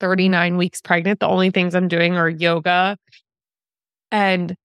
39 0.00 0.56
weeks 0.56 0.80
pregnant, 0.82 1.20
the 1.20 1.28
only 1.28 1.50
things 1.50 1.76
I'm 1.76 1.86
doing 1.86 2.16
are 2.16 2.28
yoga 2.28 2.96
and 4.10 4.56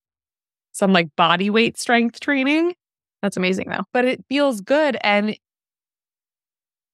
some 0.72 0.92
like 0.92 1.14
body 1.16 1.48
weight 1.48 1.78
strength 1.78 2.18
training. 2.18 2.74
That's 3.22 3.36
amazing 3.36 3.70
though. 3.70 3.84
But 3.92 4.04
it 4.04 4.24
feels 4.28 4.60
good. 4.60 4.98
And 5.02 5.36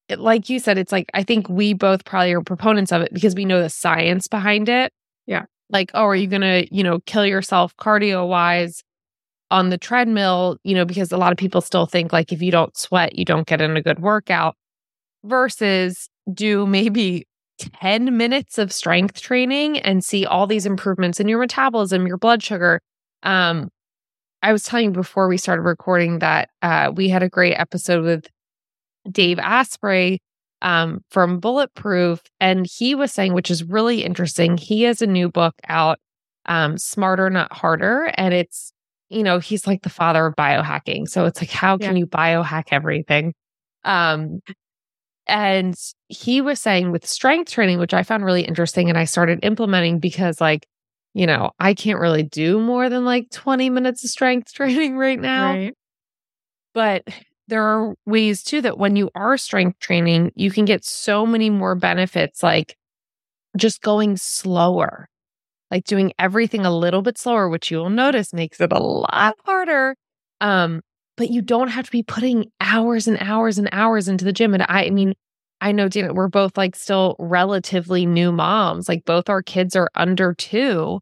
it, 0.08 0.18
like 0.18 0.50
you 0.50 0.58
said, 0.58 0.76
it's 0.76 0.92
like, 0.92 1.10
I 1.14 1.22
think 1.22 1.48
we 1.48 1.72
both 1.72 2.04
probably 2.04 2.34
are 2.34 2.42
proponents 2.42 2.92
of 2.92 3.00
it 3.00 3.14
because 3.14 3.34
we 3.34 3.46
know 3.46 3.62
the 3.62 3.70
science 3.70 4.28
behind 4.28 4.68
it. 4.68 4.92
Yeah 5.26 5.46
like, 5.72 5.90
oh, 5.94 6.04
are 6.04 6.16
you 6.16 6.26
going 6.26 6.42
to, 6.42 6.66
you 6.74 6.82
know, 6.82 7.00
kill 7.06 7.26
yourself 7.26 7.76
cardio 7.76 8.28
wise 8.28 8.82
on 9.50 9.70
the 9.70 9.78
treadmill? 9.78 10.58
You 10.64 10.74
know, 10.74 10.84
because 10.84 11.12
a 11.12 11.16
lot 11.16 11.32
of 11.32 11.38
people 11.38 11.60
still 11.60 11.86
think 11.86 12.12
like 12.12 12.32
if 12.32 12.42
you 12.42 12.50
don't 12.50 12.76
sweat, 12.76 13.18
you 13.18 13.24
don't 13.24 13.46
get 13.46 13.60
in 13.60 13.76
a 13.76 13.82
good 13.82 14.00
workout 14.00 14.56
versus 15.24 16.08
do 16.32 16.66
maybe 16.66 17.26
10 17.58 18.16
minutes 18.16 18.58
of 18.58 18.72
strength 18.72 19.20
training 19.20 19.78
and 19.78 20.04
see 20.04 20.26
all 20.26 20.46
these 20.46 20.66
improvements 20.66 21.20
in 21.20 21.28
your 21.28 21.38
metabolism, 21.38 22.06
your 22.06 22.18
blood 22.18 22.42
sugar. 22.42 22.80
Um, 23.22 23.68
I 24.42 24.52
was 24.52 24.64
telling 24.64 24.86
you 24.86 24.90
before 24.90 25.28
we 25.28 25.36
started 25.36 25.62
recording 25.62 26.18
that 26.18 26.50
uh, 26.62 26.90
we 26.94 27.08
had 27.08 27.22
a 27.22 27.28
great 27.28 27.54
episode 27.54 28.04
with 28.04 28.26
Dave 29.10 29.38
Asprey 29.38 30.20
um, 30.62 31.04
from 31.10 31.40
Bulletproof. 31.40 32.22
And 32.40 32.66
he 32.66 32.94
was 32.94 33.12
saying, 33.12 33.34
which 33.34 33.50
is 33.50 33.64
really 33.64 34.04
interesting, 34.04 34.56
he 34.56 34.82
has 34.82 35.02
a 35.02 35.06
new 35.06 35.28
book 35.28 35.54
out, 35.68 35.98
um, 36.46 36.78
Smarter, 36.78 37.28
Not 37.28 37.52
Harder. 37.52 38.12
And 38.16 38.32
it's, 38.32 38.72
you 39.10 39.22
know, 39.22 39.40
he's 39.40 39.66
like 39.66 39.82
the 39.82 39.90
father 39.90 40.24
of 40.24 40.36
biohacking. 40.36 41.08
So 41.08 41.26
it's 41.26 41.42
like, 41.42 41.50
how 41.50 41.76
can 41.76 41.96
you 41.96 42.06
biohack 42.06 42.64
everything? 42.70 43.34
Um, 43.84 44.40
and 45.26 45.74
he 46.08 46.40
was 46.40 46.60
saying 46.60 46.92
with 46.92 47.06
strength 47.06 47.50
training, 47.50 47.78
which 47.78 47.94
I 47.94 48.02
found 48.02 48.24
really 48.24 48.42
interesting 48.42 48.88
and 48.88 48.96
I 48.96 49.04
started 49.04 49.40
implementing 49.42 49.98
because, 49.98 50.40
like, 50.40 50.66
you 51.14 51.26
know, 51.26 51.50
I 51.58 51.74
can't 51.74 52.00
really 52.00 52.22
do 52.22 52.58
more 52.58 52.88
than 52.88 53.04
like 53.04 53.30
20 53.30 53.68
minutes 53.70 54.02
of 54.04 54.10
strength 54.10 54.52
training 54.54 54.96
right 54.96 55.20
now. 55.20 55.50
Right. 55.50 55.74
But 56.74 57.04
there 57.52 57.62
are 57.62 57.94
ways 58.06 58.42
too 58.42 58.62
that 58.62 58.78
when 58.78 58.96
you 58.96 59.10
are 59.14 59.36
strength 59.36 59.78
training, 59.78 60.32
you 60.34 60.50
can 60.50 60.64
get 60.64 60.86
so 60.86 61.26
many 61.26 61.50
more 61.50 61.74
benefits, 61.74 62.42
like 62.42 62.78
just 63.58 63.82
going 63.82 64.16
slower, 64.16 65.06
like 65.70 65.84
doing 65.84 66.14
everything 66.18 66.64
a 66.64 66.74
little 66.74 67.02
bit 67.02 67.18
slower, 67.18 67.50
which 67.50 67.70
you 67.70 67.76
will 67.76 67.90
notice 67.90 68.32
makes 68.32 68.58
it 68.58 68.72
a 68.72 68.82
lot 68.82 69.34
harder. 69.44 69.94
Um, 70.40 70.80
but 71.18 71.28
you 71.28 71.42
don't 71.42 71.68
have 71.68 71.84
to 71.84 71.90
be 71.90 72.02
putting 72.02 72.46
hours 72.58 73.06
and 73.06 73.18
hours 73.20 73.58
and 73.58 73.68
hours 73.70 74.08
into 74.08 74.24
the 74.24 74.32
gym. 74.32 74.54
And 74.54 74.62
I, 74.62 74.86
I 74.86 74.90
mean, 74.90 75.12
I 75.60 75.72
know 75.72 75.90
Dana, 75.90 76.14
we're 76.14 76.28
both 76.28 76.56
like 76.56 76.74
still 76.74 77.16
relatively 77.18 78.06
new 78.06 78.32
moms. 78.32 78.88
Like 78.88 79.04
both 79.04 79.28
our 79.28 79.42
kids 79.42 79.76
are 79.76 79.90
under 79.94 80.32
two, 80.32 81.00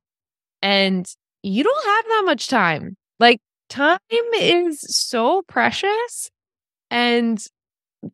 and 0.62 1.06
you 1.44 1.62
don't 1.62 1.86
have 1.86 2.04
that 2.06 2.22
much 2.26 2.48
time. 2.48 2.96
Like 3.20 3.38
time 3.68 4.00
is 4.34 4.80
so 4.80 5.42
precious. 5.46 6.28
And 6.90 7.42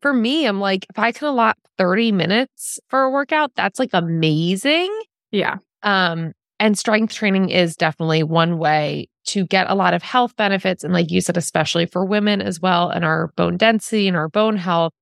for 0.01 0.13
me, 0.13 0.45
I'm 0.45 0.59
like, 0.59 0.85
if 0.89 0.99
I 0.99 1.11
can 1.11 1.27
allot 1.27 1.57
30 1.77 2.11
minutes 2.11 2.79
for 2.89 3.03
a 3.03 3.09
workout, 3.09 3.51
that's 3.55 3.79
like 3.79 3.91
amazing. 3.93 4.93
Yeah. 5.31 5.57
Um, 5.83 6.33
and 6.59 6.77
strength 6.77 7.13
training 7.13 7.49
is 7.49 7.75
definitely 7.75 8.23
one 8.23 8.57
way 8.57 9.07
to 9.27 9.45
get 9.45 9.69
a 9.69 9.75
lot 9.75 9.93
of 9.93 10.01
health 10.01 10.35
benefits. 10.35 10.83
And 10.83 10.93
like 10.93 11.11
you 11.11 11.21
said, 11.21 11.37
especially 11.37 11.85
for 11.85 12.03
women 12.05 12.41
as 12.41 12.59
well, 12.59 12.89
and 12.89 13.05
our 13.05 13.31
bone 13.35 13.57
density 13.57 14.07
and 14.07 14.17
our 14.17 14.29
bone 14.29 14.57
health, 14.57 14.93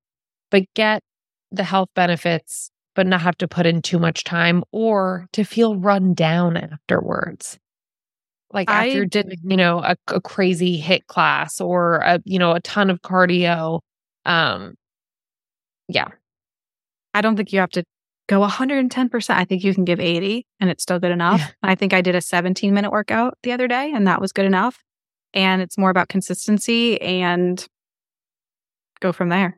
but 0.51 0.63
get 0.73 1.01
the 1.51 1.63
health 1.63 1.89
benefits, 1.95 2.71
but 2.95 3.07
not 3.07 3.21
have 3.21 3.37
to 3.37 3.47
put 3.47 3.65
in 3.65 3.81
too 3.81 3.99
much 3.99 4.23
time 4.23 4.63
or 4.71 5.27
to 5.33 5.43
feel 5.43 5.75
run 5.77 6.13
down 6.13 6.57
afterwards. 6.57 7.57
Like 8.55 8.69
after 8.69 8.89
I- 8.89 8.93
you 8.93 9.05
did, 9.05 9.37
you 9.43 9.57
know, 9.57 9.79
a, 9.79 9.95
a 10.07 10.21
crazy 10.21 10.81
HIIT 10.81 11.05
class 11.07 11.61
or 11.61 11.97
a, 11.97 12.19
you 12.23 12.39
know, 12.39 12.53
a 12.53 12.61
ton 12.61 12.89
of 12.89 13.01
cardio. 13.01 13.81
Um, 14.25 14.75
yeah. 15.87 16.07
I 17.13 17.21
don't 17.21 17.35
think 17.35 17.53
you 17.53 17.59
have 17.59 17.69
to 17.71 17.83
go 18.27 18.39
110%. 18.39 19.29
I 19.29 19.45
think 19.45 19.63
you 19.63 19.73
can 19.75 19.83
give 19.85 19.99
80 19.99 20.47
and 20.59 20.69
it's 20.69 20.81
still 20.81 20.99
good 20.99 21.11
enough. 21.11 21.39
Yeah. 21.39 21.47
I 21.61 21.75
think 21.75 21.93
I 21.93 22.01
did 22.01 22.15
a 22.15 22.21
17 22.21 22.73
minute 22.73 22.91
workout 22.91 23.37
the 23.43 23.51
other 23.51 23.67
day 23.67 23.91
and 23.93 24.07
that 24.07 24.19
was 24.21 24.31
good 24.31 24.45
enough. 24.45 24.81
And 25.33 25.61
it's 25.61 25.77
more 25.77 25.89
about 25.89 26.07
consistency 26.07 26.99
and 27.01 27.63
go 29.01 29.11
from 29.11 29.29
there. 29.29 29.57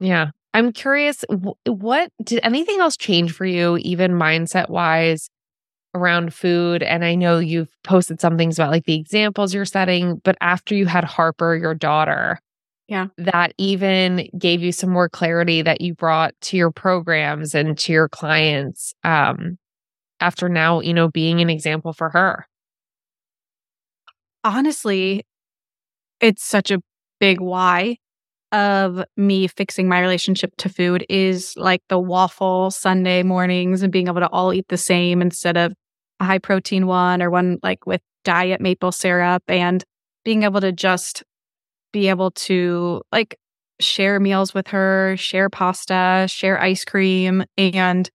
Yeah. 0.00 0.30
I'm 0.52 0.72
curious, 0.72 1.24
what 1.66 2.10
did 2.22 2.40
anything 2.42 2.80
else 2.80 2.96
change 2.96 3.32
for 3.32 3.46
you, 3.46 3.76
even 3.78 4.12
mindset 4.12 4.68
wise, 4.68 5.28
around 5.94 6.34
food? 6.34 6.82
And 6.82 7.04
I 7.04 7.14
know 7.14 7.38
you've 7.38 7.68
posted 7.84 8.20
some 8.20 8.36
things 8.36 8.58
about 8.58 8.70
like 8.70 8.84
the 8.84 8.94
examples 8.96 9.54
you're 9.54 9.64
setting, 9.64 10.20
but 10.24 10.36
after 10.40 10.74
you 10.74 10.86
had 10.86 11.04
Harper, 11.04 11.56
your 11.56 11.74
daughter, 11.74 12.40
Yeah. 12.88 13.08
that 13.18 13.54
even 13.58 14.28
gave 14.38 14.62
you 14.62 14.72
some 14.72 14.90
more 14.90 15.08
clarity 15.08 15.62
that 15.62 15.80
you 15.80 15.94
brought 15.94 16.34
to 16.42 16.56
your 16.56 16.70
programs 16.70 17.54
and 17.54 17.78
to 17.78 17.92
your 17.92 18.08
clients. 18.08 18.94
Um, 19.04 19.58
after 20.20 20.48
now, 20.48 20.80
you 20.80 20.94
know, 20.94 21.08
being 21.08 21.40
an 21.40 21.50
example 21.50 21.92
for 21.92 22.10
her. 22.10 22.46
honestly, 24.44 25.24
it's 26.20 26.44
such 26.44 26.70
a 26.70 26.80
big 27.20 27.40
why 27.40 27.96
of 28.52 29.04
me 29.16 29.48
fixing 29.48 29.88
my 29.88 30.00
relationship 30.00 30.54
to 30.58 30.68
food 30.68 31.04
is 31.08 31.54
like 31.56 31.82
the 31.88 31.98
waffle 31.98 32.70
Sunday 32.70 33.22
mornings 33.22 33.82
and 33.82 33.92
being 33.92 34.08
able 34.08 34.20
to 34.20 34.28
all 34.28 34.54
eat 34.54 34.66
the 34.68 34.76
same 34.76 35.22
instead 35.22 35.56
of 35.56 35.72
high 36.24 36.38
protein 36.38 36.86
one 36.86 37.22
or 37.22 37.30
one 37.30 37.58
like 37.62 37.86
with 37.86 38.00
diet 38.24 38.60
maple 38.60 38.92
syrup 38.92 39.42
and 39.48 39.84
being 40.24 40.42
able 40.42 40.60
to 40.60 40.72
just 40.72 41.22
be 41.92 42.08
able 42.08 42.30
to 42.32 43.02
like 43.12 43.38
share 43.80 44.18
meals 44.20 44.54
with 44.54 44.68
her, 44.68 45.16
share 45.16 45.50
pasta, 45.50 46.26
share 46.28 46.60
ice 46.60 46.84
cream, 46.84 47.44
and 47.56 48.10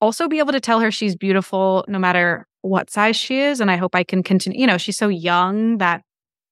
also 0.00 0.28
be 0.28 0.38
able 0.38 0.52
to 0.52 0.60
tell 0.60 0.80
her 0.80 0.90
she's 0.90 1.16
beautiful 1.16 1.84
no 1.88 1.98
matter 1.98 2.46
what 2.62 2.90
size 2.90 3.16
she 3.16 3.40
is. 3.40 3.60
And 3.60 3.70
I 3.70 3.76
hope 3.76 3.94
I 3.94 4.04
can 4.04 4.22
continue. 4.22 4.60
You 4.60 4.66
know, 4.66 4.78
she's 4.78 4.96
so 4.96 5.08
young 5.08 5.78
that 5.78 6.02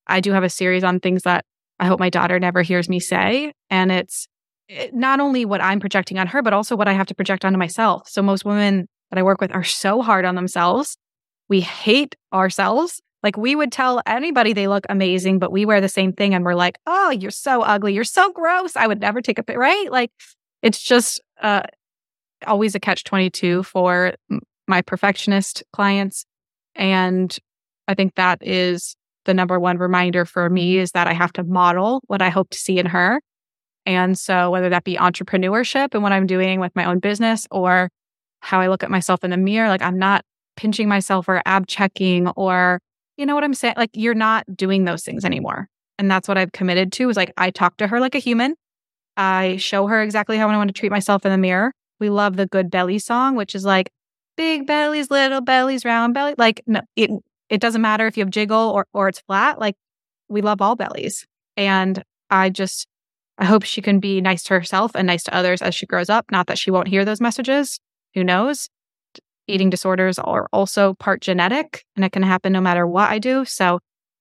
I 0.06 0.20
do 0.20 0.32
have 0.32 0.44
a 0.44 0.48
series 0.48 0.84
on 0.84 1.00
things 1.00 1.22
that 1.22 1.44
I 1.78 1.86
hope 1.86 2.00
my 2.00 2.10
daughter 2.10 2.38
never 2.38 2.62
hears 2.62 2.88
me 2.88 3.00
say. 3.00 3.52
And 3.70 3.92
it's 3.92 4.26
not 4.92 5.20
only 5.20 5.44
what 5.44 5.60
I'm 5.60 5.80
projecting 5.80 6.18
on 6.18 6.26
her, 6.28 6.42
but 6.42 6.52
also 6.52 6.74
what 6.76 6.88
I 6.88 6.92
have 6.92 7.06
to 7.06 7.14
project 7.14 7.44
onto 7.44 7.58
myself. 7.58 8.08
So 8.08 8.22
most 8.22 8.44
women 8.44 8.88
that 9.10 9.18
I 9.18 9.22
work 9.22 9.40
with 9.40 9.54
are 9.54 9.64
so 9.64 10.02
hard 10.02 10.24
on 10.24 10.34
themselves. 10.34 10.96
We 11.48 11.60
hate 11.60 12.16
ourselves. 12.32 13.00
Like 13.22 13.36
we 13.36 13.54
would 13.54 13.72
tell 13.72 14.02
anybody 14.06 14.52
they 14.52 14.68
look 14.68 14.86
amazing, 14.88 15.38
but 15.38 15.52
we 15.52 15.64
wear 15.64 15.80
the 15.80 15.88
same 15.88 16.12
thing 16.12 16.34
and 16.34 16.44
we're 16.44 16.54
like, 16.54 16.78
oh, 16.86 17.10
you're 17.10 17.30
so 17.30 17.62
ugly. 17.62 17.94
You're 17.94 18.04
so 18.04 18.30
gross. 18.32 18.76
I 18.76 18.86
would 18.86 19.00
never 19.00 19.20
take 19.20 19.38
a 19.38 19.42
pic, 19.42 19.56
right? 19.56 19.90
Like 19.90 20.10
it's 20.62 20.80
just 20.82 21.20
uh, 21.42 21.62
always 22.46 22.74
a 22.74 22.80
catch 22.80 23.04
22 23.04 23.62
for 23.62 24.14
my 24.68 24.82
perfectionist 24.82 25.62
clients. 25.72 26.24
And 26.74 27.36
I 27.88 27.94
think 27.94 28.14
that 28.14 28.38
is 28.42 28.96
the 29.24 29.34
number 29.34 29.58
one 29.58 29.78
reminder 29.78 30.24
for 30.24 30.48
me 30.48 30.78
is 30.78 30.92
that 30.92 31.06
I 31.06 31.12
have 31.12 31.32
to 31.34 31.44
model 31.44 32.02
what 32.06 32.22
I 32.22 32.28
hope 32.28 32.50
to 32.50 32.58
see 32.58 32.78
in 32.78 32.86
her. 32.86 33.20
And 33.84 34.18
so 34.18 34.50
whether 34.50 34.68
that 34.68 34.84
be 34.84 34.96
entrepreneurship 34.96 35.94
and 35.94 36.02
what 36.02 36.12
I'm 36.12 36.26
doing 36.26 36.60
with 36.60 36.74
my 36.74 36.84
own 36.84 36.98
business 36.98 37.46
or 37.50 37.88
how 38.40 38.60
I 38.60 38.68
look 38.68 38.82
at 38.82 38.90
myself 38.90 39.24
in 39.24 39.30
the 39.30 39.36
mirror, 39.36 39.68
like 39.68 39.82
I'm 39.82 39.98
not 39.98 40.24
pinching 40.56 40.88
myself 40.88 41.28
or 41.28 41.42
ab 41.44 41.66
checking 41.66 42.28
or, 42.28 42.80
you 43.16 43.26
know 43.26 43.34
what 43.34 43.44
I'm 43.44 43.54
saying? 43.54 43.74
Like 43.76 43.90
you're 43.92 44.14
not 44.14 44.44
doing 44.56 44.84
those 44.84 45.04
things 45.04 45.24
anymore. 45.24 45.68
And 45.98 46.10
that's 46.10 46.28
what 46.28 46.38
I've 46.38 46.52
committed 46.52 46.92
to 46.92 47.08
is 47.08 47.16
like 47.16 47.32
I 47.36 47.50
talk 47.50 47.76
to 47.78 47.86
her 47.86 48.00
like 48.00 48.14
a 48.14 48.18
human. 48.18 48.54
I 49.16 49.56
show 49.56 49.86
her 49.86 50.02
exactly 50.02 50.36
how 50.36 50.48
I 50.48 50.56
want 50.56 50.68
to 50.68 50.78
treat 50.78 50.92
myself 50.92 51.24
in 51.24 51.32
the 51.32 51.38
mirror. 51.38 51.72
We 51.98 52.10
love 52.10 52.36
the 52.36 52.46
good 52.46 52.70
belly 52.70 52.98
song, 52.98 53.34
which 53.34 53.54
is 53.54 53.64
like 53.64 53.90
big 54.36 54.66
bellies, 54.66 55.10
little 55.10 55.40
bellies, 55.40 55.84
round 55.84 56.12
belly. 56.14 56.34
Like 56.36 56.62
no, 56.66 56.82
it 56.96 57.10
it 57.48 57.60
doesn't 57.60 57.80
matter 57.80 58.06
if 58.06 58.16
you 58.16 58.22
have 58.22 58.30
jiggle 58.30 58.70
or 58.70 58.86
or 58.92 59.08
it's 59.08 59.20
flat. 59.20 59.58
Like 59.58 59.76
we 60.28 60.42
love 60.42 60.60
all 60.60 60.76
bellies. 60.76 61.26
And 61.56 62.02
I 62.30 62.50
just 62.50 62.86
I 63.38 63.44
hope 63.44 63.64
she 63.64 63.82
can 63.82 64.00
be 64.00 64.20
nice 64.20 64.42
to 64.44 64.54
herself 64.54 64.92
and 64.94 65.06
nice 65.06 65.22
to 65.24 65.34
others 65.34 65.62
as 65.62 65.74
she 65.74 65.86
grows 65.86 66.10
up. 66.10 66.26
Not 66.30 66.46
that 66.48 66.58
she 66.58 66.70
won't 66.70 66.88
hear 66.88 67.04
those 67.04 67.20
messages. 67.20 67.78
Who 68.16 68.24
knows? 68.24 68.68
Eating 69.46 69.70
disorders 69.70 70.18
are 70.18 70.48
also 70.52 70.94
part 70.94 71.20
genetic 71.20 71.84
and 71.94 72.04
it 72.04 72.10
can 72.10 72.24
happen 72.24 72.52
no 72.52 72.60
matter 72.60 72.84
what 72.86 73.10
I 73.10 73.20
do. 73.20 73.44
So 73.44 73.78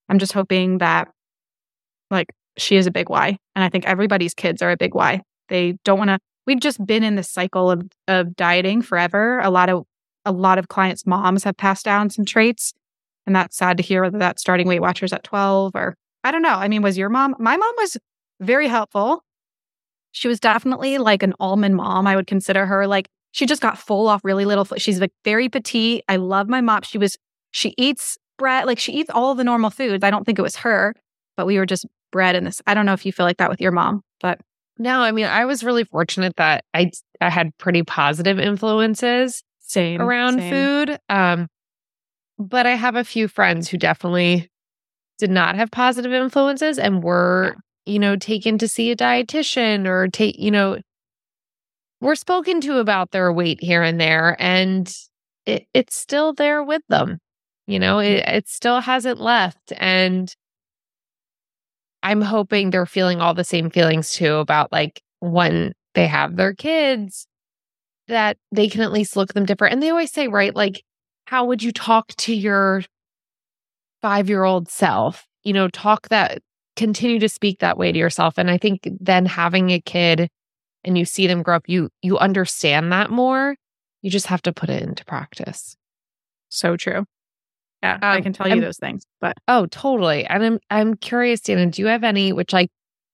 I'm 0.09 0.19
just 0.19 0.33
hoping 0.33 0.77
that 0.79 1.07
like 2.11 2.27
she 2.57 2.75
is 2.75 2.85
a 2.85 2.91
big 2.91 3.09
why. 3.09 3.37
And 3.55 3.63
I 3.63 3.69
think 3.69 3.85
everybody's 3.85 4.35
kids 4.35 4.61
are 4.61 4.69
a 4.69 4.77
big 4.77 4.93
why. 4.93 5.21
They 5.49 5.77
don't 5.83 5.97
want 5.97 6.09
to 6.09 6.19
we've 6.45 6.59
just 6.59 6.85
been 6.85 7.03
in 7.03 7.15
this 7.15 7.31
cycle 7.31 7.71
of 7.71 7.83
of 8.07 8.35
dieting 8.35 8.81
forever. 8.81 9.39
A 9.39 9.49
lot 9.49 9.69
of 9.69 9.85
a 10.25 10.31
lot 10.31 10.57
of 10.57 10.67
clients' 10.67 11.07
moms 11.07 11.43
have 11.45 11.57
passed 11.57 11.85
down 11.85 12.09
some 12.09 12.25
traits. 12.25 12.73
And 13.25 13.35
that's 13.35 13.57
sad 13.57 13.77
to 13.77 13.83
hear 13.83 14.03
whether 14.03 14.19
that's 14.19 14.41
starting 14.41 14.67
Weight 14.67 14.81
Watchers 14.81 15.13
at 15.13 15.23
12 15.23 15.71
or 15.73 15.95
I 16.23 16.31
don't 16.31 16.41
know. 16.41 16.49
I 16.49 16.67
mean, 16.67 16.81
was 16.81 16.97
your 16.97 17.09
mom? 17.09 17.35
My 17.39 17.55
mom 17.55 17.73
was 17.77 17.97
very 18.41 18.67
helpful. 18.67 19.23
She 20.11 20.27
was 20.27 20.39
definitely 20.39 20.97
like 20.97 21.23
an 21.23 21.33
almond 21.39 21.75
mom. 21.75 22.07
I 22.07 22.15
would 22.15 22.27
consider 22.27 22.65
her 22.65 22.87
like 22.87 23.07
she 23.35 23.45
just 23.45 23.61
got 23.61 23.77
full 23.77 24.07
off 24.07 24.21
really 24.23 24.45
little. 24.45 24.63
She's 24.77 25.01
like 25.01 25.11
very 25.25 25.49
petite. 25.49 26.05
I 26.07 26.15
love 26.15 26.47
my 26.47 26.61
mom. 26.61 26.83
She 26.83 26.97
was 26.97 27.17
she 27.51 27.73
eats 27.77 28.17
bread 28.37 28.65
like 28.65 28.79
she 28.79 28.93
eats 28.93 29.09
all 29.09 29.35
the 29.35 29.43
normal 29.43 29.69
foods. 29.69 30.05
I 30.05 30.09
don't 30.09 30.23
think 30.23 30.39
it 30.39 30.41
was 30.41 30.55
her, 30.55 30.95
but 31.35 31.45
we 31.45 31.57
were 31.57 31.65
just 31.65 31.85
bred 32.13 32.37
in 32.37 32.45
this. 32.45 32.61
I 32.65 32.73
don't 32.73 32.85
know 32.85 32.93
if 32.93 33.05
you 33.05 33.11
feel 33.11 33.25
like 33.25 33.35
that 33.37 33.49
with 33.49 33.59
your 33.59 33.73
mom, 33.73 34.03
but 34.21 34.39
No, 34.79 35.01
I 35.01 35.11
mean, 35.11 35.25
I 35.25 35.43
was 35.43 35.65
really 35.65 35.83
fortunate 35.83 36.37
that 36.37 36.63
I 36.73 36.91
I 37.19 37.29
had 37.29 37.51
pretty 37.57 37.83
positive 37.83 38.39
influences 38.39 39.43
same 39.59 40.01
around 40.01 40.39
same. 40.39 40.53
food. 40.53 40.99
Um, 41.09 41.47
but 42.39 42.65
I 42.65 42.75
have 42.75 42.95
a 42.95 43.03
few 43.03 43.27
friends 43.27 43.67
who 43.67 43.77
definitely 43.77 44.49
did 45.17 45.29
not 45.29 45.55
have 45.55 45.71
positive 45.71 46.13
influences 46.13 46.79
and 46.79 47.03
were, 47.03 47.57
you 47.85 47.99
know, 47.99 48.15
taken 48.15 48.57
to 48.59 48.67
see 48.69 48.91
a 48.91 48.95
dietitian 48.95 49.87
or 49.87 50.07
take, 50.07 50.39
you 50.39 50.51
know, 50.51 50.77
were 52.01 52.15
spoken 52.15 52.61
to 52.61 52.77
about 52.77 53.11
their 53.11 53.31
weight 53.31 53.61
here 53.61 53.83
and 53.83 53.99
there, 53.99 54.35
and 54.39 54.93
it, 55.45 55.65
it's 55.73 55.95
still 55.95 56.33
there 56.33 56.63
with 56.63 56.81
them. 56.89 57.19
You 57.67 57.79
know, 57.79 57.99
it, 57.99 58.23
it 58.27 58.47
still 58.47 58.81
hasn't 58.81 59.19
left, 59.19 59.73
and 59.77 60.33
I'm 62.03 62.21
hoping 62.21 62.69
they're 62.69 62.85
feeling 62.85 63.19
all 63.19 63.33
the 63.33 63.43
same 63.43 63.69
feelings 63.69 64.11
too 64.11 64.35
about 64.35 64.71
like 64.71 65.01
when 65.21 65.73
they 65.95 66.05
have 66.05 66.35
their 66.35 66.53
kids 66.53 67.25
that 68.07 68.37
they 68.51 68.67
can 68.67 68.81
at 68.81 68.91
least 68.91 69.15
look 69.15 69.33
them 69.33 69.45
different. 69.45 69.73
And 69.73 69.81
they 69.81 69.89
always 69.89 70.11
say, 70.11 70.27
right, 70.27 70.55
like, 70.55 70.83
how 71.25 71.45
would 71.45 71.63
you 71.63 71.71
talk 71.71 72.09
to 72.17 72.35
your 72.35 72.83
five 74.01 74.29
year 74.29 74.43
old 74.43 74.69
self? 74.69 75.25
You 75.43 75.53
know, 75.53 75.67
talk 75.67 76.09
that 76.09 76.43
continue 76.75 77.19
to 77.19 77.29
speak 77.29 77.59
that 77.59 77.77
way 77.77 77.91
to 77.91 77.97
yourself. 77.97 78.37
And 78.37 78.51
I 78.51 78.57
think 78.57 78.87
then 78.99 79.25
having 79.25 79.71
a 79.71 79.81
kid 79.81 80.29
and 80.85 80.97
you 80.97 81.05
see 81.05 81.27
them 81.27 81.43
grow 81.43 81.57
up, 81.57 81.63
you 81.67 81.89
you 82.01 82.17
understand 82.17 82.91
that 82.91 83.09
more. 83.09 83.55
You 84.01 84.11
just 84.11 84.27
have 84.27 84.41
to 84.43 84.53
put 84.53 84.69
it 84.69 84.83
into 84.83 85.03
practice. 85.03 85.75
So 86.49 86.77
true. 86.77 87.05
Yeah, 87.83 87.95
um, 87.95 87.99
I 88.03 88.21
can 88.21 88.33
tell 88.33 88.47
you 88.47 88.61
those 88.61 88.77
things. 88.77 89.05
But 89.19 89.35
oh, 89.47 89.65
totally. 89.67 90.25
And 90.25 90.43
I'm 90.43 90.59
I'm 90.69 90.95
curious, 90.95 91.41
Dana, 91.41 91.67
do 91.67 91.81
you 91.81 91.87
have 91.87 92.03
any 92.03 92.31
which 92.31 92.53
like 92.53 92.69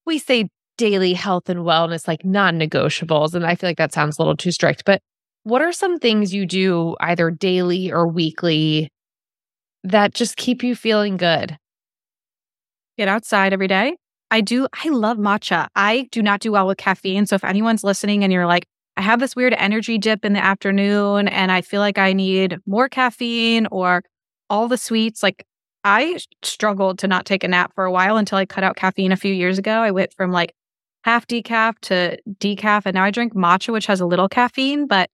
we 0.06 0.20
say 0.20 0.50
daily 0.78 1.14
health 1.14 1.50
and 1.50 1.62
wellness 1.62 2.08
like 2.08 2.26
non-negotiables 2.26 3.34
and 3.34 3.46
I 3.46 3.56
feel 3.56 3.70
like 3.70 3.78
that 3.78 3.94
sounds 3.94 4.18
a 4.18 4.22
little 4.22 4.38
too 4.38 4.52
strict, 4.52 4.84
but 4.86 5.02
what 5.44 5.62
are 5.62 5.72
some 5.72 6.00
things 6.00 6.34
you 6.34 6.46
do 6.46 6.96
either 7.00 7.32
daily 7.32 7.92
or 7.92 8.08
weekly 8.08 8.90
that 9.84 10.14
just 10.14 10.38
keep 10.38 10.64
you 10.64 10.76
feeling 10.76 11.18
good? 11.18 11.58
Get 12.98 13.08
outside 13.08 13.54
every 13.54 13.68
day. 13.68 13.96
I 14.32 14.42
do. 14.42 14.68
I 14.74 14.90
love 14.90 15.18
matcha. 15.18 15.68
I 15.76 16.08
do 16.12 16.22
not 16.22 16.40
do 16.40 16.54
well 16.54 16.66
with 16.66 16.78
caffeine. 16.78 17.26
So 17.26 17.36
if 17.36 17.44
anyone's 17.44 17.84
listening 17.84 18.24
and 18.24 18.32
you're 18.32 18.48
like, 18.48 18.66
I 18.96 19.02
have 19.02 19.20
this 19.20 19.36
weird 19.36 19.54
energy 19.58 19.98
dip 19.98 20.24
in 20.24 20.34
the 20.34 20.44
afternoon 20.44 21.28
and 21.28 21.52
I 21.52 21.62
feel 21.62 21.82
like 21.82 21.98
I 21.98 22.14
need 22.14 22.58
more 22.66 22.88
caffeine 22.90 23.68
or 23.72 24.04
all 24.50 24.68
the 24.70 24.78
sweets, 24.78 25.22
like 25.22 25.46
I 25.84 26.18
struggled 26.44 27.00
to 27.00 27.08
not 27.08 27.26
take 27.26 27.44
a 27.44 27.48
nap 27.48 27.74
for 27.76 27.84
a 27.84 27.92
while 27.92 28.18
until 28.18 28.38
I 28.38 28.46
cut 28.46 28.64
out 28.64 28.78
caffeine 28.78 29.12
a 29.12 29.18
few 29.18 29.34
years 29.34 29.58
ago. 29.58 29.72
I 29.72 29.92
went 29.92 30.14
from 30.14 30.32
like 30.32 30.54
half 31.04 31.28
decaf 31.28 31.74
to 31.82 32.18
decaf 32.40 32.84
and 32.86 32.96
now 32.96 33.04
I 33.04 33.12
drink 33.12 33.34
matcha 33.34 33.74
which 33.74 33.88
has 33.88 34.00
a 34.00 34.06
little 34.06 34.30
caffeine, 34.30 34.88
but 34.88 35.10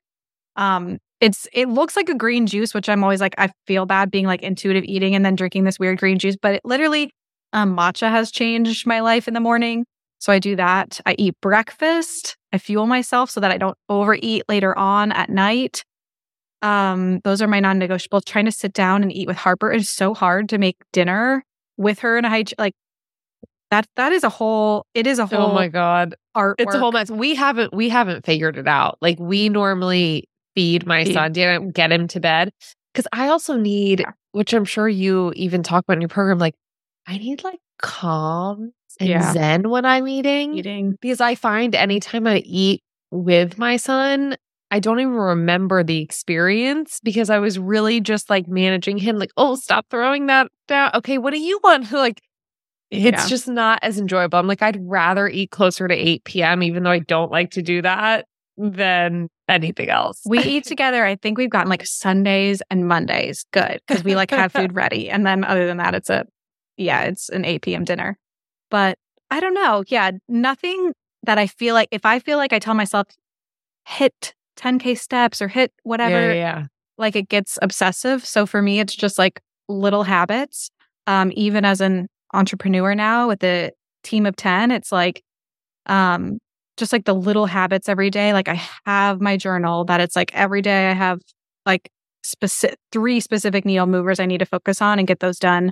um 0.56 1.00
it's 1.22 1.48
it 1.54 1.70
looks 1.70 1.96
like 1.96 2.10
a 2.10 2.16
green 2.16 2.46
juice, 2.46 2.74
which 2.74 2.90
I'm 2.90 3.04
always 3.04 3.22
like 3.22 3.36
I 3.40 3.50
feel 3.66 3.86
bad 3.88 4.12
being 4.12 4.26
like 4.28 4.44
intuitive 4.44 4.84
eating 4.84 5.16
and 5.16 5.26
then 5.26 5.36
drinking 5.36 5.64
this 5.64 5.80
weird 5.80 5.98
green 5.98 6.20
juice, 6.20 6.36
but 6.40 6.56
it 6.56 6.62
literally 6.64 7.12
um, 7.54 7.76
matcha 7.76 8.10
has 8.10 8.32
changed 8.32 8.86
my 8.86 9.00
life 9.00 9.28
in 9.28 9.34
the 9.34 9.40
morning. 9.40 9.86
So 10.20 10.34
I 10.34 10.40
do 10.40 10.56
that. 10.56 11.00
I 11.06 11.16
eat 11.18 11.36
breakfast. 11.42 12.38
I 12.52 12.58
fuel 12.58 12.88
myself 12.88 13.30
so 13.30 13.40
that 13.40 13.52
I 13.52 13.58
don't 13.58 13.78
overeat 13.88 14.44
later 14.50 14.78
on 14.78 15.12
at 15.12 15.30
night. 15.30 15.84
Um, 16.64 17.20
those 17.24 17.42
are 17.42 17.48
my 17.48 17.60
non-negotiables. 17.60 18.26
Trying 18.26 18.46
to 18.46 18.52
sit 18.52 18.74
down 18.74 19.04
and 19.04 19.14
eat 19.14 19.28
with 19.28 19.38
Harper 19.38 19.72
is 19.72 19.90
so 19.90 20.14
hard 20.14 20.50
to 20.50 20.58
make 20.58 20.78
dinner 20.92 21.44
with 21.78 22.00
her 22.00 22.18
and 22.18 22.26
I 22.26 22.44
like 22.58 22.74
that 23.70 23.86
that 23.96 24.12
is 24.12 24.24
a 24.24 24.30
whole 24.30 24.86
it 24.94 25.06
is 25.08 25.20
a 25.20 25.24
oh 25.24 25.26
whole 25.28 25.52
Oh 25.52 25.54
my 25.54 25.68
god. 25.68 26.16
Art. 26.36 26.56
It's 26.60 26.74
a 26.74 26.80
whole 26.80 26.92
mess. 26.92 27.12
We 27.12 27.36
haven't 27.36 27.74
we 27.74 27.90
haven't 27.90 28.26
figured 28.26 28.58
it 28.58 28.68
out. 28.68 28.98
Like 29.02 29.20
we 29.20 29.50
normally 29.50 30.28
feed 30.56 30.86
my 30.86 31.04
feed. 31.04 31.14
son, 31.14 31.72
get 31.72 31.92
him 31.92 32.08
to 32.08 32.20
bed. 32.20 32.52
Cause 32.94 33.08
I 33.14 33.28
also 33.28 33.58
need, 33.58 34.00
yeah. 34.00 34.12
which 34.32 34.54
I'm 34.54 34.66
sure 34.66 34.90
you 34.90 35.32
even 35.36 35.62
talk 35.62 35.84
about 35.84 35.98
in 35.98 36.02
your 36.02 36.08
program, 36.10 36.40
like 36.40 36.56
I 37.08 37.18
need 37.18 37.44
like 37.44 37.60
calm 37.80 38.74
and 39.00 39.10
yeah. 39.10 39.34
zen 39.34 39.70
when 39.70 39.86
I'm 39.86 40.08
eating. 40.08 40.56
Eating. 40.56 40.96
Because 41.02 41.22
I 41.22 41.36
find 41.36 41.74
anytime 41.74 42.28
I 42.28 42.40
eat 42.40 42.84
with 43.12 43.58
my 43.58 43.78
son, 43.78 44.36
I 44.70 44.80
don't 44.80 45.00
even 45.00 45.14
remember 45.14 45.84
the 45.84 46.02
experience 46.02 47.00
because 47.02 47.30
I 47.30 47.40
was 47.40 47.58
really 47.58 48.02
just 48.02 48.30
like 48.30 48.48
managing 48.48 48.98
him, 48.98 49.18
like, 49.18 49.32
oh, 49.38 49.56
stop 49.56 49.86
throwing 49.90 50.26
that 50.26 50.48
down. 50.68 50.92
Okay, 50.96 51.18
what 51.18 51.32
do 51.32 51.40
you 51.40 51.60
want? 51.64 51.92
Like, 51.98 52.22
it's 52.90 53.24
yeah. 53.24 53.28
just 53.28 53.50
not 53.50 53.80
as 53.82 54.00
enjoyable. 54.00 54.40
I'm 54.40 54.48
like, 54.48 54.62
I'd 54.62 54.80
rather 54.82 55.28
eat 55.28 55.52
closer 55.52 55.90
to 55.90 55.94
8 55.94 56.24
p.m., 56.24 56.64
even 56.64 56.84
though 56.84 56.92
I 56.92 57.00
don't 57.00 57.30
like 57.30 57.52
to 57.52 57.62
do 57.62 57.82
that, 57.82 58.26
than 58.58 59.28
anything 59.50 59.90
else. 59.90 60.22
We 60.26 60.40
eat 60.40 60.64
together. 60.66 61.06
I 61.06 61.16
think 61.16 61.38
we've 61.38 61.50
gotten 61.50 61.70
like 61.70 61.86
Sundays 61.86 62.62
and 62.70 62.88
Mondays 62.88 63.46
good 63.52 63.82
because 63.86 64.04
we 64.04 64.16
like 64.16 64.32
have 64.32 64.54
food 64.54 64.74
ready. 64.76 65.10
And 65.10 65.26
then 65.26 65.44
other 65.44 65.68
than 65.68 65.78
that, 65.78 65.96
it's 65.96 66.10
a 66.10 66.26
yeah, 66.78 67.02
it's 67.04 67.30
an 67.30 67.44
8 67.44 67.62
p.m. 67.62 67.84
dinner. 67.84 68.18
But 68.70 68.98
I 69.30 69.40
don't 69.40 69.54
know. 69.54 69.84
Yeah, 69.88 70.12
nothing 70.30 70.94
that 71.24 71.38
I 71.38 71.48
feel 71.48 71.74
like 71.74 71.90
if 71.92 72.06
I 72.06 72.20
feel 72.20 72.38
like 72.38 72.54
I 72.54 72.60
tell 72.60 72.74
myself 72.74 73.08
hit 73.86 74.34
10k 74.58 74.98
steps 74.98 75.42
or 75.42 75.48
hit 75.48 75.72
whatever, 75.84 76.34
yeah, 76.34 76.34
yeah. 76.34 76.66
like 76.98 77.16
it 77.16 77.30
gets 77.30 77.58
obsessive. 77.62 78.26
So 78.26 78.46
for 78.46 78.62
me, 78.62 78.80
it's 78.80 78.96
just 78.96 79.18
like 79.18 79.42
little 79.68 80.04
habits. 80.04 80.70
Um, 81.08 81.32
even 81.36 81.66
as 81.66 81.82
an 81.82 82.08
entrepreneur 82.34 82.94
now 82.94 83.28
with 83.28 83.44
a 83.44 83.72
team 84.04 84.26
of 84.26 84.36
10, 84.36 84.72
it's 84.72 84.92
like 84.92 85.24
um 85.88 86.40
just 86.78 86.94
like 86.94 87.06
the 87.06 87.16
little 87.16 87.48
habits 87.48 87.90
every 87.90 88.12
day. 88.12 88.34
Like 88.34 88.48
I 88.48 88.62
have 88.86 89.20
my 89.20 89.36
journal 89.36 89.84
that 89.86 90.00
it's 90.00 90.16
like 90.16 90.34
every 90.36 90.62
day 90.62 90.90
I 90.90 90.94
have 90.94 91.22
like 91.66 91.90
specific 92.24 92.78
three 92.92 93.20
specific 93.20 93.66
needle 93.66 93.88
movers 93.88 94.20
I 94.20 94.26
need 94.26 94.40
to 94.40 94.46
focus 94.46 94.82
on 94.82 95.00
and 95.00 95.08
get 95.08 95.20
those 95.20 95.40
done 95.40 95.72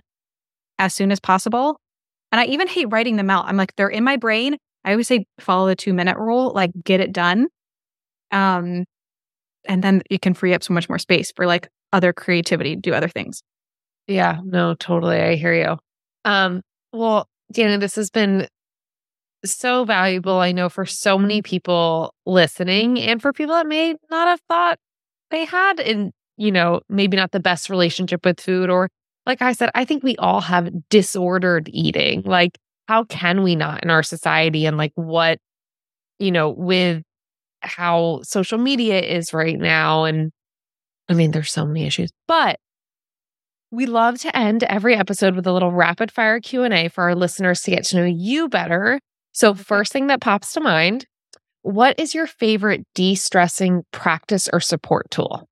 as 0.80 0.94
soon 0.94 1.12
as 1.12 1.20
possible. 1.20 1.80
And 2.32 2.40
I 2.40 2.46
even 2.46 2.68
hate 2.68 2.92
writing 2.92 3.16
them 3.16 3.30
out. 3.30 3.46
I'm 3.46 3.58
like, 3.58 3.76
they're 3.76 3.88
in 3.88 4.04
my 4.04 4.18
brain. 4.18 4.58
I 4.84 4.92
always 4.92 5.08
say 5.08 5.26
follow 5.40 5.68
the 5.68 5.76
two 5.76 5.94
minute 5.94 6.18
rule, 6.18 6.52
like 6.54 6.72
get 6.84 7.00
it 7.00 7.12
done. 7.12 7.48
Um, 8.32 8.86
and 9.68 9.84
then 9.84 10.02
you 10.10 10.20
can 10.20 10.34
free 10.34 10.54
up 10.54 10.64
so 10.64 10.74
much 10.74 10.90
more 10.90 11.00
space 11.00 11.32
for 11.36 11.46
like 11.46 11.68
other 11.92 12.14
creativity, 12.14 12.76
do 12.76 12.94
other 12.94 13.08
things. 13.08 13.42
Yeah, 14.08 14.40
no, 14.44 14.76
totally. 14.76 15.20
I 15.20 15.36
hear 15.36 15.54
you. 15.54 15.78
Um, 16.24 16.62
well, 16.94 17.28
Dana, 17.52 17.78
this 17.78 17.96
has 17.96 18.10
been 18.10 18.48
so 19.44 19.86
valuable. 19.86 20.40
I 20.40 20.52
know 20.52 20.70
for 20.70 20.86
so 20.86 21.18
many 21.18 21.42
people 21.42 22.14
listening 22.26 23.00
and 23.00 23.22
for 23.22 23.34
people 23.34 23.56
that 23.56 23.68
may 23.68 23.96
not 24.10 24.28
have 24.28 24.42
thought 24.48 24.78
they 25.32 25.46
had 25.46 25.80
in, 25.80 26.12
you 26.38 26.52
know, 26.52 26.82
maybe 26.90 27.18
not 27.18 27.32
the 27.32 27.40
best 27.40 27.70
relationship 27.70 28.26
with 28.26 28.40
food 28.40 28.70
or 28.70 28.90
like 29.26 29.42
I 29.42 29.54
said, 29.54 29.70
I 29.74 29.86
think 29.86 30.04
we 30.04 30.16
all 30.18 30.42
have 30.42 30.70
disordered 30.90 31.70
eating. 31.72 32.22
Like, 32.24 32.58
how 32.88 33.04
can 33.06 33.44
we 33.44 33.56
not 33.56 33.84
in 33.84 33.90
our 33.90 34.04
society? 34.04 34.66
And 34.66 34.78
like, 34.78 34.92
what, 34.96 35.40
you 36.20 36.32
know, 36.32 36.50
with 36.50 37.02
how 37.62 38.22
social 38.24 38.58
media 38.58 39.02
is 39.02 39.34
right 39.34 39.58
now. 39.58 40.04
And 40.04 40.32
I 41.10 41.14
mean, 41.14 41.32
there's 41.32 41.52
so 41.52 41.66
many 41.66 41.86
issues, 41.86 42.12
but 42.28 42.60
we 43.72 43.88
love 43.88 44.20
to 44.20 44.36
end 44.38 44.64
every 44.64 44.96
episode 44.96 45.36
with 45.36 45.48
a 45.48 45.52
little 45.52 45.72
rapid 45.72 46.12
fire 46.12 46.40
Q&A 46.40 46.88
for 46.88 47.04
our 47.04 47.16
listeners 47.16 47.62
to 47.62 47.72
get 47.72 47.84
to 47.86 47.98
know 47.98 48.06
you 48.06 48.48
better. 48.48 49.00
So 49.32 49.54
first 49.54 49.92
thing 49.92 50.08
that 50.08 50.22
pops 50.22 50.54
to 50.54 50.62
mind, 50.62 51.06
what 51.64 52.00
is 52.00 52.14
your 52.14 52.28
favorite 52.28 52.86
de-stressing 52.94 53.84
practice 53.92 54.48
or 54.54 54.60
support 54.60 55.10
tool? 55.10 55.50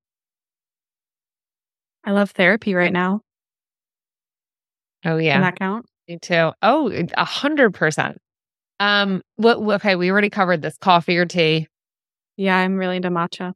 I 2.06 2.12
love 2.12 2.32
therapy 2.32 2.76
right 2.76 2.94
now. 2.94 3.22
Oh 5.06 5.18
yeah. 5.18 5.34
Can 5.34 5.42
that 5.42 5.58
count? 5.58 5.86
Me 6.08 6.18
too. 6.20 6.52
Oh, 6.62 6.92
a 7.18 7.26
hundred 7.26 7.74
percent. 7.74 8.18
Um, 8.80 9.22
what 9.36 9.58
okay, 9.76 9.96
we 9.96 10.12
already 10.12 10.30
covered 10.30 10.62
this 10.62 10.78
coffee 10.78 11.18
or 11.18 11.26
tea. 11.26 11.68
Yeah, 12.38 12.58
I'm 12.58 12.78
really 12.78 12.98
into 12.98 13.10
matcha. 13.10 13.54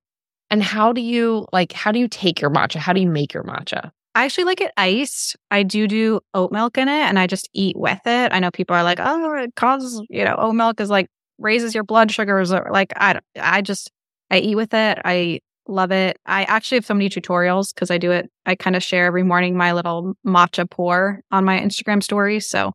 And 0.49 0.63
how 0.63 0.93
do 0.93 1.01
you 1.01 1.45
like 1.51 1.73
how 1.73 1.91
do 1.91 1.99
you 1.99 2.07
take 2.07 2.39
your 2.41 2.51
matcha? 2.51 2.77
How 2.77 2.93
do 2.93 3.01
you 3.01 3.09
make 3.09 3.33
your 3.33 3.43
matcha? 3.43 3.91
I 4.15 4.25
actually 4.25 4.45
like 4.45 4.61
it 4.61 4.71
iced. 4.77 5.35
I 5.51 5.63
do 5.63 5.87
do 5.87 6.21
oat 6.33 6.51
milk 6.51 6.77
in 6.77 6.87
it 6.87 6.91
and 6.91 7.19
I 7.19 7.27
just 7.27 7.49
eat 7.53 7.77
with 7.77 7.99
it. 8.05 8.31
I 8.33 8.39
know 8.39 8.49
people 8.49 8.75
are 8.75 8.83
like, 8.83 8.99
"Oh, 8.99 9.35
it 9.37 9.55
causes, 9.55 10.01
you 10.09 10.23
know, 10.23 10.35
oat 10.37 10.53
milk 10.53 10.79
is 10.79 10.89
like 10.89 11.07
raises 11.37 11.75
your 11.75 11.83
blood 11.83 12.11
sugars 12.11 12.51
or 12.51 12.67
like 12.71 12.93
I 12.95 13.13
don't 13.13 13.25
I 13.39 13.61
just 13.61 13.91
I 14.31 14.39
eat 14.39 14.55
with 14.55 14.73
it. 14.73 14.99
I 15.03 15.39
Love 15.67 15.91
it. 15.91 16.17
I 16.25 16.43
actually 16.43 16.77
have 16.77 16.85
so 16.85 16.93
many 16.93 17.09
tutorials 17.09 17.73
because 17.73 17.91
I 17.91 17.97
do 17.97 18.11
it. 18.11 18.29
I 18.45 18.55
kind 18.55 18.75
of 18.75 18.83
share 18.83 19.05
every 19.05 19.23
morning 19.23 19.57
my 19.57 19.73
little 19.73 20.13
matcha 20.25 20.69
pour 20.69 21.21
on 21.31 21.43
my 21.43 21.59
Instagram 21.59 22.01
stories. 22.01 22.47
So 22.47 22.71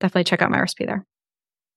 definitely 0.00 0.24
check 0.24 0.42
out 0.42 0.50
my 0.50 0.60
recipe 0.60 0.84
there. 0.84 1.06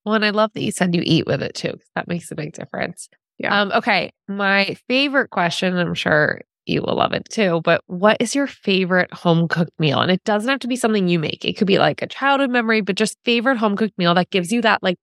Well, 0.05 0.15
and 0.15 0.25
I 0.25 0.31
love 0.31 0.51
that 0.53 0.61
you 0.61 0.71
said 0.71 0.95
you 0.95 1.01
eat 1.05 1.27
with 1.27 1.41
it 1.41 1.55
too, 1.55 1.71
because 1.71 1.89
that 1.95 2.07
makes 2.07 2.31
a 2.31 2.35
big 2.35 2.53
difference. 2.53 3.09
Yeah. 3.37 3.61
Um, 3.61 3.71
okay. 3.73 4.11
My 4.27 4.75
favorite 4.87 5.29
question, 5.29 5.77
I'm 5.77 5.93
sure 5.93 6.41
you 6.65 6.81
will 6.81 6.95
love 6.95 7.13
it 7.13 7.27
too, 7.29 7.61
but 7.63 7.81
what 7.87 8.17
is 8.19 8.35
your 8.35 8.47
favorite 8.47 9.11
home 9.13 9.47
cooked 9.47 9.79
meal? 9.79 10.01
And 10.01 10.11
it 10.11 10.23
doesn't 10.23 10.49
have 10.49 10.59
to 10.59 10.67
be 10.67 10.75
something 10.75 11.07
you 11.07 11.19
make. 11.19 11.45
It 11.45 11.57
could 11.57 11.67
be 11.67 11.79
like 11.79 12.01
a 12.01 12.07
childhood 12.07 12.51
memory, 12.51 12.81
but 12.81 12.95
just 12.95 13.17
favorite 13.23 13.57
home 13.57 13.75
cooked 13.75 13.97
meal 13.97 14.13
that 14.13 14.29
gives 14.29 14.51
you 14.51 14.61
that 14.61 14.83
like 14.83 14.97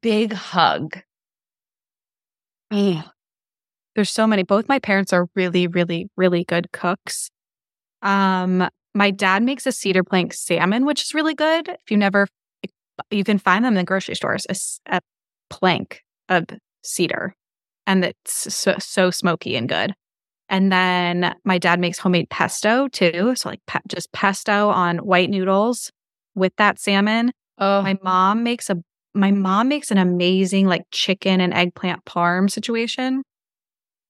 big 0.00 0.32
hug. 0.32 0.98
Mm. 2.72 3.13
There's 3.94 4.10
so 4.10 4.26
many. 4.26 4.42
Both 4.42 4.68
my 4.68 4.78
parents 4.78 5.12
are 5.12 5.28
really, 5.34 5.66
really, 5.66 6.08
really 6.16 6.44
good 6.44 6.72
cooks. 6.72 7.30
Um, 8.02 8.68
my 8.94 9.10
dad 9.10 9.42
makes 9.42 9.66
a 9.66 9.72
cedar 9.72 10.04
plank 10.04 10.34
salmon, 10.34 10.84
which 10.84 11.02
is 11.02 11.14
really 11.14 11.34
good. 11.34 11.68
If 11.68 11.90
you 11.90 11.96
never, 11.96 12.28
you 13.10 13.24
can 13.24 13.38
find 13.38 13.64
them 13.64 13.74
in 13.74 13.78
the 13.78 13.84
grocery 13.84 14.14
stores. 14.14 14.46
A, 14.48 14.96
a 14.96 15.00
plank 15.50 16.02
of 16.28 16.46
cedar, 16.82 17.34
and 17.86 18.04
it's 18.04 18.54
so, 18.54 18.76
so 18.78 19.10
smoky 19.10 19.56
and 19.56 19.68
good. 19.68 19.94
And 20.48 20.70
then 20.70 21.34
my 21.44 21.58
dad 21.58 21.80
makes 21.80 21.98
homemade 21.98 22.28
pesto 22.30 22.88
too. 22.88 23.34
So 23.34 23.48
like 23.48 23.60
pe- 23.66 23.80
just 23.88 24.12
pesto 24.12 24.68
on 24.68 24.98
white 24.98 25.30
noodles 25.30 25.90
with 26.34 26.54
that 26.56 26.78
salmon. 26.78 27.32
Oh, 27.58 27.82
my 27.82 27.96
mom 28.02 28.42
makes 28.42 28.68
a 28.70 28.76
my 29.14 29.30
mom 29.30 29.68
makes 29.68 29.90
an 29.90 29.98
amazing 29.98 30.66
like 30.66 30.82
chicken 30.90 31.40
and 31.40 31.54
eggplant 31.54 32.04
parm 32.04 32.50
situation. 32.50 33.22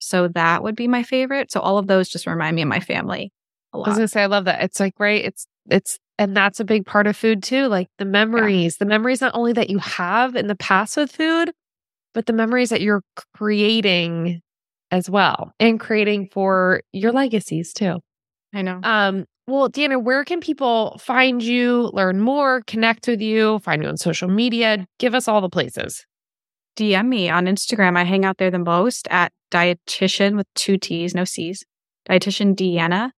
So 0.04 0.28
that 0.28 0.62
would 0.62 0.76
be 0.76 0.88
my 0.88 1.02
favorite. 1.02 1.50
So 1.50 1.60
all 1.60 1.78
of 1.78 1.86
those 1.86 2.08
just 2.08 2.26
remind 2.26 2.56
me 2.56 2.62
of 2.62 2.68
my 2.68 2.80
family 2.80 3.32
a 3.72 3.78
lot. 3.78 3.86
I 3.86 3.90
was 3.90 3.98
gonna 3.98 4.08
say 4.08 4.22
I 4.22 4.26
love 4.26 4.44
that. 4.46 4.62
It's 4.62 4.80
like 4.80 4.94
right, 4.98 5.24
it's 5.24 5.46
it's 5.70 5.98
And 6.18 6.36
that's 6.36 6.60
a 6.60 6.64
big 6.64 6.86
part 6.86 7.06
of 7.06 7.16
food 7.16 7.42
too. 7.42 7.66
Like 7.66 7.88
the 7.98 8.04
memories, 8.04 8.74
yeah. 8.74 8.84
the 8.84 8.88
memories 8.88 9.20
not 9.20 9.34
only 9.34 9.52
that 9.52 9.70
you 9.70 9.78
have 9.78 10.36
in 10.36 10.46
the 10.46 10.56
past 10.56 10.96
with 10.96 11.10
food, 11.10 11.52
but 12.12 12.26
the 12.26 12.32
memories 12.32 12.70
that 12.70 12.80
you're 12.80 13.02
creating 13.34 14.40
as 14.90 15.10
well 15.10 15.52
and 15.58 15.80
creating 15.80 16.28
for 16.32 16.82
your 16.92 17.12
legacies 17.12 17.72
too. 17.72 17.98
I 18.54 18.62
know. 18.62 18.80
Um, 18.82 19.24
well, 19.46 19.68
Deanna, 19.68 20.02
where 20.02 20.24
can 20.24 20.40
people 20.40 20.96
find 20.98 21.42
you, 21.42 21.90
learn 21.92 22.20
more, 22.20 22.62
connect 22.66 23.06
with 23.06 23.20
you, 23.20 23.58
find 23.58 23.82
you 23.82 23.88
on 23.88 23.96
social 23.98 24.28
media? 24.28 24.86
Give 24.98 25.14
us 25.14 25.28
all 25.28 25.40
the 25.40 25.50
places. 25.50 26.06
DM 26.76 27.08
me 27.08 27.28
on 27.28 27.46
Instagram. 27.46 27.96
I 27.96 28.04
hang 28.04 28.24
out 28.24 28.38
there 28.38 28.50
the 28.50 28.58
most 28.58 29.06
at 29.10 29.32
dietitian 29.54 30.36
with 30.36 30.46
two 30.54 30.76
T's, 30.76 31.14
no 31.14 31.24
C's, 31.24 31.64
dietitian 32.08 32.54
Deanna. 32.54 33.10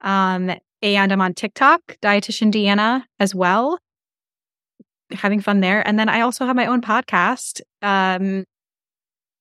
Um, 0.00 0.50
and 0.82 1.12
I'm 1.12 1.20
on 1.20 1.34
TikTok, 1.34 1.98
dietitian 2.02 2.52
Deanna 2.52 3.04
as 3.18 3.34
well. 3.34 3.78
Having 5.12 5.40
fun 5.40 5.60
there. 5.60 5.86
And 5.86 5.98
then 5.98 6.08
I 6.08 6.20
also 6.20 6.46
have 6.46 6.56
my 6.56 6.66
own 6.66 6.80
podcast, 6.80 7.60
um, 7.82 8.44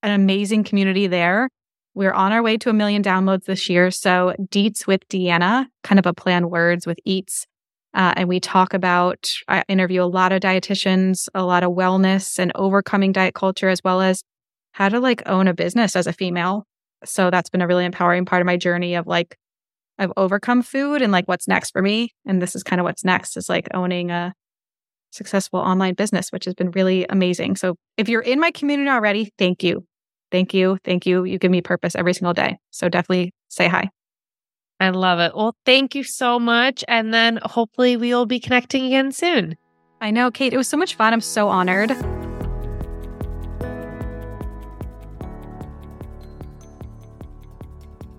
an 0.02 0.12
amazing 0.12 0.64
community 0.64 1.08
there. 1.08 1.50
We're 1.94 2.14
on 2.14 2.32
our 2.32 2.42
way 2.42 2.58
to 2.58 2.70
a 2.70 2.74
million 2.74 3.04
downloads 3.04 3.46
this 3.46 3.70
year. 3.70 3.92
So, 3.92 4.34
Deets 4.40 4.88
with 4.88 5.08
Deanna, 5.10 5.68
kind 5.84 6.00
of 6.00 6.06
a 6.06 6.14
plan 6.14 6.50
words 6.50 6.88
with 6.88 7.00
eats. 7.06 7.46
Uh, 7.94 8.14
and 8.16 8.30
we 8.30 8.40
talk 8.40 8.74
about, 8.74 9.30
I 9.48 9.64
interview 9.68 10.04
a 10.04 10.06
lot 10.06 10.32
of 10.32 10.42
dietitians, 10.42 11.28
a 11.34 11.44
lot 11.44 11.64
of 11.64 11.72
wellness 11.72 12.40
and 12.40 12.52
overcoming 12.56 13.12
diet 13.12 13.34
culture, 13.34 13.70
as 13.70 13.84
well 13.84 14.02
as 14.02 14.24
how 14.72 14.90
to 14.90 15.00
like 15.00 15.24
own 15.26 15.48
a 15.48 15.54
business 15.54 15.96
as 15.96 16.08
a 16.08 16.14
female. 16.14 16.66
So, 17.06 17.30
that's 17.30 17.50
been 17.50 17.62
a 17.62 17.68
really 17.68 17.86
empowering 17.86 18.26
part 18.26 18.42
of 18.42 18.46
my 18.46 18.58
journey 18.58 18.96
of 18.96 19.08
like, 19.08 19.38
I've 19.98 20.14
overcome 20.18 20.62
food 20.62 21.02
and 21.02 21.12
like 21.12 21.28
what's 21.28 21.48
next 21.48 21.72
for 21.72 21.82
me. 21.82 22.14
And 22.26 22.42
this 22.42 22.56
is 22.56 22.64
kind 22.64 22.80
of 22.80 22.86
what's 22.86 23.04
next 23.04 23.38
is 23.38 23.50
like 23.50 23.68
owning 23.74 24.12
a 24.12 24.34
successful 25.12 25.60
online 25.60 25.96
business, 25.96 26.32
which 26.32 26.46
has 26.46 26.54
been 26.54 26.72
really 26.72 27.06
amazing. 27.10 27.56
So, 27.56 27.76
if 27.98 28.10
you're 28.10 28.22
in 28.22 28.40
my 28.40 28.52
community 28.52 28.90
already, 28.90 29.32
thank 29.38 29.64
you. 29.64 29.86
Thank 30.32 30.54
you. 30.54 30.78
Thank 30.84 31.06
you. 31.06 31.24
You 31.24 31.38
give 31.38 31.52
me 31.52 31.62
purpose 31.62 31.96
every 31.96 32.14
single 32.14 32.34
day. 32.34 32.58
So 32.72 32.90
definitely 32.90 33.34
say 33.50 33.68
hi. 33.68 33.90
I 34.80 34.90
love 34.90 35.20
it. 35.20 35.36
Well, 35.36 35.56
thank 35.66 35.96
you 35.96 36.04
so 36.04 36.40
much. 36.40 36.86
And 36.88 37.14
then 37.14 37.40
hopefully 37.44 37.98
we 37.98 38.14
will 38.14 38.26
be 38.26 38.40
connecting 38.40 38.86
again 38.86 39.12
soon. 39.12 39.58
I 40.00 40.12
know, 40.12 40.32
Kate. 40.32 40.54
It 40.54 40.58
was 40.58 40.70
so 40.70 40.78
much 40.78 40.96
fun. 40.96 41.12
I'm 41.12 41.22
so 41.22 41.50
honored. 41.50 41.92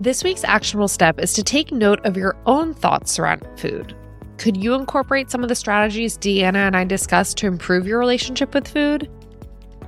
This 0.02 0.24
week's 0.24 0.44
actionable 0.44 0.88
step 0.88 1.20
is 1.20 1.34
to 1.34 1.42
take 1.42 1.72
note 1.72 2.00
of 2.06 2.16
your 2.16 2.34
own 2.46 2.72
thoughts 2.72 3.12
surrounding 3.12 3.54
food. 3.58 3.94
Could 4.38 4.56
you 4.56 4.72
incorporate 4.72 5.30
some 5.30 5.42
of 5.42 5.50
the 5.50 5.54
strategies 5.54 6.16
Deanna 6.16 6.54
and 6.54 6.74
I 6.74 6.84
discussed 6.84 7.36
to 7.36 7.46
improve 7.46 7.86
your 7.86 7.98
relationship 7.98 8.54
with 8.54 8.66
food? 8.66 9.10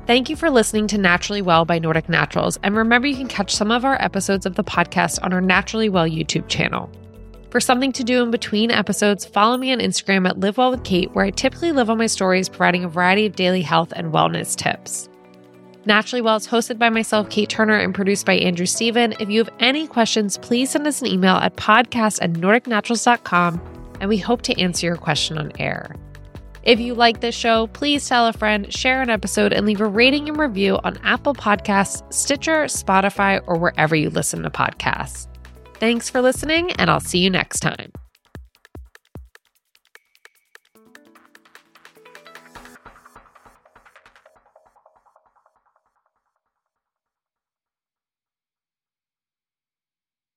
Thank 0.06 0.28
you 0.28 0.36
for 0.36 0.50
listening 0.50 0.86
to 0.88 0.98
Naturally 0.98 1.40
Well 1.40 1.64
by 1.64 1.78
Nordic 1.78 2.10
Naturals. 2.10 2.58
And 2.62 2.76
remember, 2.76 3.08
you 3.08 3.16
can 3.16 3.26
catch 3.26 3.54
some 3.56 3.70
of 3.70 3.86
our 3.86 3.96
episodes 4.02 4.44
of 4.44 4.54
the 4.54 4.62
podcast 4.62 5.18
on 5.22 5.32
our 5.32 5.40
Naturally 5.40 5.88
Well 5.88 6.06
YouTube 6.06 6.46
channel. 6.46 6.90
For 7.48 7.58
something 7.58 7.92
to 7.92 8.04
do 8.04 8.22
in 8.22 8.30
between 8.30 8.70
episodes, 8.70 9.24
follow 9.24 9.56
me 9.56 9.72
on 9.72 9.78
Instagram 9.78 10.28
at 10.28 10.38
Live 10.38 10.58
Well 10.58 10.72
with 10.72 10.84
Kate, 10.84 11.10
where 11.14 11.24
I 11.24 11.30
typically 11.30 11.72
live 11.72 11.88
on 11.88 11.96
my 11.96 12.06
stories 12.06 12.50
providing 12.50 12.84
a 12.84 12.88
variety 12.88 13.24
of 13.24 13.34
daily 13.34 13.62
health 13.62 13.94
and 13.96 14.12
wellness 14.12 14.54
tips. 14.54 15.08
Naturally 15.84 16.22
Well 16.22 16.36
is 16.36 16.46
hosted 16.46 16.78
by 16.78 16.90
myself, 16.90 17.28
Kate 17.28 17.48
Turner, 17.48 17.76
and 17.76 17.94
produced 17.94 18.24
by 18.24 18.34
Andrew 18.34 18.66
Steven. 18.66 19.14
If 19.18 19.28
you 19.28 19.42
have 19.42 19.52
any 19.58 19.86
questions, 19.86 20.38
please 20.38 20.70
send 20.70 20.86
us 20.86 21.00
an 21.00 21.08
email 21.08 21.36
at 21.36 21.56
podcast 21.56 22.20
at 22.22 22.34
nordicnaturals.com, 22.34 23.60
and 24.00 24.08
we 24.08 24.18
hope 24.18 24.42
to 24.42 24.60
answer 24.60 24.86
your 24.86 24.96
question 24.96 25.38
on 25.38 25.50
air. 25.58 25.94
If 26.62 26.78
you 26.78 26.94
like 26.94 27.20
this 27.20 27.34
show, 27.34 27.66
please 27.68 28.08
tell 28.08 28.28
a 28.28 28.32
friend, 28.32 28.72
share 28.72 29.02
an 29.02 29.10
episode, 29.10 29.52
and 29.52 29.66
leave 29.66 29.80
a 29.80 29.86
rating 29.86 30.28
and 30.28 30.38
review 30.38 30.78
on 30.84 30.98
Apple 31.02 31.34
Podcasts, 31.34 32.12
Stitcher, 32.12 32.64
Spotify, 32.64 33.42
or 33.48 33.58
wherever 33.58 33.96
you 33.96 34.10
listen 34.10 34.42
to 34.44 34.50
podcasts. 34.50 35.26
Thanks 35.80 36.08
for 36.08 36.22
listening, 36.22 36.70
and 36.72 36.88
I'll 36.88 37.00
see 37.00 37.18
you 37.18 37.30
next 37.30 37.58
time. 37.60 37.90